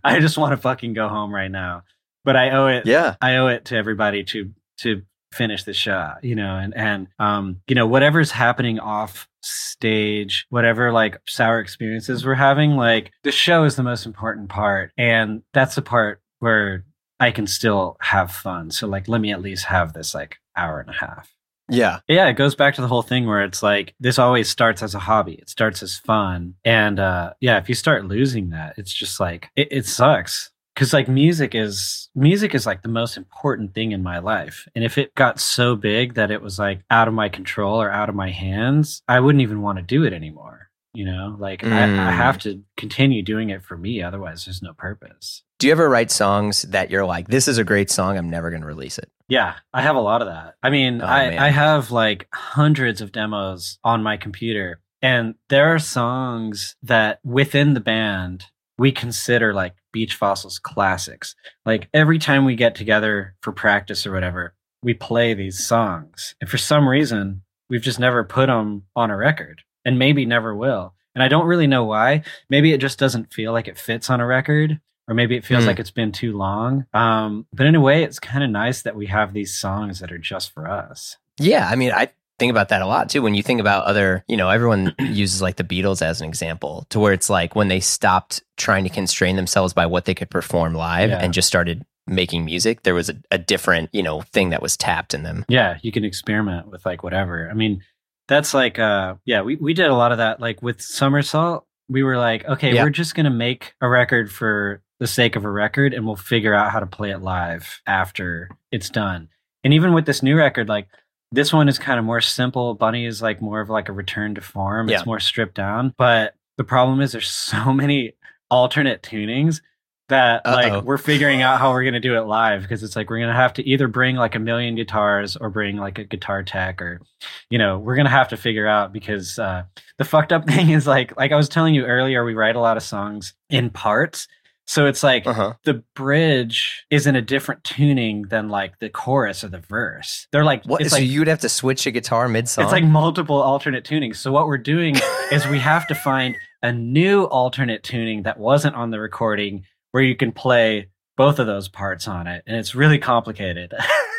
I 0.04 0.18
just 0.20 0.38
want 0.38 0.52
to 0.52 0.56
fucking 0.56 0.92
go 0.94 1.08
home 1.08 1.34
right 1.34 1.50
now. 1.50 1.82
But 2.24 2.36
I 2.36 2.50
owe 2.50 2.68
it 2.68 2.86
yeah. 2.86 3.16
I 3.20 3.36
owe 3.36 3.48
it 3.48 3.66
to 3.66 3.76
everybody 3.76 4.24
to 4.24 4.50
to 4.78 5.02
finish 5.32 5.64
the 5.64 5.72
shot, 5.72 6.22
you 6.22 6.34
know, 6.34 6.56
and 6.56 6.76
and 6.76 7.08
um, 7.18 7.60
you 7.66 7.74
know, 7.74 7.86
whatever's 7.86 8.30
happening 8.30 8.78
off 8.78 9.28
stage, 9.42 10.46
whatever 10.50 10.92
like 10.92 11.18
sour 11.26 11.58
experiences 11.58 12.24
we're 12.24 12.34
having, 12.34 12.76
like 12.76 13.10
the 13.24 13.32
show 13.32 13.64
is 13.64 13.76
the 13.76 13.82
most 13.82 14.06
important 14.06 14.48
part. 14.48 14.92
And 14.96 15.42
that's 15.52 15.74
the 15.74 15.82
part 15.82 16.20
where 16.38 16.84
I 17.18 17.30
can 17.30 17.46
still 17.46 17.96
have 18.00 18.30
fun. 18.30 18.70
So 18.70 18.86
like 18.86 19.08
let 19.08 19.20
me 19.20 19.32
at 19.32 19.42
least 19.42 19.64
have 19.66 19.92
this 19.92 20.14
like 20.14 20.36
hour 20.56 20.80
and 20.80 20.90
a 20.90 20.92
half. 20.92 21.34
Yeah. 21.68 22.00
Yeah, 22.08 22.28
it 22.28 22.34
goes 22.34 22.54
back 22.54 22.74
to 22.74 22.82
the 22.82 22.88
whole 22.88 23.02
thing 23.02 23.26
where 23.26 23.42
it's 23.42 23.62
like 23.62 23.94
this 23.98 24.18
always 24.18 24.48
starts 24.48 24.82
as 24.82 24.94
a 24.94 24.98
hobby. 24.98 25.34
It 25.34 25.48
starts 25.48 25.82
as 25.82 25.96
fun. 25.96 26.54
And 26.64 27.00
uh 27.00 27.32
yeah, 27.40 27.58
if 27.58 27.68
you 27.68 27.74
start 27.74 28.04
losing 28.04 28.50
that, 28.50 28.74
it's 28.76 28.92
just 28.92 29.18
like 29.18 29.48
it, 29.56 29.68
it 29.70 29.86
sucks. 29.86 30.50
Cause 30.74 30.92
like 30.94 31.06
music 31.06 31.54
is 31.54 32.08
music 32.14 32.54
is 32.54 32.64
like 32.66 32.82
the 32.82 32.88
most 32.88 33.16
important 33.18 33.74
thing 33.74 33.92
in 33.92 34.02
my 34.02 34.18
life. 34.20 34.66
And 34.74 34.82
if 34.84 34.96
it 34.96 35.14
got 35.14 35.38
so 35.38 35.76
big 35.76 36.14
that 36.14 36.30
it 36.30 36.40
was 36.40 36.58
like 36.58 36.80
out 36.90 37.08
of 37.08 37.14
my 37.14 37.28
control 37.28 37.80
or 37.80 37.90
out 37.90 38.08
of 38.08 38.14
my 38.14 38.30
hands, 38.30 39.02
I 39.06 39.20
wouldn't 39.20 39.42
even 39.42 39.60
want 39.60 39.76
to 39.78 39.82
do 39.84 40.04
it 40.04 40.12
anymore. 40.14 40.70
You 40.94 41.06
know, 41.06 41.36
like 41.38 41.64
I, 41.64 41.84
I 41.84 41.86
Mm. 41.86 42.16
have 42.16 42.38
to 42.40 42.62
continue 42.76 43.22
doing 43.22 43.50
it 43.50 43.62
for 43.62 43.76
me. 43.76 44.02
Otherwise 44.02 44.44
there's 44.44 44.62
no 44.62 44.72
purpose. 44.74 45.42
Do 45.58 45.66
you 45.66 45.72
ever 45.72 45.88
write 45.88 46.10
songs 46.10 46.62
that 46.62 46.90
you're 46.90 47.04
like, 47.06 47.28
this 47.28 47.48
is 47.48 47.56
a 47.58 47.64
great 47.64 47.90
song, 47.90 48.16
I'm 48.18 48.28
never 48.30 48.50
going 48.50 48.62
to 48.62 48.66
release 48.66 48.98
it? 48.98 49.10
Yeah, 49.28 49.54
I 49.72 49.80
have 49.82 49.96
a 49.96 50.00
lot 50.00 50.20
of 50.22 50.28
that. 50.28 50.54
I 50.62 50.68
mean, 50.70 51.00
Oh, 51.00 51.06
I. 51.06 51.46
I 51.46 51.48
have 51.50 51.90
like 51.90 52.28
hundreds 52.34 53.00
of 53.00 53.12
demos 53.12 53.78
on 53.84 54.02
my 54.02 54.16
computer, 54.18 54.80
and 55.00 55.34
there 55.48 55.74
are 55.74 55.78
songs 55.78 56.76
that 56.82 57.20
within 57.24 57.72
the 57.74 57.80
band 57.80 58.44
we 58.78 58.92
consider 58.92 59.52
like 59.54 59.74
Beach 59.92 60.14
Fossils 60.14 60.58
classics. 60.58 61.34
Like 61.66 61.88
every 61.94 62.18
time 62.18 62.44
we 62.44 62.56
get 62.56 62.74
together 62.74 63.34
for 63.42 63.52
practice 63.52 64.06
or 64.06 64.12
whatever, 64.12 64.54
we 64.82 64.94
play 64.94 65.34
these 65.34 65.64
songs. 65.66 66.34
And 66.40 66.48
for 66.50 66.58
some 66.58 66.88
reason, 66.88 67.42
we've 67.70 67.82
just 67.82 68.00
never 68.00 68.24
put 68.24 68.46
them 68.46 68.84
on 68.96 69.10
a 69.10 69.16
record 69.16 69.62
and 69.84 69.98
maybe 69.98 70.26
never 70.26 70.54
will. 70.54 70.94
And 71.14 71.22
I 71.22 71.28
don't 71.28 71.46
really 71.46 71.66
know 71.66 71.84
why. 71.84 72.22
Maybe 72.48 72.72
it 72.72 72.80
just 72.80 72.98
doesn't 72.98 73.32
feel 73.32 73.52
like 73.52 73.68
it 73.68 73.78
fits 73.78 74.08
on 74.10 74.20
a 74.20 74.26
record 74.26 74.80
or 75.08 75.14
maybe 75.14 75.36
it 75.36 75.44
feels 75.44 75.64
Hmm. 75.64 75.68
like 75.68 75.78
it's 75.78 75.90
been 75.90 76.12
too 76.12 76.36
long. 76.36 76.86
Um, 76.94 77.46
but 77.52 77.66
in 77.66 77.74
a 77.74 77.80
way, 77.80 78.02
it's 78.02 78.18
kind 78.18 78.42
of 78.42 78.50
nice 78.50 78.82
that 78.82 78.96
we 78.96 79.06
have 79.06 79.32
these 79.32 79.54
songs 79.58 80.00
that 80.00 80.10
are 80.12 80.18
just 80.18 80.52
for 80.54 80.68
us. 80.70 81.18
Yeah, 81.38 81.68
I 81.68 81.76
mean, 81.76 81.92
I 81.92 82.08
think 82.42 82.50
about 82.50 82.70
that 82.70 82.82
a 82.82 82.86
lot 82.86 83.08
too. 83.08 83.22
When 83.22 83.34
you 83.34 83.42
think 83.42 83.60
about 83.60 83.84
other, 83.84 84.24
you 84.26 84.36
know, 84.36 84.50
everyone 84.50 84.92
uses 84.98 85.40
like 85.40 85.54
the 85.56 85.62
Beatles 85.64 86.02
as 86.02 86.20
an 86.20 86.26
example, 86.28 86.86
to 86.90 86.98
where 86.98 87.12
it's 87.12 87.30
like 87.30 87.54
when 87.54 87.68
they 87.68 87.78
stopped 87.78 88.42
trying 88.56 88.82
to 88.82 88.90
constrain 88.90 89.36
themselves 89.36 89.72
by 89.72 89.86
what 89.86 90.06
they 90.06 90.14
could 90.14 90.28
perform 90.28 90.74
live 90.74 91.10
Yeah. 91.10 91.18
and 91.22 91.32
just 91.32 91.46
started 91.46 91.84
making 92.08 92.44
music, 92.44 92.82
there 92.82 92.94
was 92.94 93.08
a, 93.08 93.14
a 93.30 93.38
different, 93.38 93.90
you 93.92 94.02
know, 94.02 94.22
thing 94.22 94.50
that 94.50 94.60
was 94.60 94.76
tapped 94.76 95.14
in 95.14 95.22
them. 95.22 95.44
Yeah, 95.48 95.78
you 95.82 95.92
can 95.92 96.04
experiment 96.04 96.66
with 96.68 96.84
like 96.84 97.04
whatever. 97.04 97.48
I 97.48 97.54
mean, 97.54 97.80
that's 98.26 98.52
like, 98.54 98.80
uh, 98.80 99.14
yeah, 99.24 99.42
we, 99.42 99.54
we 99.54 99.72
did 99.72 99.86
a 99.86 99.94
lot 99.94 100.10
of 100.10 100.18
that. 100.18 100.40
Like 100.40 100.60
with 100.62 100.80
Somersault, 100.82 101.64
we 101.88 102.02
were 102.02 102.18
like, 102.18 102.44
okay, 102.46 102.74
Yeah. 102.74 102.82
we're 102.82 102.90
just 102.90 103.14
going 103.14 103.24
to 103.24 103.30
make 103.30 103.74
a 103.80 103.88
record 103.88 104.32
for 104.32 104.82
the 104.98 105.06
sake 105.06 105.36
of 105.36 105.44
a 105.44 105.50
record 105.50 105.94
and 105.94 106.04
we'll 106.06 106.16
figure 106.16 106.54
out 106.54 106.70
how 106.72 106.80
to 106.80 106.86
play 106.86 107.10
it 107.10 107.22
live 107.22 107.80
after 107.86 108.48
it's 108.72 108.90
done. 108.90 109.28
And 109.64 109.72
even 109.74 109.92
with 109.92 110.06
this 110.06 110.22
new 110.24 110.36
record, 110.36 110.68
like 110.68 110.88
this 111.32 111.52
one 111.52 111.68
is 111.68 111.78
kind 111.78 111.98
of 111.98 112.04
more 112.04 112.20
simple. 112.20 112.74
Bunny 112.74 113.06
is 113.06 113.22
like 113.22 113.40
more 113.40 113.60
of 113.60 113.70
like 113.70 113.88
a 113.88 113.92
return 113.92 114.34
to 114.34 114.40
form. 114.40 114.88
Yeah. 114.88 114.98
It's 114.98 115.06
more 115.06 115.20
stripped 115.20 115.54
down. 115.54 115.94
But 115.96 116.34
the 116.58 116.64
problem 116.64 117.00
is 117.00 117.12
there's 117.12 117.30
so 117.30 117.72
many 117.72 118.12
alternate 118.50 119.02
tunings 119.02 119.60
that 120.08 120.42
Uh-oh. 120.44 120.54
like 120.54 120.84
we're 120.84 120.98
figuring 120.98 121.40
out 121.40 121.58
how 121.58 121.72
we're 121.72 121.84
going 121.84 121.94
to 121.94 122.00
do 122.00 122.18
it 122.18 122.26
live 122.26 122.60
because 122.62 122.82
it's 122.82 122.94
like 122.94 123.08
we're 123.08 123.18
going 123.18 123.30
to 123.30 123.34
have 123.34 123.54
to 123.54 123.66
either 123.66 123.88
bring 123.88 124.16
like 124.16 124.34
a 124.34 124.38
million 124.38 124.74
guitars 124.74 125.36
or 125.36 125.48
bring 125.48 125.78
like 125.78 125.98
a 125.98 126.04
guitar 126.04 126.42
tech 126.42 126.82
or 126.82 127.00
you 127.48 127.56
know 127.56 127.78
we're 127.78 127.94
going 127.94 128.04
to 128.04 128.10
have 128.10 128.28
to 128.28 128.36
figure 128.36 128.66
out 128.66 128.92
because 128.92 129.38
uh 129.38 129.62
the 129.96 130.04
fucked 130.04 130.32
up 130.32 130.46
thing 130.48 130.68
is 130.68 130.86
like 130.86 131.16
like 131.16 131.32
I 131.32 131.36
was 131.36 131.48
telling 131.48 131.74
you 131.74 131.86
earlier 131.86 132.24
we 132.24 132.34
write 132.34 132.56
a 132.56 132.60
lot 132.60 132.76
of 132.76 132.82
songs 132.82 133.32
in 133.48 133.70
parts 133.70 134.28
so 134.66 134.86
it's 134.86 135.02
like 135.02 135.26
Uh 135.26 135.32
huh. 135.32 135.52
the 135.64 135.82
bridge 135.94 136.84
is 136.90 137.06
in 137.06 137.16
a 137.16 137.22
different 137.22 137.64
tuning 137.64 138.22
than 138.28 138.48
like 138.48 138.78
the 138.78 138.88
chorus 138.88 139.42
or 139.44 139.48
the 139.48 139.58
verse 139.58 140.26
they're 140.32 140.44
like 140.44 140.64
What? 140.64 140.80
it's 140.80 140.90
so 140.90 140.96
like 140.98 141.08
you 141.08 141.20
would 141.20 141.28
have 141.28 141.40
to 141.40 141.48
switch 141.48 141.86
a 141.86 141.90
guitar 141.90 142.28
mid 142.28 142.48
song? 142.48 142.64
it's 142.64 142.72
like 142.72 142.84
multiple 142.84 143.40
alternate 143.40 143.84
tunings. 143.84 144.16
So 144.16 144.30
what 144.32 144.46
we're 144.46 144.58
doing 144.58 144.96
is 145.32 145.46
we 145.46 145.58
have 145.58 145.86
to 145.88 145.94
find 145.94 146.36
a 146.62 146.72
new 146.72 147.24
alternate 147.24 147.82
tuning 147.82 148.22
that 148.22 148.38
wasn't 148.38 148.76
on 148.76 148.90
the 148.90 149.00
recording 149.00 149.64
where 149.90 150.02
you 150.02 150.14
can 150.16 150.30
play 150.32 150.88
both 151.16 151.38
of 151.38 151.46
those 151.46 151.68
parts 151.68 152.06
on 152.08 152.26
it. 152.26 152.42
And 152.46 152.56
it's 152.56 152.74
really 152.74 152.98
complicated. 152.98 153.74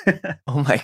oh 0.48 0.60
my 0.64 0.78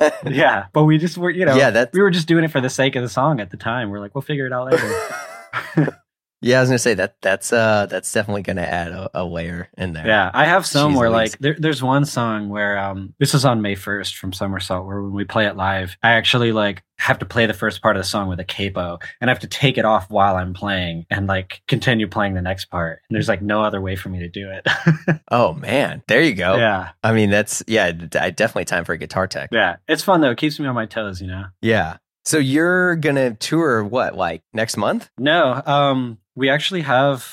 god. 0.00 0.12
yeah. 0.30 0.66
But 0.72 0.84
we 0.84 0.96
just 0.98 1.18
were, 1.18 1.30
you 1.30 1.44
know, 1.44 1.56
yeah, 1.56 1.70
that's 1.70 1.92
we 1.92 2.00
were 2.00 2.10
just 2.10 2.28
doing 2.28 2.44
it 2.44 2.50
for 2.50 2.60
the 2.60 2.70
sake 2.70 2.94
of 2.96 3.02
the 3.02 3.08
song 3.08 3.40
at 3.40 3.50
the 3.50 3.56
time. 3.56 3.90
We're 3.90 4.00
like, 4.00 4.14
we'll 4.14 4.22
figure 4.22 4.46
it 4.46 4.52
out 4.52 4.70
later. 4.72 5.96
yeah. 6.42 6.58
I 6.58 6.60
was 6.60 6.68
gonna 6.68 6.78
say 6.78 6.94
that 6.94 7.16
that's 7.22 7.52
uh 7.52 7.86
that's 7.86 8.12
definitely 8.12 8.42
gonna 8.42 8.62
add 8.62 8.92
a, 8.92 9.10
a 9.14 9.24
layer 9.24 9.68
in 9.78 9.92
there. 9.92 10.06
Yeah, 10.06 10.30
I 10.34 10.44
have 10.44 10.66
some 10.66 10.92
Jeez 10.94 10.98
where 10.98 11.10
Louise. 11.10 11.32
like 11.32 11.38
there, 11.40 11.56
there's 11.58 11.82
one 11.82 12.04
song 12.04 12.48
where 12.48 12.78
um 12.78 13.14
this 13.18 13.34
is 13.34 13.44
on 13.44 13.62
May 13.62 13.74
1st 13.74 14.16
from 14.16 14.32
Somersault 14.32 14.86
where 14.86 15.02
when 15.02 15.12
we 15.12 15.24
play 15.24 15.46
it 15.46 15.56
live, 15.56 15.96
I 16.02 16.12
actually 16.12 16.52
like 16.52 16.82
have 16.98 17.18
to 17.18 17.26
play 17.26 17.46
the 17.46 17.54
first 17.54 17.82
part 17.82 17.96
of 17.96 18.02
the 18.02 18.08
song 18.08 18.28
with 18.28 18.38
a 18.38 18.44
capo 18.44 18.98
and 19.20 19.28
I 19.28 19.32
have 19.32 19.40
to 19.40 19.48
take 19.48 19.76
it 19.76 19.84
off 19.84 20.08
while 20.08 20.36
I'm 20.36 20.54
playing 20.54 21.04
and 21.10 21.26
like 21.26 21.60
continue 21.66 22.06
playing 22.06 22.34
the 22.34 22.42
next 22.42 22.66
part. 22.66 23.00
And 23.08 23.16
there's 23.16 23.28
like 23.28 23.42
no 23.42 23.62
other 23.62 23.80
way 23.80 23.96
for 23.96 24.08
me 24.08 24.20
to 24.20 24.28
do 24.28 24.50
it. 24.50 24.66
Oh 25.30 25.54
man, 25.54 26.02
there 26.08 26.20
you 26.22 26.34
go. 26.34 26.56
yeah. 26.56 26.90
I 27.02 27.12
mean, 27.12 27.30
that's 27.30 27.62
yeah, 27.66 27.90
definitely 27.90 28.66
time 28.66 28.84
for 28.84 28.92
a 28.92 28.98
guitar 28.98 29.26
tech. 29.26 29.48
Yeah. 29.50 29.76
It's 29.88 30.02
fun 30.02 30.20
though. 30.20 30.30
It 30.30 30.38
keeps 30.38 30.60
me 30.60 30.66
on 30.66 30.74
my 30.74 30.84
toes, 30.86 31.20
you 31.22 31.26
know. 31.28 31.46
Yeah. 31.62 31.96
So 32.24 32.38
you're 32.38 32.94
gonna 32.96 33.34
tour 33.34 33.82
what, 33.82 34.14
like 34.14 34.42
next 34.52 34.76
month? 34.76 35.10
No, 35.18 35.60
um 35.64 36.18
we 36.34 36.48
actually 36.48 36.82
have 36.82 37.26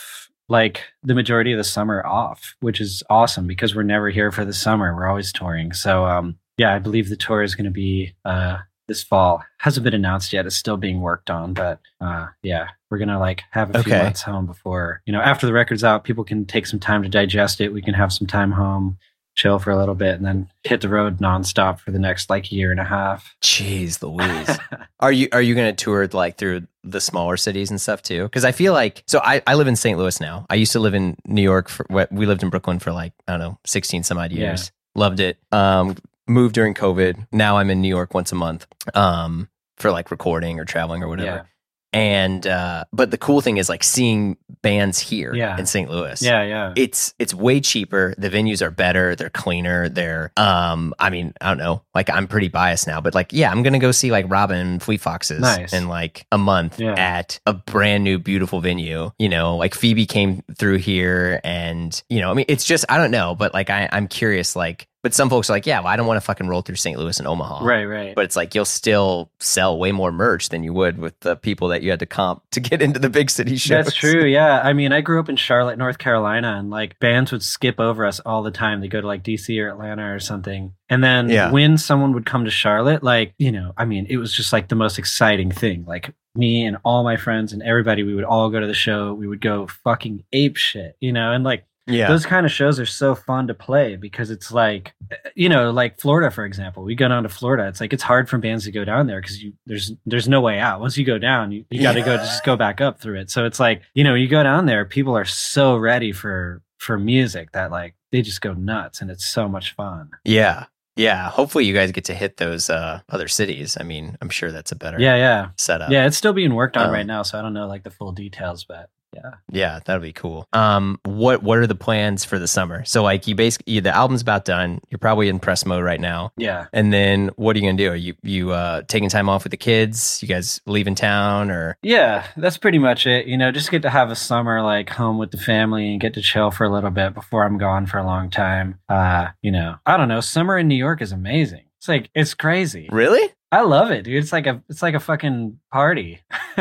like 0.47 0.83
the 1.03 1.13
majority 1.15 1.51
of 1.51 1.57
the 1.57 1.63
summer 1.63 2.05
off, 2.05 2.55
which 2.59 2.81
is 2.81 3.03
awesome 3.09 3.45
because 3.47 3.75
we're 3.75 3.83
never 3.83 4.09
here 4.09 4.31
for 4.31 4.43
the 4.45 4.53
summer. 4.53 4.95
We're 4.95 5.07
always 5.07 5.31
touring. 5.31 5.73
So 5.73 6.05
um 6.05 6.37
yeah, 6.57 6.73
I 6.75 6.79
believe 6.79 7.07
the 7.09 7.15
tour 7.15 7.41
is 7.43 7.55
going 7.55 7.65
to 7.65 7.71
be 7.71 8.15
uh 8.25 8.57
this 8.87 9.03
fall. 9.03 9.43
Hasn't 9.59 9.83
been 9.83 9.93
announced 9.93 10.33
yet. 10.33 10.47
It's 10.47 10.55
still 10.55 10.75
being 10.77 10.99
worked 11.01 11.29
on, 11.29 11.53
but 11.53 11.79
uh 12.01 12.27
yeah, 12.41 12.69
we're 12.89 12.97
going 12.97 13.09
to 13.09 13.19
like 13.19 13.43
have 13.51 13.69
a 13.75 13.83
few 13.83 13.93
Okay. 13.93 14.03
months 14.03 14.23
home 14.23 14.47
before, 14.47 15.01
you 15.05 15.13
know, 15.13 15.21
after 15.21 15.45
the 15.45 15.53
record's 15.53 15.83
out, 15.83 16.03
people 16.03 16.23
can 16.23 16.45
take 16.45 16.65
some 16.65 16.79
time 16.79 17.03
to 17.03 17.09
digest 17.09 17.61
it. 17.61 17.71
We 17.71 17.83
can 17.83 17.93
have 17.93 18.11
some 18.11 18.25
time 18.25 18.51
home, 18.51 18.97
chill 19.39 19.57
for 19.57 19.71
a 19.71 19.77
little 19.77 19.95
bit 19.95 20.15
and 20.15 20.25
then 20.25 20.49
hit 20.65 20.81
the 20.81 20.89
road 20.89 21.19
nonstop 21.19 21.79
for 21.79 21.91
the 21.91 21.99
next 21.99 22.29
like 22.29 22.51
year 22.51 22.71
and 22.71 22.79
a 22.79 22.83
half. 22.83 23.35
Jeez, 23.41 24.01
Louise. 24.03 24.59
are 24.99 25.11
you 25.13 25.29
are 25.31 25.41
you 25.41 25.55
gonna 25.55 25.71
tour 25.73 26.07
like 26.11 26.37
through 26.37 26.67
the 26.83 26.99
smaller 26.99 27.37
cities 27.37 27.69
and 27.69 27.79
stuff 27.79 28.01
too? 28.01 28.23
Because 28.23 28.43
I 28.43 28.51
feel 28.51 28.73
like 28.73 29.03
so 29.07 29.21
I, 29.23 29.41
I 29.47 29.55
live 29.55 29.67
in 29.67 29.77
St. 29.77 29.97
Louis 29.97 30.19
now. 30.19 30.45
I 30.49 30.55
used 30.55 30.73
to 30.73 30.79
live 30.79 30.93
in 30.93 31.15
New 31.25 31.41
York 31.41 31.69
for 31.69 31.85
what 31.89 32.11
we 32.11 32.25
lived 32.25 32.43
in 32.43 32.49
Brooklyn 32.49 32.79
for 32.79 32.91
like 32.91 33.13
I 33.27 33.31
don't 33.33 33.39
know 33.39 33.57
sixteen 33.65 34.03
some 34.03 34.17
odd 34.17 34.31
Yeah. 34.33 34.47
years. 34.49 34.71
Loved 34.95 35.21
it. 35.21 35.37
Um, 35.53 35.95
moved 36.27 36.53
during 36.55 36.73
COVID. 36.73 37.27
Now 37.31 37.57
I'm 37.57 37.69
in 37.69 37.79
New 37.81 37.87
York 37.87 38.13
once 38.13 38.31
a 38.33 38.35
month. 38.35 38.67
Um, 38.93 39.47
for 39.77 39.91
like 39.91 40.11
recording 40.11 40.59
or 40.59 40.65
traveling 40.65 41.01
or 41.01 41.07
whatever. 41.07 41.37
Yeah. 41.37 41.43
And 41.91 42.45
uh, 42.45 42.85
but 42.93 43.09
the 43.11 43.17
cool 43.17 43.41
thing 43.41 43.57
is 43.57 43.67
like 43.69 43.83
seeing 43.83 44.37
bands 44.61 44.99
here 44.99 45.33
Yeah. 45.33 45.57
in 45.57 45.65
St. 45.65 45.89
Louis. 45.89 46.21
Yeah, 46.21 46.43
yeah. 46.43 46.73
it's 46.75 47.13
it's 47.17 47.33
way 47.33 47.59
cheaper. 47.61 48.13
The 48.17 48.29
venues 48.29 48.61
are 48.61 48.69
better. 48.69 49.15
They're 49.15 49.29
cleaner. 49.31 49.89
They're 49.89 50.31
um. 50.37 50.93
I 50.99 51.09
mean, 51.09 51.33
I 51.41 51.47
don't 51.49 51.57
know. 51.57 51.81
Like 51.95 52.09
I'm 52.11 52.27
pretty 52.27 52.47
biased 52.49 52.85
now, 52.85 53.01
but 53.01 53.15
like 53.15 53.33
yeah, 53.33 53.49
I'm 53.49 53.63
gonna 53.63 53.79
go 53.79 53.91
see 53.91 54.11
like 54.11 54.25
Robin 54.29 54.79
Fleet 54.79 55.01
Foxes 55.01 55.39
Nice. 55.41 55.73
in 55.73 55.87
like 55.87 56.25
a 56.31 56.37
month 56.37 56.79
Yeah. 56.79 56.93
at 56.93 57.39
a 57.47 57.53
brand 57.53 58.03
new 58.03 58.19
beautiful 58.19 58.61
venue. 58.61 59.11
You 59.17 59.29
know, 59.29 59.55
like 59.57 59.73
Phoebe 59.73 60.05
came 60.05 60.43
through 60.55 60.77
here, 60.77 61.41
and 61.43 62.01
you 62.09 62.19
know, 62.19 62.29
I 62.29 62.33
mean, 62.35 62.45
it's 62.49 62.65
just 62.65 62.85
I 62.89 62.97
don't 62.97 63.11
know, 63.11 63.33
but 63.33 63.53
like 63.53 63.69
I 63.71 63.89
I'm 63.91 64.07
curious. 64.07 64.55
Like, 64.55 64.87
but 65.01 65.13
some 65.13 65.29
folks 65.29 65.49
are 65.49 65.53
like, 65.53 65.65
yeah, 65.65 65.79
well, 65.79 65.87
I 65.87 65.95
don't 65.95 66.07
want 66.07 66.17
to 66.17 66.21
fucking 66.21 66.47
roll 66.47 66.61
through 66.61 66.75
St. 66.75 66.97
Louis 66.99 67.17
and 67.19 67.27
Omaha, 67.27 67.63
right, 67.65 67.85
right. 67.85 68.15
But 68.15 68.25
it's 68.25 68.35
like 68.35 68.53
you'll 68.53 68.65
still 68.65 69.31
sell 69.39 69.77
way 69.79 69.91
more 69.91 70.11
merch 70.11 70.49
than 70.49 70.63
you 70.63 70.73
would 70.73 70.97
with 70.97 71.19
the 71.21 71.35
people 71.35 71.69
that 71.69 71.83
you 71.83 71.89
had 71.89 71.99
to 71.99 72.05
comp 72.05 72.43
to 72.51 72.59
get 72.59 72.81
into 72.81 72.99
the 72.99 73.09
big 73.09 73.29
city 73.29 73.55
shows. 73.57 73.85
That's 73.85 73.95
true. 73.95 74.25
Yeah. 74.25 74.59
I 74.61 74.73
mean, 74.73 74.91
I 74.91 75.01
grew 75.01 75.19
up 75.19 75.29
in 75.29 75.35
Charlotte, 75.35 75.77
North 75.77 75.97
Carolina, 75.97 76.55
and 76.59 76.69
like 76.69 76.99
bands 76.99 77.31
would 77.31 77.43
skip 77.43 77.79
over 77.79 78.05
us 78.05 78.19
all 78.21 78.43
the 78.43 78.51
time. 78.51 78.81
They 78.81 78.87
go 78.87 79.01
to 79.01 79.07
like 79.07 79.23
DC 79.23 79.57
or 79.63 79.69
Atlanta 79.69 80.13
or 80.13 80.19
something. 80.19 80.73
And 80.89 81.03
then 81.03 81.29
Yeah. 81.29 81.51
when 81.51 81.77
someone 81.77 82.13
would 82.13 82.25
come 82.25 82.45
to 82.45 82.51
Charlotte, 82.51 83.03
like, 83.03 83.33
you 83.37 83.51
know, 83.51 83.73
I 83.77 83.85
mean, 83.85 84.07
it 84.09 84.17
was 84.17 84.33
just 84.33 84.51
like 84.51 84.67
the 84.67 84.75
most 84.75 84.97
exciting 84.99 85.51
thing. 85.51 85.85
Like 85.87 86.13
me 86.35 86.65
and 86.65 86.77
all 86.83 87.03
my 87.03 87.15
friends 87.17 87.53
and 87.53 87.61
everybody, 87.63 88.03
we 88.03 88.15
would 88.15 88.23
all 88.23 88.49
go 88.49 88.59
to 88.59 88.67
the 88.67 88.73
show. 88.73 89.13
We 89.13 89.27
would 89.27 89.41
go 89.41 89.67
fucking 89.83 90.23
ape 90.33 90.57
shit, 90.57 90.95
you 90.99 91.11
know, 91.13 91.31
and 91.31 91.43
like 91.43 91.65
Yeah. 91.89 92.07
those 92.07 92.25
kind 92.25 92.45
of 92.45 92.51
shows 92.51 92.79
are 92.79 92.85
so 92.85 93.15
fun 93.15 93.47
to 93.47 93.53
play 93.53 93.95
because 93.95 94.29
it's 94.29 94.51
like 94.51 94.93
you 95.35 95.49
know 95.49 95.71
like 95.71 95.99
florida 95.99 96.29
for 96.31 96.45
example 96.45 96.83
we 96.83 96.95
go 96.95 97.07
down 97.07 97.23
to 97.23 97.29
florida 97.29 97.67
it's 97.67 97.81
like 97.81 97.91
it's 97.93 98.03
hard 98.03 98.29
for 98.29 98.37
bands 98.37 98.63
to 98.65 98.71
go 98.71 98.85
down 98.85 99.07
there 99.07 99.19
because 99.21 99.41
you 99.41 99.53
there's 99.65 99.91
there's 100.05 100.27
no 100.27 100.39
way 100.41 100.59
out 100.59 100.79
once 100.79 100.97
you 100.97 101.05
go 101.05 101.17
down 101.17 101.51
you, 101.51 101.65
you 101.69 101.81
got 101.81 101.93
to 101.93 102.01
go 102.01 102.15
just 102.17 102.43
go 102.45 102.55
back 102.55 102.79
up 102.79 102.99
through 103.01 103.19
it 103.19 103.29
so 103.31 103.45
it's 103.45 103.59
like 103.59 103.81
you 103.93 104.03
know 104.03 104.13
you 104.13 104.27
go 104.27 104.43
down 104.43 104.65
there 104.65 104.85
people 104.85 105.15
are 105.17 105.25
so 105.25 105.75
ready 105.77 106.11
for 106.11 106.61
for 106.77 106.97
music 106.99 107.51
that 107.53 107.71
like 107.71 107.95
they 108.11 108.21
just 108.21 108.41
go 108.41 108.53
nuts 108.53 109.01
and 109.01 109.09
it's 109.11 109.25
so 109.25 109.47
much 109.49 109.73
fun 109.75 110.09
Yeah. 110.23 110.65
Yeah, 110.95 111.29
hopefully 111.29 111.63
you 111.63 111.73
guys 111.73 111.93
get 111.93 112.03
to 112.05 112.13
hit 112.13 112.35
those 112.35 112.69
uh, 112.69 112.99
other 113.07 113.29
cities. 113.29 113.77
I 113.79 113.83
mean, 113.83 114.17
I'm 114.21 114.27
sure 114.29 114.51
that's 114.51 114.73
a 114.73 114.75
better 114.75 114.99
Yeah, 114.99 115.15
yeah. 115.15 115.49
setup. 115.57 115.91
Yeah, 115.91 116.05
it's 116.05 116.17
still 116.17 116.33
being 116.33 116.53
worked 116.55 116.75
on 116.75 116.87
Um, 116.87 116.91
right 116.91 117.05
now, 117.05 117.21
so 117.21 117.39
I 117.39 117.41
don't 117.41 117.53
know 117.53 117.67
like 117.67 117.83
the 117.83 117.89
full 117.89 118.11
details, 118.11 118.65
but 118.65 118.89
yeah. 119.13 119.31
Yeah, 119.51 119.79
that'll 119.85 120.01
be 120.01 120.13
cool. 120.13 120.47
Um, 120.53 120.99
what 121.03 121.43
what 121.43 121.57
are 121.57 121.67
the 121.67 121.75
plans 121.75 122.25
for 122.25 122.39
the 122.39 122.47
summer? 122.47 122.85
So 122.85 123.03
like 123.03 123.27
you 123.27 123.35
basically 123.35 123.79
the 123.79 123.95
album's 123.95 124.21
about 124.21 124.45
done. 124.45 124.81
You're 124.89 124.99
probably 124.99 125.29
in 125.29 125.39
press 125.39 125.65
mode 125.65 125.83
right 125.83 125.99
now. 125.99 126.31
Yeah. 126.37 126.67
And 126.73 126.93
then 126.93 127.29
what 127.35 127.55
are 127.55 127.59
you 127.59 127.65
gonna 127.65 127.77
do? 127.77 127.91
Are 127.91 127.95
you 127.95 128.15
you 128.21 128.51
uh, 128.51 128.83
taking 128.87 129.09
time 129.09 129.29
off 129.29 129.43
with 129.43 129.51
the 129.51 129.57
kids? 129.57 130.21
You 130.21 130.27
guys 130.27 130.61
leaving 130.65 130.95
town 130.95 131.51
or? 131.51 131.77
Yeah, 131.81 132.27
that's 132.37 132.57
pretty 132.57 132.79
much 132.79 133.07
it. 133.07 133.27
You 133.27 133.37
know, 133.37 133.51
just 133.51 133.71
get 133.71 133.81
to 133.83 133.89
have 133.89 134.11
a 134.11 134.15
summer 134.15 134.61
like 134.61 134.89
home 134.89 135.17
with 135.17 135.31
the 135.31 135.37
family 135.37 135.91
and 135.91 136.01
get 136.01 136.13
to 136.13 136.21
chill 136.21 136.51
for 136.51 136.63
a 136.65 136.69
little 136.69 136.91
bit 136.91 137.13
before 137.13 137.43
I'm 137.45 137.57
gone 137.57 137.85
for 137.85 137.97
a 137.97 138.05
long 138.05 138.29
time. 138.29 138.79
Uh, 138.87 139.29
you 139.41 139.51
know, 139.51 139.75
I 139.85 139.97
don't 139.97 140.07
know. 140.07 140.21
Summer 140.21 140.57
in 140.57 140.67
New 140.67 140.75
York 140.75 141.01
is 141.01 141.11
amazing. 141.11 141.63
It's 141.79 141.87
like 141.87 142.09
it's 142.13 142.33
crazy. 142.33 142.89
Really? 142.91 143.33
I 143.51 143.61
love 143.61 143.89
it, 143.89 144.03
dude. 144.03 144.21
It's 144.21 144.31
like 144.33 144.45
a 144.47 144.61
it's 144.69 144.81
like 144.81 144.95
a 144.95 144.99
fucking 144.99 145.59
party. 145.71 146.19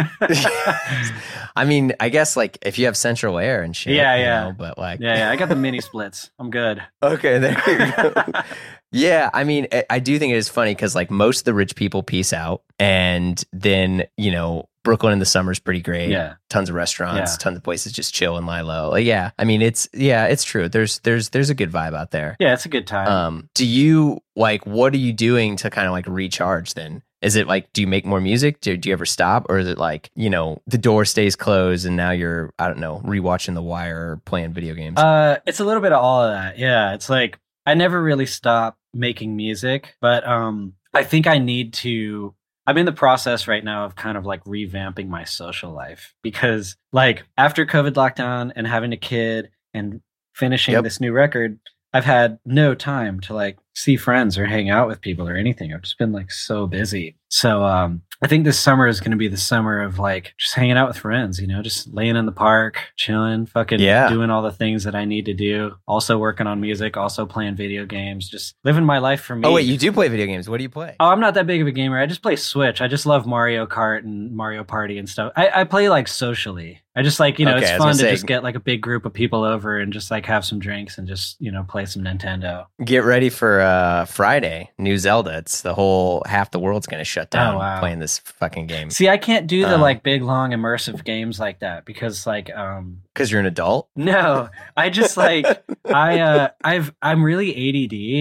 I 1.56 1.64
mean, 1.66 1.92
I 2.00 2.08
guess 2.08 2.36
like 2.36 2.58
if 2.62 2.78
you 2.78 2.86
have 2.86 2.96
central 2.96 3.38
air 3.38 3.62
and 3.62 3.74
shit. 3.76 3.94
Yeah, 3.94 4.14
yeah. 4.16 4.44
know, 4.44 4.54
but 4.56 4.78
like, 4.78 5.00
yeah, 5.00 5.16
yeah. 5.18 5.30
I 5.30 5.36
got 5.36 5.48
the 5.48 5.56
mini 5.56 5.80
splits. 5.80 6.30
I'm 6.38 6.50
good. 6.50 6.82
Okay, 7.02 7.38
there 7.38 7.52
you 7.66 7.92
go. 7.96 8.22
yeah, 8.92 9.30
I 9.32 9.44
mean, 9.44 9.66
I- 9.72 9.84
I 9.90 9.98
do 9.98 10.18
think 10.18 10.32
it 10.32 10.36
is 10.36 10.48
funny 10.48 10.74
because 10.74 10.94
like 10.94 11.10
most 11.10 11.40
of 11.40 11.44
the 11.44 11.54
rich 11.54 11.74
people 11.74 12.02
peace 12.02 12.32
out, 12.32 12.62
and 12.78 13.42
then 13.52 14.04
you 14.16 14.30
know 14.30 14.67
Brooklyn 14.88 15.12
in 15.12 15.18
the 15.18 15.24
summer 15.26 15.52
is 15.52 15.58
pretty 15.58 15.80
great. 15.82 16.10
Yeah. 16.10 16.34
tons 16.48 16.68
of 16.70 16.74
restaurants, 16.74 17.32
Yeah. 17.32 17.36
tons 17.38 17.56
of 17.58 17.62
places 17.62 17.92
just 17.92 18.14
chill 18.14 18.36
and 18.38 18.46
lie 18.46 18.62
low. 18.62 18.96
Yeah, 18.96 19.30
I 19.38 19.44
mean, 19.44 19.60
it's 19.62 19.88
yeah, 19.92 20.24
it's 20.26 20.44
true. 20.44 20.68
There's 20.68 20.98
there's 21.00 21.28
there's 21.30 21.50
a 21.50 21.54
good 21.54 21.70
vibe 21.70 21.94
out 21.94 22.10
there. 22.10 22.36
Yeah, 22.40 22.54
it's 22.54 22.64
a 22.66 22.68
good 22.70 22.86
time. 22.86 23.08
Um, 23.08 23.48
do 23.54 23.66
you 23.66 24.20
like 24.36 24.66
what 24.66 24.94
are 24.94 24.98
you 24.98 25.12
doing 25.12 25.56
to 25.56 25.70
kind 25.70 25.86
of 25.86 25.92
like 25.92 26.06
recharge 26.06 26.74
then? 26.74 27.02
Is 27.20 27.34
it 27.36 27.46
like 27.48 27.72
do 27.72 27.80
you 27.80 27.86
make 27.88 28.06
more 28.06 28.20
music? 28.20 28.60
Do, 28.60 28.76
do 28.76 28.88
you 28.88 28.92
ever 28.92 29.04
stop? 29.04 29.46
Or 29.48 29.58
is 29.58 29.66
it 29.66 29.76
like, 29.76 30.08
you 30.14 30.30
know, 30.30 30.62
the 30.68 30.78
door 30.78 31.04
stays 31.04 31.34
closed 31.34 31.84
and 31.84 31.96
now 31.96 32.12
you're, 32.12 32.54
I 32.60 32.68
don't 32.68 32.78
know, 32.78 33.02
rewatching 33.04 33.54
The 33.54 33.62
Wire 33.62 34.12
or 34.12 34.16
playing 34.24 34.52
video 34.54 34.74
games? 34.74 34.98
Uh, 34.98 35.38
it's 35.44 35.58
a 35.58 35.64
little 35.64 35.82
bit 35.82 35.92
of 35.92 36.00
all 36.02 36.22
of 36.22 36.32
that. 36.32 36.58
Yeah, 36.58 36.94
it's 36.94 37.10
like 37.10 37.38
I 37.66 37.74
never 37.74 38.00
really 38.00 38.26
stop 38.26 38.78
making 38.94 39.34
music, 39.36 39.96
but 40.00 40.24
um, 40.26 40.74
I 40.94 41.02
think 41.02 41.26
I 41.26 41.38
need 41.38 41.74
to. 41.74 42.34
I'm 42.68 42.76
in 42.76 42.84
the 42.84 42.92
process 42.92 43.48
right 43.48 43.64
now 43.64 43.86
of 43.86 43.96
kind 43.96 44.18
of 44.18 44.26
like 44.26 44.44
revamping 44.44 45.08
my 45.08 45.24
social 45.24 45.72
life 45.72 46.14
because, 46.22 46.76
like, 46.92 47.24
after 47.38 47.64
COVID 47.64 47.92
lockdown 47.92 48.52
and 48.54 48.66
having 48.66 48.92
a 48.92 48.98
kid 48.98 49.48
and 49.72 50.02
finishing 50.34 50.74
Yep. 50.74 50.84
this 50.84 51.00
new 51.00 51.12
record, 51.12 51.58
I've 51.94 52.04
had 52.04 52.38
no 52.44 52.74
time 52.74 53.20
to 53.20 53.32
like 53.32 53.56
see 53.78 53.96
friends 53.96 54.36
or 54.38 54.44
hang 54.46 54.70
out 54.70 54.88
with 54.88 55.00
people 55.00 55.28
or 55.28 55.36
anything. 55.36 55.72
I've 55.72 55.82
just 55.82 55.98
been 55.98 56.12
like 56.12 56.30
so 56.32 56.66
busy. 56.66 57.16
So 57.28 57.64
um 57.64 58.02
I 58.20 58.26
think 58.26 58.44
this 58.44 58.58
summer 58.58 58.88
is 58.88 58.98
going 59.00 59.12
to 59.12 59.16
be 59.16 59.28
the 59.28 59.36
summer 59.36 59.80
of 59.80 60.00
like 60.00 60.34
just 60.38 60.54
hanging 60.54 60.76
out 60.76 60.88
with 60.88 60.96
friends, 60.98 61.38
you 61.40 61.46
know, 61.46 61.62
just 61.62 61.86
laying 61.94 62.16
in 62.16 62.26
the 62.26 62.32
park, 62.32 62.80
chilling, 62.96 63.46
fucking 63.46 63.78
Yeah. 63.78 64.08
doing 64.08 64.28
all 64.28 64.42
the 64.42 64.50
things 64.50 64.82
that 64.84 64.96
I 64.96 65.04
need 65.04 65.26
to 65.26 65.34
do. 65.34 65.76
Also 65.86 66.18
working 66.18 66.48
on 66.48 66.60
music, 66.60 66.96
also 66.96 67.26
playing 67.26 67.54
video 67.54 67.86
games, 67.86 68.28
just 68.28 68.56
living 68.64 68.82
my 68.84 68.98
life 68.98 69.20
for 69.20 69.36
me. 69.36 69.46
oh, 69.46 69.52
wait, 69.52 69.66
you 69.66 69.78
do 69.78 69.92
play 69.92 70.08
video 70.08 70.26
games. 70.26 70.48
What 70.50 70.56
do 70.56 70.64
you 70.64 70.68
play? 70.68 70.96
Oh, 70.98 71.10
I'm 71.10 71.20
not 71.20 71.34
that 71.34 71.46
big 71.46 71.60
of 71.60 71.68
a 71.68 71.70
gamer. 71.70 71.96
I 71.96 72.06
just 72.06 72.20
play 72.22 72.34
Switch. 72.34 72.80
I 72.80 72.88
just 72.88 73.06
love 73.06 73.24
Mario 73.24 73.66
Kart 73.66 73.98
and 74.02 74.34
Mario 74.34 74.64
Party 74.64 74.98
and 74.98 75.08
stuff. 75.08 75.32
I, 75.36 75.60
I 75.60 75.62
play 75.64 75.88
like 75.88 76.08
socially. 76.08 76.82
I 76.96 77.02
just 77.02 77.20
like, 77.20 77.38
you 77.38 77.44
know, 77.44 77.54
Okay, 77.58 77.68
it's 77.68 77.78
fun 77.78 77.92
to 77.92 77.98
say- 77.98 78.10
just 78.10 78.26
get 78.26 78.42
like 78.42 78.56
a 78.56 78.60
big 78.60 78.80
group 78.80 79.06
of 79.06 79.12
people 79.12 79.44
over 79.44 79.78
and 79.78 79.92
just 79.92 80.10
like 80.10 80.26
have 80.26 80.44
some 80.44 80.58
drinks 80.58 80.98
and 80.98 81.06
just, 81.06 81.36
you 81.40 81.52
know, 81.52 81.62
play 81.62 81.84
some 81.86 82.02
Nintendo. 82.02 82.66
Get 82.84 83.04
ready 83.04 83.28
for 83.30 83.60
uh, 83.60 83.67
Friday, 84.06 84.70
new 84.78 84.96
Zelda. 84.98 85.38
It's 85.38 85.62
the 85.62 85.74
whole 85.74 86.22
half 86.26 86.50
the 86.50 86.58
world's 86.58 86.86
going 86.86 87.00
to 87.00 87.04
shut 87.04 87.30
down 87.30 87.54
Oh, 87.56 87.58
wow. 87.58 87.80
playing 87.80 87.98
this 87.98 88.18
fucking 88.18 88.66
game 88.66 88.90
See, 88.90 89.08
I 89.08 89.16
can't 89.16 89.46
do 89.46 89.62
the 89.64 89.74
Um, 89.74 89.80
like 89.80 90.02
big, 90.02 90.22
long, 90.22 90.50
immersive 90.52 91.04
games 91.04 91.38
like 91.40 91.60
that 91.60 91.84
because 91.84 92.26
like, 92.26 92.54
um, 92.54 93.02
because 93.14 93.30
you're 93.30 93.40
an 93.40 93.46
adult. 93.46 93.88
no, 93.96 94.48
I 94.76 94.90
just 94.90 95.16
like, 95.16 95.44
I, 95.84 96.20
uh, 96.20 96.48
I've, 96.62 96.92
I'm 97.02 97.22
really 97.24 97.50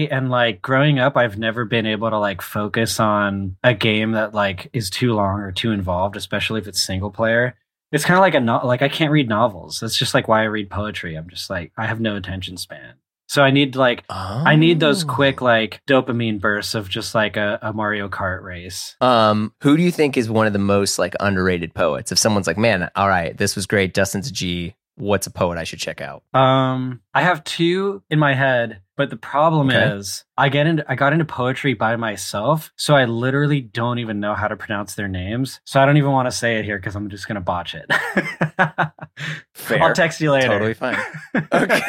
ADD 0.06 0.12
and 0.12 0.30
like 0.30 0.60
growing 0.62 0.98
up, 0.98 1.16
I've 1.16 1.38
never 1.38 1.64
been 1.64 1.86
able 1.86 2.10
to 2.10 2.18
like 2.18 2.42
focus 2.42 2.98
on 3.00 3.56
a 3.62 3.74
game 3.74 4.12
that 4.12 4.34
like 4.34 4.70
is 4.72 4.90
too 4.90 5.12
long 5.14 5.40
or 5.40 5.52
too 5.52 5.72
involved, 5.72 6.16
especially 6.16 6.60
if 6.60 6.66
it's 6.66 6.82
single 6.82 7.10
player. 7.10 7.54
It's 7.90 8.04
kind 8.04 8.18
of 8.18 8.20
like 8.22 8.34
a 8.34 8.40
no- 8.40 8.66
like 8.66 8.82
I 8.82 8.88
can't 8.90 9.10
read 9.12 9.28
novels. 9.28 9.80
That's 9.80 9.96
just 9.96 10.12
like 10.12 10.28
why 10.28 10.40
I 10.42 10.44
read 10.44 10.68
poetry. 10.68 11.14
I'm 11.16 11.28
just 11.30 11.48
like 11.48 11.72
I 11.76 11.86
have 11.86 12.00
no 12.00 12.16
attention 12.16 12.56
span. 12.58 12.94
So 13.28 13.42
I 13.44 13.50
need 13.50 13.76
like 13.76 14.04
I 14.10 14.56
need 14.56 14.80
those 14.80 15.04
Oh. 15.04 15.06
quick 15.08 15.40
like 15.42 15.80
dopamine 15.86 16.40
bursts 16.40 16.74
of 16.74 16.88
just 16.88 17.14
like 17.14 17.36
a, 17.36 17.58
a 17.62 17.72
Mario 17.72 18.08
Kart 18.08 18.42
race. 18.42 18.96
Um, 19.00 19.52
who 19.62 19.76
do 19.76 19.82
you 19.82 19.92
think 19.92 20.16
is 20.16 20.30
one 20.30 20.46
of 20.46 20.52
the 20.54 20.58
most 20.58 20.98
like 20.98 21.14
underrated 21.20 21.74
poets? 21.74 22.10
If 22.10 22.18
someone's 22.18 22.46
like, 22.46 22.58
man, 22.58 22.90
all 22.96 23.08
right, 23.08 23.36
this 23.36 23.54
was 23.54 23.66
great. 23.66 23.92
Dustin's 23.94 24.30
G. 24.30 24.74
What's 24.96 25.28
a 25.28 25.30
poet 25.30 25.58
I 25.58 25.62
should 25.64 25.78
check 25.78 26.00
out? 26.00 26.24
Um, 26.34 27.00
I 27.14 27.20
have 27.22 27.44
two 27.44 28.02
in 28.10 28.18
my 28.18 28.34
head, 28.34 28.80
but 28.96 29.10
the 29.10 29.16
problem 29.16 29.68
Okay. 29.68 29.94
is 29.96 30.24
I 30.36 30.48
get 30.48 30.66
into 30.66 30.84
I 30.90 30.96
got 30.96 31.12
into 31.12 31.24
poetry 31.24 31.74
by 31.74 31.94
myself, 31.94 32.72
so 32.74 32.96
I 32.96 33.04
literally 33.04 33.60
don't 33.60 34.00
even 34.00 34.18
know 34.18 34.34
how 34.34 34.48
to 34.48 34.56
pronounce 34.56 34.94
their 34.96 35.06
names. 35.06 35.60
So 35.66 35.80
I 35.80 35.86
don't 35.86 35.98
even 35.98 36.10
want 36.10 36.26
to 36.26 36.32
say 36.32 36.56
it 36.58 36.64
here 36.64 36.78
because 36.78 36.96
I'm 36.96 37.10
just 37.10 37.28
gonna 37.28 37.40
botch 37.40 37.76
it. 37.76 37.86
Fair. 39.54 39.82
I'll 39.84 39.92
text 39.92 40.20
you 40.20 40.32
later. 40.32 40.48
Totally 40.48 40.74
fine. 40.74 40.96
Okay. 41.52 41.80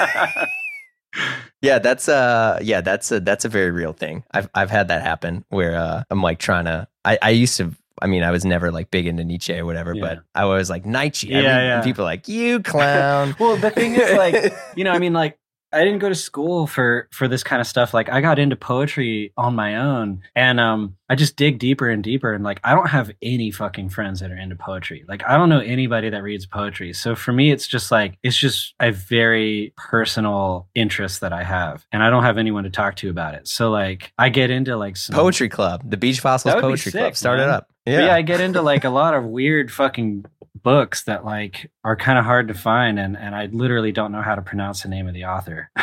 Yeah, 1.62 1.80
that's 1.80 2.08
uh 2.08 2.60
yeah, 2.62 2.82
that's 2.82 3.12
a 3.12 3.20
that's 3.20 3.44
a 3.46 3.50
very 3.50 3.72
real 3.72 3.94
thing. 3.94 4.24
I've 4.32 4.50
I've 4.54 4.70
had 4.70 4.88
that 4.88 5.02
happen 5.02 5.44
where 5.50 5.76
uh 5.76 6.04
I'm 6.10 6.22
like 6.22 6.40
trying 6.40 6.66
to 6.66 6.88
I, 7.04 7.18
I 7.22 7.30
used 7.32 7.58
to 7.58 7.72
I 8.02 8.08
mean, 8.08 8.24
I 8.24 8.32
was 8.32 8.46
never 8.46 8.72
like 8.72 8.92
big 8.92 9.08
into 9.08 9.26
Nietzsche 9.26 9.58
or 9.58 9.66
whatever, 9.66 9.94
Yeah. 9.94 10.02
but 10.02 10.20
I 10.34 10.46
was 10.46 10.70
like 10.70 10.86
Nietzsche. 10.86 11.28
Yeah, 11.28 11.38
I 11.38 11.42
mean, 11.42 11.46
yeah. 11.46 11.82
People 11.82 12.04
are 12.04 12.06
like, 12.06 12.30
you 12.30 12.62
clown. 12.62 13.36
well, 13.42 13.58
the 13.58 13.72
thing 13.72 13.96
is, 13.96 14.14
like, 14.16 14.54
you 14.78 14.86
know, 14.86 14.92
I 14.92 15.00
mean, 15.00 15.12
like, 15.12 15.38
I 15.72 15.84
didn't 15.84 16.00
go 16.00 16.10
to 16.10 16.16
school 16.16 16.68
for 16.68 17.08
for 17.12 17.28
this 17.28 17.44
kind 17.44 17.62
of 17.62 17.68
stuff. 17.68 17.94
Like, 17.94 18.10
I 18.10 18.22
got 18.22 18.40
into 18.40 18.56
poetry 18.56 19.34
on 19.38 19.56
my 19.56 19.78
own, 19.78 20.22
and 20.36 20.60
um, 20.60 20.96
I 21.10 21.16
just 21.16 21.36
dig 21.36 21.60
deeper 21.60 21.90
and 21.90 22.04
deeper. 22.04 22.34
And 22.34 22.44
like, 22.44 22.60
I 22.64 22.74
don't 22.74 22.90
have 22.90 23.12
any 23.22 23.52
fucking 23.52 23.90
friends 23.90 24.20
that 24.20 24.32
are 24.32 24.38
into 24.38 24.56
poetry. 24.56 25.06
Like, 25.08 25.24
I 25.28 25.38
don't 25.38 25.50
know 25.50 25.60
anybody 25.60 26.10
that 26.10 26.24
reads 26.24 26.46
poetry. 26.46 26.94
So 26.94 27.16
for 27.16 27.32
me, 27.32 27.52
it's 27.52 27.68
just 27.68 27.92
like 27.92 28.18
it's 28.24 28.38
just 28.38 28.74
a 28.80 28.92
very 28.92 29.74
personal 29.78 30.68
interest 30.76 31.22
that 31.22 31.34
I 31.34 31.44
have, 31.44 31.86
and 31.92 32.02
I 32.02 32.10
don't 32.10 32.24
have 32.24 32.38
anyone 32.38 32.64
to 32.64 32.70
talk 32.70 32.96
to 32.98 33.10
about 33.10 33.36
it. 33.36 33.48
So 33.48 33.70
like, 33.70 34.12
I 34.18 34.30
get 34.30 34.50
into 34.50 34.76
like 34.78 34.98
some 34.98 35.16
Poetry 35.16 35.50
Club, 35.50 35.90
the 35.90 35.98
Beach 35.98 36.20
Fossils 36.20 36.54
That 36.54 36.64
would 36.64 36.68
be 36.68 36.74
Poetry 36.74 36.92
sick, 36.92 37.02
Club. 37.02 37.16
Start 37.16 37.40
it 37.40 37.44
man. 37.44 37.50
up. 37.50 37.68
But 37.86 37.92
yeah, 38.04 38.16
I 38.16 38.22
get 38.22 38.40
into 38.40 38.62
like 38.62 38.84
a 38.84 38.90
lot 38.90 39.16
of 39.16 39.26
weird 39.26 39.72
fucking 39.72 40.26
books 40.56 41.04
that 41.06 41.24
like 41.26 41.72
are 41.84 41.96
kind 41.96 42.18
of 42.20 42.26
hard 42.26 42.48
to 42.50 42.54
find 42.54 43.00
and 43.00 43.18
and 43.18 43.36
I 43.36 43.46
literally 43.48 43.92
don't 43.92 44.12
know 44.12 44.22
how 44.22 44.36
to 44.36 44.42
pronounce 44.42 44.84
the 44.84 44.90
name 44.90 45.08
of 45.08 45.14
the 45.14 45.26
author. 45.26 45.70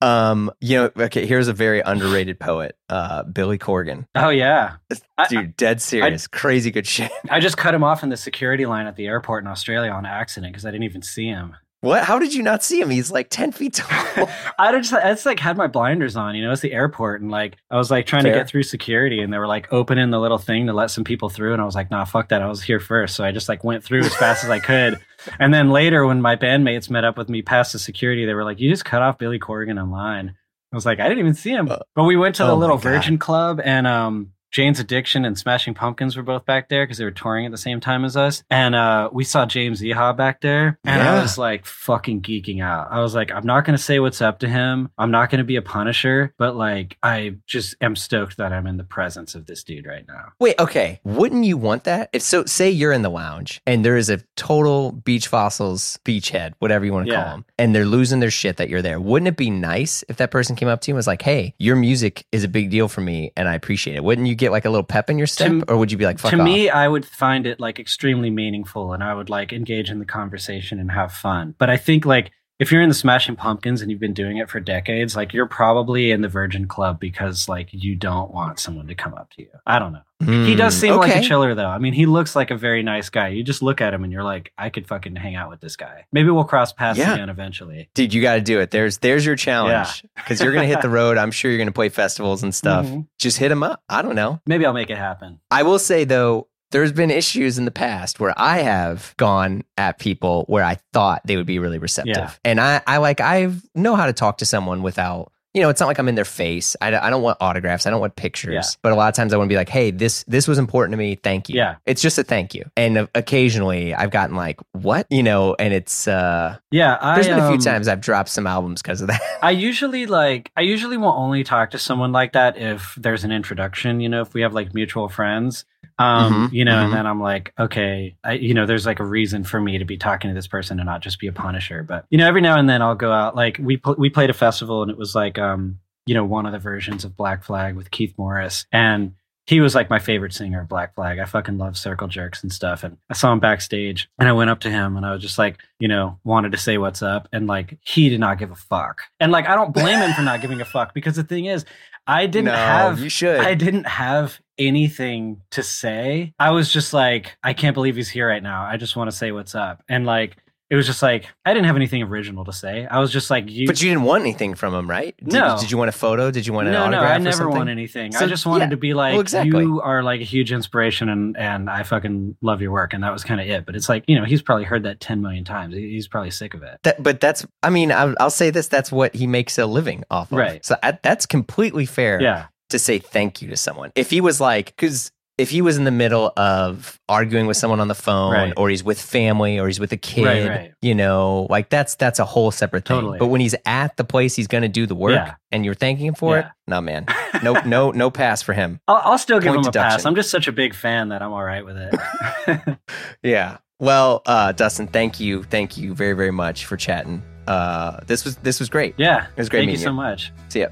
Um, 0.00 0.52
you 0.60 0.76
know, 0.76 0.90
okay, 0.96 1.26
here's 1.26 1.48
a 1.48 1.52
very 1.52 1.80
underrated 1.80 2.38
poet, 2.38 2.76
uh, 2.88 3.24
Billy 3.24 3.58
Corgan. 3.58 4.06
oh 4.14 4.28
yeah. 4.28 4.74
I- 5.16 5.26
Dude, 5.26 5.56
dead 5.56 5.82
serious, 5.82 6.26
crazy 6.28 6.70
good 6.70 6.86
shit. 6.86 7.10
I 7.30 7.40
just 7.40 7.56
cut 7.56 7.74
him 7.74 7.82
off 7.82 8.02
in 8.04 8.08
the 8.10 8.16
security 8.16 8.64
line 8.66 8.86
at 8.86 8.94
the 8.94 9.06
airport 9.06 9.42
in 9.42 9.48
Australia 9.48 9.90
on 9.90 10.06
accident 10.06 10.52
because 10.52 10.64
I 10.64 10.70
didn't 10.70 10.84
even 10.84 11.02
see 11.02 11.26
him. 11.26 11.56
What? 11.80 12.02
How 12.02 12.18
did 12.18 12.34
you 12.34 12.42
not 12.42 12.64
see 12.64 12.80
him? 12.80 12.90
He's 12.90 13.12
like 13.12 13.28
ten 13.30 13.52
feet 13.52 13.74
tall. 13.74 14.28
I 14.58 14.72
just 14.72 14.92
I 14.92 15.10
just 15.10 15.24
like 15.26 15.38
had 15.38 15.56
my 15.56 15.68
blinders 15.68 16.16
on, 16.16 16.34
you 16.34 16.42
know, 16.44 16.50
it's 16.50 16.60
the 16.60 16.72
airport 16.72 17.20
and 17.20 17.30
like 17.30 17.56
I 17.70 17.76
was 17.76 17.88
like 17.88 18.04
trying 18.06 18.24
to 18.24 18.30
get 18.30 18.48
through 18.48 18.64
security 18.64 19.20
and 19.20 19.32
they 19.32 19.38
were 19.38 19.46
like 19.46 19.72
opening 19.72 20.10
the 20.10 20.18
little 20.18 20.38
thing 20.38 20.66
to 20.66 20.72
let 20.72 20.90
some 20.90 21.04
people 21.04 21.28
through 21.28 21.52
and 21.52 21.62
I 21.62 21.64
was 21.64 21.76
like, 21.76 21.88
nah, 21.90 22.04
fuck 22.04 22.30
that. 22.30 22.42
I 22.42 22.48
was 22.48 22.62
here 22.62 22.80
first. 22.80 23.14
So 23.14 23.22
I 23.24 23.30
just 23.30 23.48
like 23.48 23.62
went 23.62 23.84
through 23.84 24.00
as 24.00 24.14
fast 24.16 24.44
as 24.44 24.50
I 24.50 24.58
could. 24.58 24.98
And 25.40 25.52
then 25.52 25.70
later 25.70 26.06
when 26.06 26.22
my 26.22 26.36
bandmates 26.36 26.88
met 26.88 27.02
up 27.04 27.18
with 27.18 27.28
me 27.28 27.42
past 27.42 27.72
the 27.72 27.80
security, 27.80 28.24
they 28.24 28.34
were 28.34 28.44
like, 28.44 28.60
You 28.60 28.70
just 28.70 28.84
cut 28.84 29.02
off 29.02 29.18
Billy 29.18 29.38
Corgan 29.40 29.70
in 29.80 29.90
line. 29.90 30.34
I 30.72 30.76
was 30.76 30.86
like, 30.86 31.00
I 31.00 31.04
didn't 31.08 31.18
even 31.18 31.34
see 31.34 31.50
him. 31.50 31.68
Uh, 31.68 31.78
But 31.96 32.04
we 32.04 32.16
went 32.16 32.36
to 32.36 32.44
the 32.44 32.52
oh 32.52 32.56
little 32.56 32.76
Virgin 32.76 33.18
Club 33.18 33.60
and 33.62 33.86
um 33.86 34.32
Jane's 34.50 34.80
Addiction 34.80 35.24
and 35.24 35.38
Smashing 35.38 35.74
Pumpkins 35.74 36.16
were 36.16 36.22
both 36.22 36.44
back 36.46 36.68
there 36.68 36.84
because 36.84 36.98
they 36.98 37.04
were 37.04 37.10
touring 37.10 37.44
at 37.44 37.50
the 37.52 37.58
same 37.58 37.80
time 37.80 38.04
as 38.04 38.16
us. 38.16 38.42
And 38.50 38.74
uh, 38.74 39.10
we 39.12 39.24
saw 39.24 39.44
James 39.46 39.80
Iha 39.82 40.16
back 40.16 40.40
there. 40.40 40.78
And 40.84 41.02
Yeah. 41.02 41.14
I 41.14 41.22
was 41.22 41.36
like 41.38 41.66
fucking 41.66 42.22
geeking 42.22 42.62
out. 42.62 42.88
I 42.90 43.00
was 43.00 43.14
like, 43.14 43.30
I'm 43.30 43.44
not 43.46 43.64
going 43.64 43.76
to 43.76 43.82
say 43.82 43.98
what's 44.00 44.22
up 44.22 44.38
to 44.40 44.48
him. 44.48 44.90
I'm 44.98 45.10
not 45.10 45.30
going 45.30 45.38
to 45.38 45.44
be 45.44 45.56
a 45.56 45.62
punisher. 45.62 46.32
But 46.38 46.56
like, 46.56 46.96
I 47.02 47.36
just 47.46 47.76
am 47.80 47.94
stoked 47.96 48.38
that 48.38 48.52
I'm 48.52 48.66
in 48.66 48.76
the 48.78 48.84
presence 48.84 49.34
of 49.34 49.46
this 49.46 49.62
dude 49.64 49.86
right 49.86 50.04
now. 50.08 50.32
Wait, 50.40 50.58
okay. 50.58 51.00
Wouldn't 51.04 51.44
you 51.44 51.56
want 51.56 51.84
that? 51.84 52.08
If 52.12 52.22
so, 52.22 52.44
say 52.46 52.70
you're 52.70 52.92
in 52.92 53.02
the 53.02 53.10
lounge 53.10 53.60
and 53.66 53.84
there 53.84 53.96
is 53.96 54.08
a 54.10 54.18
total 54.36 54.92
beach 54.92 55.28
fossils 55.28 55.98
beachhead, 56.04 56.54
whatever 56.58 56.84
you 56.84 56.92
want 56.92 57.06
to 57.06 57.12
Yeah. 57.12 57.22
call 57.24 57.32
them, 57.32 57.44
and 57.58 57.74
they're 57.74 57.84
losing 57.84 58.20
their 58.20 58.30
shit 58.30 58.56
that 58.56 58.68
you're 58.68 58.82
there. 58.82 58.98
Wouldn't 59.00 59.28
it 59.28 59.36
be 59.36 59.50
nice 59.50 60.04
if 60.08 60.16
that 60.16 60.30
person 60.30 60.56
came 60.56 60.68
up 60.68 60.80
to 60.82 60.90
you 60.90 60.94
and 60.94 60.96
was 60.96 61.06
like, 61.06 61.22
"Hey, 61.22 61.54
your 61.58 61.76
music 61.76 62.24
is 62.32 62.44
a 62.44 62.48
big 62.48 62.70
deal 62.70 62.88
for 62.88 63.00
me, 63.00 63.32
and 63.36 63.48
I 63.48 63.54
appreciate 63.54 63.96
it." 63.96 64.04
Wouldn't 64.04 64.26
you 64.26 64.34
get 64.38 64.52
like 64.52 64.64
a 64.64 64.70
little 64.70 64.82
pep 64.84 65.10
in 65.10 65.18
your 65.18 65.26
step, 65.26 65.50
To- 65.50 65.64
or 65.68 65.76
would 65.76 65.92
you 65.92 65.98
be 65.98 66.04
like, 66.06 66.18
"Fuck 66.18 66.30
to 66.30 66.38
off"? 66.38 66.44
me, 66.44 66.70
I 66.70 66.88
would 66.88 67.04
find 67.04 67.46
it 67.46 67.60
like 67.60 67.78
extremely 67.78 68.30
meaningful 68.30 68.92
and 68.92 69.02
I 69.04 69.12
would 69.14 69.28
like 69.28 69.52
engage 69.52 69.90
in 69.90 69.98
the 69.98 70.04
conversation 70.06 70.78
and 70.78 70.90
have 70.90 71.12
fun. 71.12 71.54
But 71.58 71.68
I 71.70 71.76
think 71.76 72.06
like 72.06 72.30
if 72.58 72.72
you're 72.72 72.82
in 72.82 72.88
the 72.88 72.94
Smashing 72.94 73.36
Pumpkins 73.36 73.80
and 73.82 73.90
you've 73.90 74.00
been 74.00 74.12
doing 74.14 74.38
it 74.38 74.50
for 74.50 74.58
decades, 74.60 75.14
like 75.14 75.32
you're 75.32 75.46
probably 75.46 76.10
in 76.10 76.22
the 76.22 76.28
Virgin 76.28 76.66
Club 76.66 76.98
because 76.98 77.48
like 77.48 77.68
you 77.72 77.94
don't 77.94 78.32
want 78.32 78.58
someone 78.58 78.86
to 78.88 78.94
come 78.94 79.14
up 79.14 79.30
to 79.34 79.42
you. 79.42 79.48
I 79.66 79.78
don't 79.78 79.92
know. 79.92 80.00
he 80.20 80.56
does 80.56 80.74
Mm, 80.76 80.80
seem 80.80 80.96
like 80.96 81.14
a 81.14 81.20
chiller 81.22 81.54
though. 81.54 81.68
I 81.68 81.78
mean, 81.78 81.92
he 81.92 82.04
looks 82.06 82.34
like 82.34 82.50
a 82.50 82.56
very 82.56 82.82
nice 82.82 83.08
guy. 83.10 83.28
You 83.28 83.44
just 83.44 83.62
look 83.62 83.80
at 83.80 83.94
him 83.94 84.02
and 84.02 84.12
you're 84.12 84.24
like, 84.24 84.52
I 84.58 84.70
could 84.70 84.88
fucking 84.88 85.14
hang 85.14 85.36
out 85.36 85.48
with 85.50 85.60
this 85.60 85.76
guy. 85.76 86.06
Maybe 86.10 86.30
we'll 86.30 86.42
cross 86.44 86.72
paths 86.72 86.98
Yeah. 86.98 87.14
again 87.14 87.28
eventually. 87.28 87.88
Dude, 87.94 88.12
you 88.12 88.20
got 88.22 88.34
to 88.34 88.40
do 88.40 88.58
it. 88.58 88.72
There's 88.72 88.98
there's 88.98 89.24
your 89.24 89.36
challenge 89.36 90.04
because 90.16 90.40
you're 90.42 90.52
gonna 90.52 90.66
hit 90.66 90.82
the 90.82 90.88
road. 90.88 91.16
I'm 91.18 91.30
sure 91.30 91.50
you're 91.52 91.58
gonna 91.58 91.70
play 91.70 91.88
festivals 91.90 92.42
and 92.42 92.52
stuff. 92.52 92.86
Mhm. 92.86 93.06
Just 93.18 93.38
hit 93.38 93.52
him 93.52 93.62
up. 93.62 93.82
I 93.88 94.02
don't 94.02 94.16
know. 94.16 94.40
Maybe 94.46 94.66
I'll 94.66 94.72
make 94.72 94.90
it 94.90 94.98
happen. 94.98 95.38
I 95.52 95.62
will 95.62 95.78
say 95.78 96.02
though, 96.04 96.48
there's 96.70 96.92
been 96.92 97.10
issues 97.10 97.58
in 97.58 97.64
the 97.64 97.70
past 97.70 98.20
where 98.20 98.34
I 98.36 98.58
have 98.58 99.14
gone 99.16 99.62
at 99.76 99.98
people 99.98 100.44
where 100.48 100.64
I 100.64 100.76
thought 100.92 101.22
they 101.24 101.36
would 101.36 101.46
be 101.46 101.58
really 101.58 101.78
receptive, 101.78 102.16
Yeah. 102.16 102.30
and 102.44 102.60
I 102.60 102.80
I 102.86 102.98
like 102.98 103.20
I 103.20 103.50
know 103.74 103.96
how 103.96 104.06
to 104.06 104.12
talk 104.12 104.38
to 104.38 104.46
someone 104.46 104.82
without. 104.82 105.32
You 105.54 105.62
know, 105.62 105.70
it's 105.70 105.80
not 105.80 105.86
like 105.86 105.98
I'm 105.98 106.08
in 106.08 106.14
their 106.14 106.26
face. 106.26 106.76
I, 106.80 106.90
don't- 106.90 107.02
I 107.02 107.08
don't 107.08 107.22
want 107.22 107.38
autographs. 107.40 107.86
I 107.86 107.90
don't 107.90 108.00
want 108.02 108.14
pictures. 108.16 108.52
Yeah. 108.52 108.62
But 108.82 108.92
a 108.92 108.94
lot 108.94 109.08
of 109.08 109.14
times 109.14 109.32
I 109.32 109.38
want 109.38 109.48
to 109.48 109.52
be 109.52 109.56
like, 109.56 109.70
"Hey, 109.70 109.90
this 109.90 110.22
this 110.28 110.46
was 110.46 110.58
important 110.58 110.92
to 110.92 110.98
me. 110.98 111.14
Thank 111.16 111.48
you." 111.48 111.56
Yeah. 111.56 111.76
It's 111.86 112.02
just 112.02 112.18
a 112.18 112.22
thank 112.22 112.54
you. 112.54 112.64
And 112.76 113.08
occasionally 113.14 113.94
I've 113.94 114.10
gotten 114.10 114.36
like, 114.36 114.60
"What?" 114.72 115.06
You 115.10 115.22
know, 115.22 115.56
and 115.58 115.72
it's 115.72 116.06
uh 116.06 116.58
Yeah, 116.70 116.98
I, 117.00 117.14
there's 117.14 117.28
been 117.28 117.38
a 117.38 117.46
few 117.48 117.54
um, 117.56 117.60
times 117.60 117.88
I've 117.88 118.00
dropped 118.02 118.28
some 118.28 118.46
albums 118.46 118.82
because 118.82 119.00
of 119.00 119.08
that. 119.08 119.20
I 119.42 119.50
usually 119.52 120.04
like 120.06 120.52
I 120.56 120.60
usually 120.60 120.98
will 120.98 121.12
only 121.16 121.44
talk 121.44 121.70
to 121.70 121.78
someone 121.78 122.12
like 122.12 122.32
that 122.34 122.58
if 122.58 122.94
there's 122.96 123.24
an 123.24 123.32
introduction, 123.32 124.00
you 124.00 124.08
know, 124.10 124.20
if 124.20 124.34
we 124.34 124.42
have 124.42 124.52
like 124.52 124.74
mutual 124.74 125.08
friends. 125.08 125.64
Um, 125.98 126.48
Mhm, 126.48 126.52
you 126.52 126.64
know, 126.64 126.72
mhm. 126.76 126.84
and 126.84 126.92
then 126.92 127.06
I'm 127.06 127.20
like, 127.20 127.52
okay, 127.58 128.16
I 128.22 128.32
you 128.34 128.54
know, 128.54 128.66
there's 128.66 128.86
like 128.86 129.00
a 129.00 129.04
reason 129.04 129.42
for 129.44 129.60
me 129.60 129.78
to 129.78 129.84
be 129.84 129.96
talking 129.96 130.30
to 130.30 130.34
this 130.34 130.46
person 130.46 130.78
and 130.78 130.86
not 130.86 131.00
just 131.02 131.18
be 131.18 131.26
a 131.26 131.32
punisher. 131.32 131.82
But 131.82 132.04
you 132.10 132.18
know, 132.18 132.26
every 132.28 132.40
now 132.40 132.58
and 132.58 132.68
then 132.68 132.82
I'll 132.82 132.94
go 132.94 133.10
out 133.12 133.34
like 133.34 133.58
we 133.60 133.76
pl- 133.78 133.96
we 133.98 134.08
played 134.10 134.30
a 134.30 134.34
festival 134.34 134.82
and 134.82 134.90
it 134.90 134.96
was 134.96 135.14
like 135.14 135.38
um, 135.38 135.78
you 136.06 136.14
know, 136.14 136.24
one 136.24 136.46
of 136.46 136.52
the 136.52 136.58
versions 136.58 137.04
of 137.04 137.16
Black 137.16 137.42
Flag 137.44 137.74
with 137.76 137.90
Keith 137.90 138.14
Morris 138.16 138.64
and 138.72 139.14
he 139.46 139.60
was 139.60 139.74
like 139.74 139.88
my 139.88 139.98
favorite 139.98 140.34
singer 140.34 140.60
of 140.60 140.68
Black 140.68 140.94
Flag. 140.94 141.18
I 141.18 141.24
fucking 141.24 141.56
love 141.56 141.78
Circle 141.78 142.08
Jerks 142.08 142.42
and 142.42 142.52
stuff. 142.52 142.84
And 142.84 142.98
I 143.08 143.14
saw 143.14 143.32
him 143.32 143.40
backstage 143.40 144.06
and 144.18 144.28
I 144.28 144.32
went 144.32 144.50
up 144.50 144.60
to 144.60 144.70
him 144.70 144.94
and 144.98 145.06
I 145.06 145.12
was 145.12 145.22
just 145.22 145.38
like, 145.38 145.58
you 145.80 145.88
know, 145.88 146.18
wanted 146.22 146.52
to 146.52 146.58
say 146.58 146.76
what's 146.76 147.00
up. 147.00 147.28
And 147.32 147.46
like, 147.46 147.78
he 147.80 148.10
did 148.10 148.20
not 148.20 148.38
give 148.38 148.50
a 148.50 148.54
fuck. 148.54 149.00
And 149.18 149.32
like, 149.32 149.48
I 149.48 149.54
don't 149.54 149.72
blame 149.72 150.00
him 150.00 150.12
for 150.12 150.20
not 150.20 150.42
giving 150.42 150.60
a 150.60 150.66
fuck 150.66 150.92
because 150.92 151.16
the 151.16 151.22
thing 151.24 151.46
is, 151.46 151.64
I 152.06 152.26
didn't 152.26 152.44
no, 152.52 152.52
have, 152.56 153.00
you 153.00 153.08
should. 153.08 153.40
I 153.40 153.54
didn't 153.54 153.86
have 153.86 154.38
anything 154.58 155.42
to 155.50 155.62
say. 155.62 156.34
I 156.38 156.50
was 156.50 156.72
just 156.72 156.92
like, 156.92 157.36
I 157.42 157.52
can't 157.52 157.74
believe 157.74 157.96
he's 157.96 158.08
here 158.08 158.28
right 158.28 158.42
now. 158.42 158.64
I 158.64 158.76
just 158.76 158.96
want 158.96 159.10
to 159.10 159.16
say 159.16 159.32
what's 159.32 159.54
up. 159.54 159.82
And 159.88 160.06
like, 160.06 160.36
it 160.70 160.76
was 160.76 160.86
just 160.86 161.00
like, 161.00 161.24
I 161.46 161.54
didn't 161.54 161.64
have 161.64 161.76
anything 161.76 162.02
original 162.02 162.44
to 162.44 162.52
say. 162.52 162.86
I 162.86 162.98
was 162.98 163.10
just 163.10 163.30
like, 163.30 163.50
you, 163.50 163.66
but 163.66 163.80
you 163.80 163.88
didn't 163.88 164.04
want 164.04 164.20
anything 164.20 164.54
from 164.54 164.74
him, 164.74 164.88
right? 164.88 165.16
Did, 165.16 165.32
No. 165.32 165.56
Did 165.58 165.70
you 165.70 165.78
want 165.78 165.88
a 165.88 165.92
photo? 165.92 166.30
Did 166.30 166.46
you 166.46 166.52
want 166.52 166.68
an 166.68 166.74
no, 166.74 166.90
no. 166.90 166.98
I 166.98 167.16
never 167.16 167.48
want 167.48 167.70
anything. 167.70 168.14
I 168.14 168.26
just 168.26 168.44
wanted 168.44 168.66
yeah. 168.66 168.70
to 168.70 168.76
be 168.76 168.92
like, 168.92 169.12
Well, 169.12 169.22
exactly. 169.22 169.62
you 169.62 169.80
are 169.80 170.02
like 170.02 170.20
a 170.20 170.24
huge 170.24 170.52
inspiration, 170.52 171.08
and 171.08 171.38
and 171.38 171.70
I 171.70 171.84
fucking 171.84 172.36
love 172.42 172.60
your 172.60 172.70
work, 172.70 172.92
and 172.92 173.02
that 173.02 173.12
was 173.14 173.24
kind 173.24 173.40
of 173.40 173.46
it. 173.46 173.64
But 173.64 173.76
it's 173.76 173.88
like, 173.88 174.04
you 174.08 174.18
know, 174.18 174.26
he's 174.26 174.42
probably 174.42 174.64
heard 174.64 174.82
that 174.82 175.00
ten 175.00 175.22
million 175.22 175.44
times. 175.44 175.74
He's 175.74 176.06
probably 176.06 176.30
sick 176.30 176.52
of 176.52 176.62
it. 176.62 176.80
That, 176.82 177.02
but 177.02 177.18
that's, 177.18 177.46
I 177.62 177.70
mean, 177.70 177.90
I'll, 177.90 178.14
I'll 178.20 178.30
say 178.30 178.50
this: 178.50 178.68
that's 178.68 178.92
what 178.92 179.14
he 179.14 179.26
makes 179.26 179.56
a 179.56 179.64
living 179.64 180.04
off 180.10 180.30
of. 180.30 180.36
Right. 180.36 180.62
So 180.66 180.76
I, 180.82 180.98
that's 181.02 181.24
completely 181.24 181.86
fair. 181.86 182.20
Yeah, 182.20 182.46
To 182.70 182.78
say 182.78 182.98
thank 182.98 183.40
you 183.42 183.48
to 183.48 183.56
someone. 183.56 183.92
If 183.94 184.10
he 184.10 184.20
was 184.20 184.40
like, 184.40 184.66
because 184.66 185.10
if 185.38 185.50
he 185.50 185.62
was 185.62 185.76
in 185.78 185.84
the 185.84 185.90
middle 185.92 186.32
of 186.36 186.98
arguing 187.08 187.46
with 187.46 187.56
someone 187.56 187.78
on 187.80 187.86
the 187.88 187.94
phone, 187.94 188.32
Right. 188.32 188.52
or 188.56 188.68
he's 188.68 188.82
with 188.82 189.00
family, 189.00 189.58
or 189.60 189.68
he's 189.68 189.78
with 189.78 189.92
a 189.92 189.96
kid, 189.96 190.24
Right, 190.26 190.48
right. 190.48 190.72
you 190.82 190.94
know, 190.96 191.46
like 191.48 191.70
that's 191.70 191.94
that's 191.94 192.18
a 192.18 192.24
whole 192.24 192.50
separate 192.50 192.86
thing. 192.86 192.96
Totally. 192.96 193.18
But 193.20 193.28
when 193.28 193.40
he's 193.40 193.54
at 193.64 193.96
the 193.96 194.02
place 194.04 194.34
he's 194.34 194.48
going 194.48 194.62
to 194.62 194.68
do 194.68 194.84
the 194.84 194.96
work, 194.96 195.12
Yeah. 195.14 195.34
and 195.52 195.64
you're 195.64 195.74
thanking 195.74 196.06
him 196.06 196.14
for 196.14 196.38
it, 196.38 196.44
Yeah. 196.46 196.50
no, 196.66 196.80
man, 196.80 197.06
no, 197.42 197.52
no, 197.64 197.92
no 197.92 198.10
pass 198.10 198.42
for 198.42 198.52
him. 198.52 198.80
I'll, 198.88 199.12
I'll 199.12 199.18
still 199.18 199.38
give 199.38 199.54
Point 199.54 199.66
him 199.66 199.70
a 199.70 199.72
pass. 199.72 200.04
I'm 200.04 200.16
just 200.16 200.28
such 200.30 200.48
a 200.48 200.52
big 200.52 200.74
fan 200.74 201.08
that 201.10 201.22
I'm 201.22 201.32
all 201.32 201.44
right 201.44 201.64
with 201.64 201.76
it. 201.78 202.78
Yeah. 203.22 203.58
Well, 203.80 204.22
uh, 204.26 204.52
Dustin, 204.52 204.88
thank 204.88 205.20
you, 205.20 205.44
thank 205.44 205.76
you 205.78 205.94
very, 205.94 206.14
very 206.14 206.32
much 206.32 206.66
for 206.66 206.76
chatting. 206.76 207.22
Uh, 207.46 208.00
this 208.06 208.24
was 208.24 208.36
this 208.38 208.58
was 208.60 208.68
great. 208.68 208.94
yeah, 208.98 209.26
It 209.28 209.38
was 209.38 209.48
great 209.48 209.60
Thank 209.60 209.70
you 209.70 209.76
so 209.78 209.92
much. 209.92 210.32
See 210.48 210.60
ya. 210.60 210.66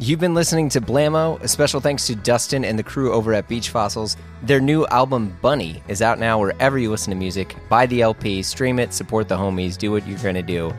You've 0.00 0.20
been 0.20 0.34
listening 0.34 0.68
to 0.70 0.80
Blamo. 0.80 1.42
A 1.42 1.48
special 1.48 1.80
thanks 1.80 2.06
to 2.06 2.14
Dustin 2.14 2.64
and 2.64 2.78
the 2.78 2.84
crew 2.84 3.12
over 3.12 3.34
at 3.34 3.48
Beach 3.48 3.70
Fossils. 3.70 4.16
Their 4.44 4.60
new 4.60 4.86
album, 4.86 5.36
Bunny, 5.42 5.82
is 5.88 6.02
out 6.02 6.20
now 6.20 6.38
wherever 6.38 6.78
you 6.78 6.88
listen 6.88 7.10
to 7.10 7.16
music. 7.16 7.56
Buy 7.68 7.86
the 7.86 8.02
LP, 8.02 8.44
stream 8.44 8.78
it, 8.78 8.94
support 8.94 9.28
the 9.28 9.36
homies, 9.36 9.76
do 9.76 9.90
what 9.90 10.06
you're 10.06 10.20
going 10.20 10.36
to 10.36 10.42
do. 10.42 10.72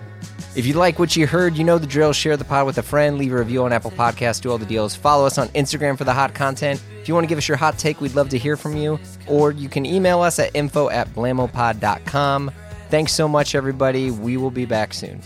If 0.56 0.66
you 0.66 0.74
like 0.74 1.00
what 1.00 1.18
you 1.18 1.28
heard, 1.28 1.58
you 1.58 1.66
know 1.66 1.78
the 1.78 1.86
drill. 1.86 2.14
Share 2.14 2.38
the 2.38 2.46
pod 2.46 2.66
with 2.66 2.78
a 2.78 2.82
friend, 2.82 3.18
leave 3.18 3.34
a 3.34 3.38
review 3.38 3.62
on 3.66 3.74
Apple 3.74 3.92
Podcasts, 3.92 4.40
do 4.42 4.52
all 4.52 4.58
the 4.58 4.66
deals. 4.66 4.96
Follow 4.96 5.26
us 5.26 5.38
on 5.38 5.50
Instagram 5.50 5.98
for 5.98 6.06
the 6.06 6.14
hot 6.14 6.34
content. 6.34 6.82
If 7.02 7.10
you 7.10 7.14
want 7.14 7.26
to 7.26 7.30
give 7.30 7.38
us 7.38 7.48
your 7.48 7.58
hot 7.58 7.78
take, 7.78 8.00
we'd 8.00 8.16
love 8.16 8.30
to 8.30 8.38
hear 8.38 8.56
from 8.56 8.78
you. 8.78 8.98
Or 9.28 9.52
you 9.52 9.68
can 9.68 9.86
email 9.86 10.22
us 10.22 10.40
at 10.40 10.56
info 10.56 10.90
at 10.90 11.10
blamopod.com. 11.10 12.52
Thanks 12.90 13.12
so 13.12 13.28
much, 13.28 13.54
everybody. 13.54 14.12
We 14.12 14.38
will 14.38 14.50
be 14.50 14.66
back 14.66 14.94
soon. 14.94 15.22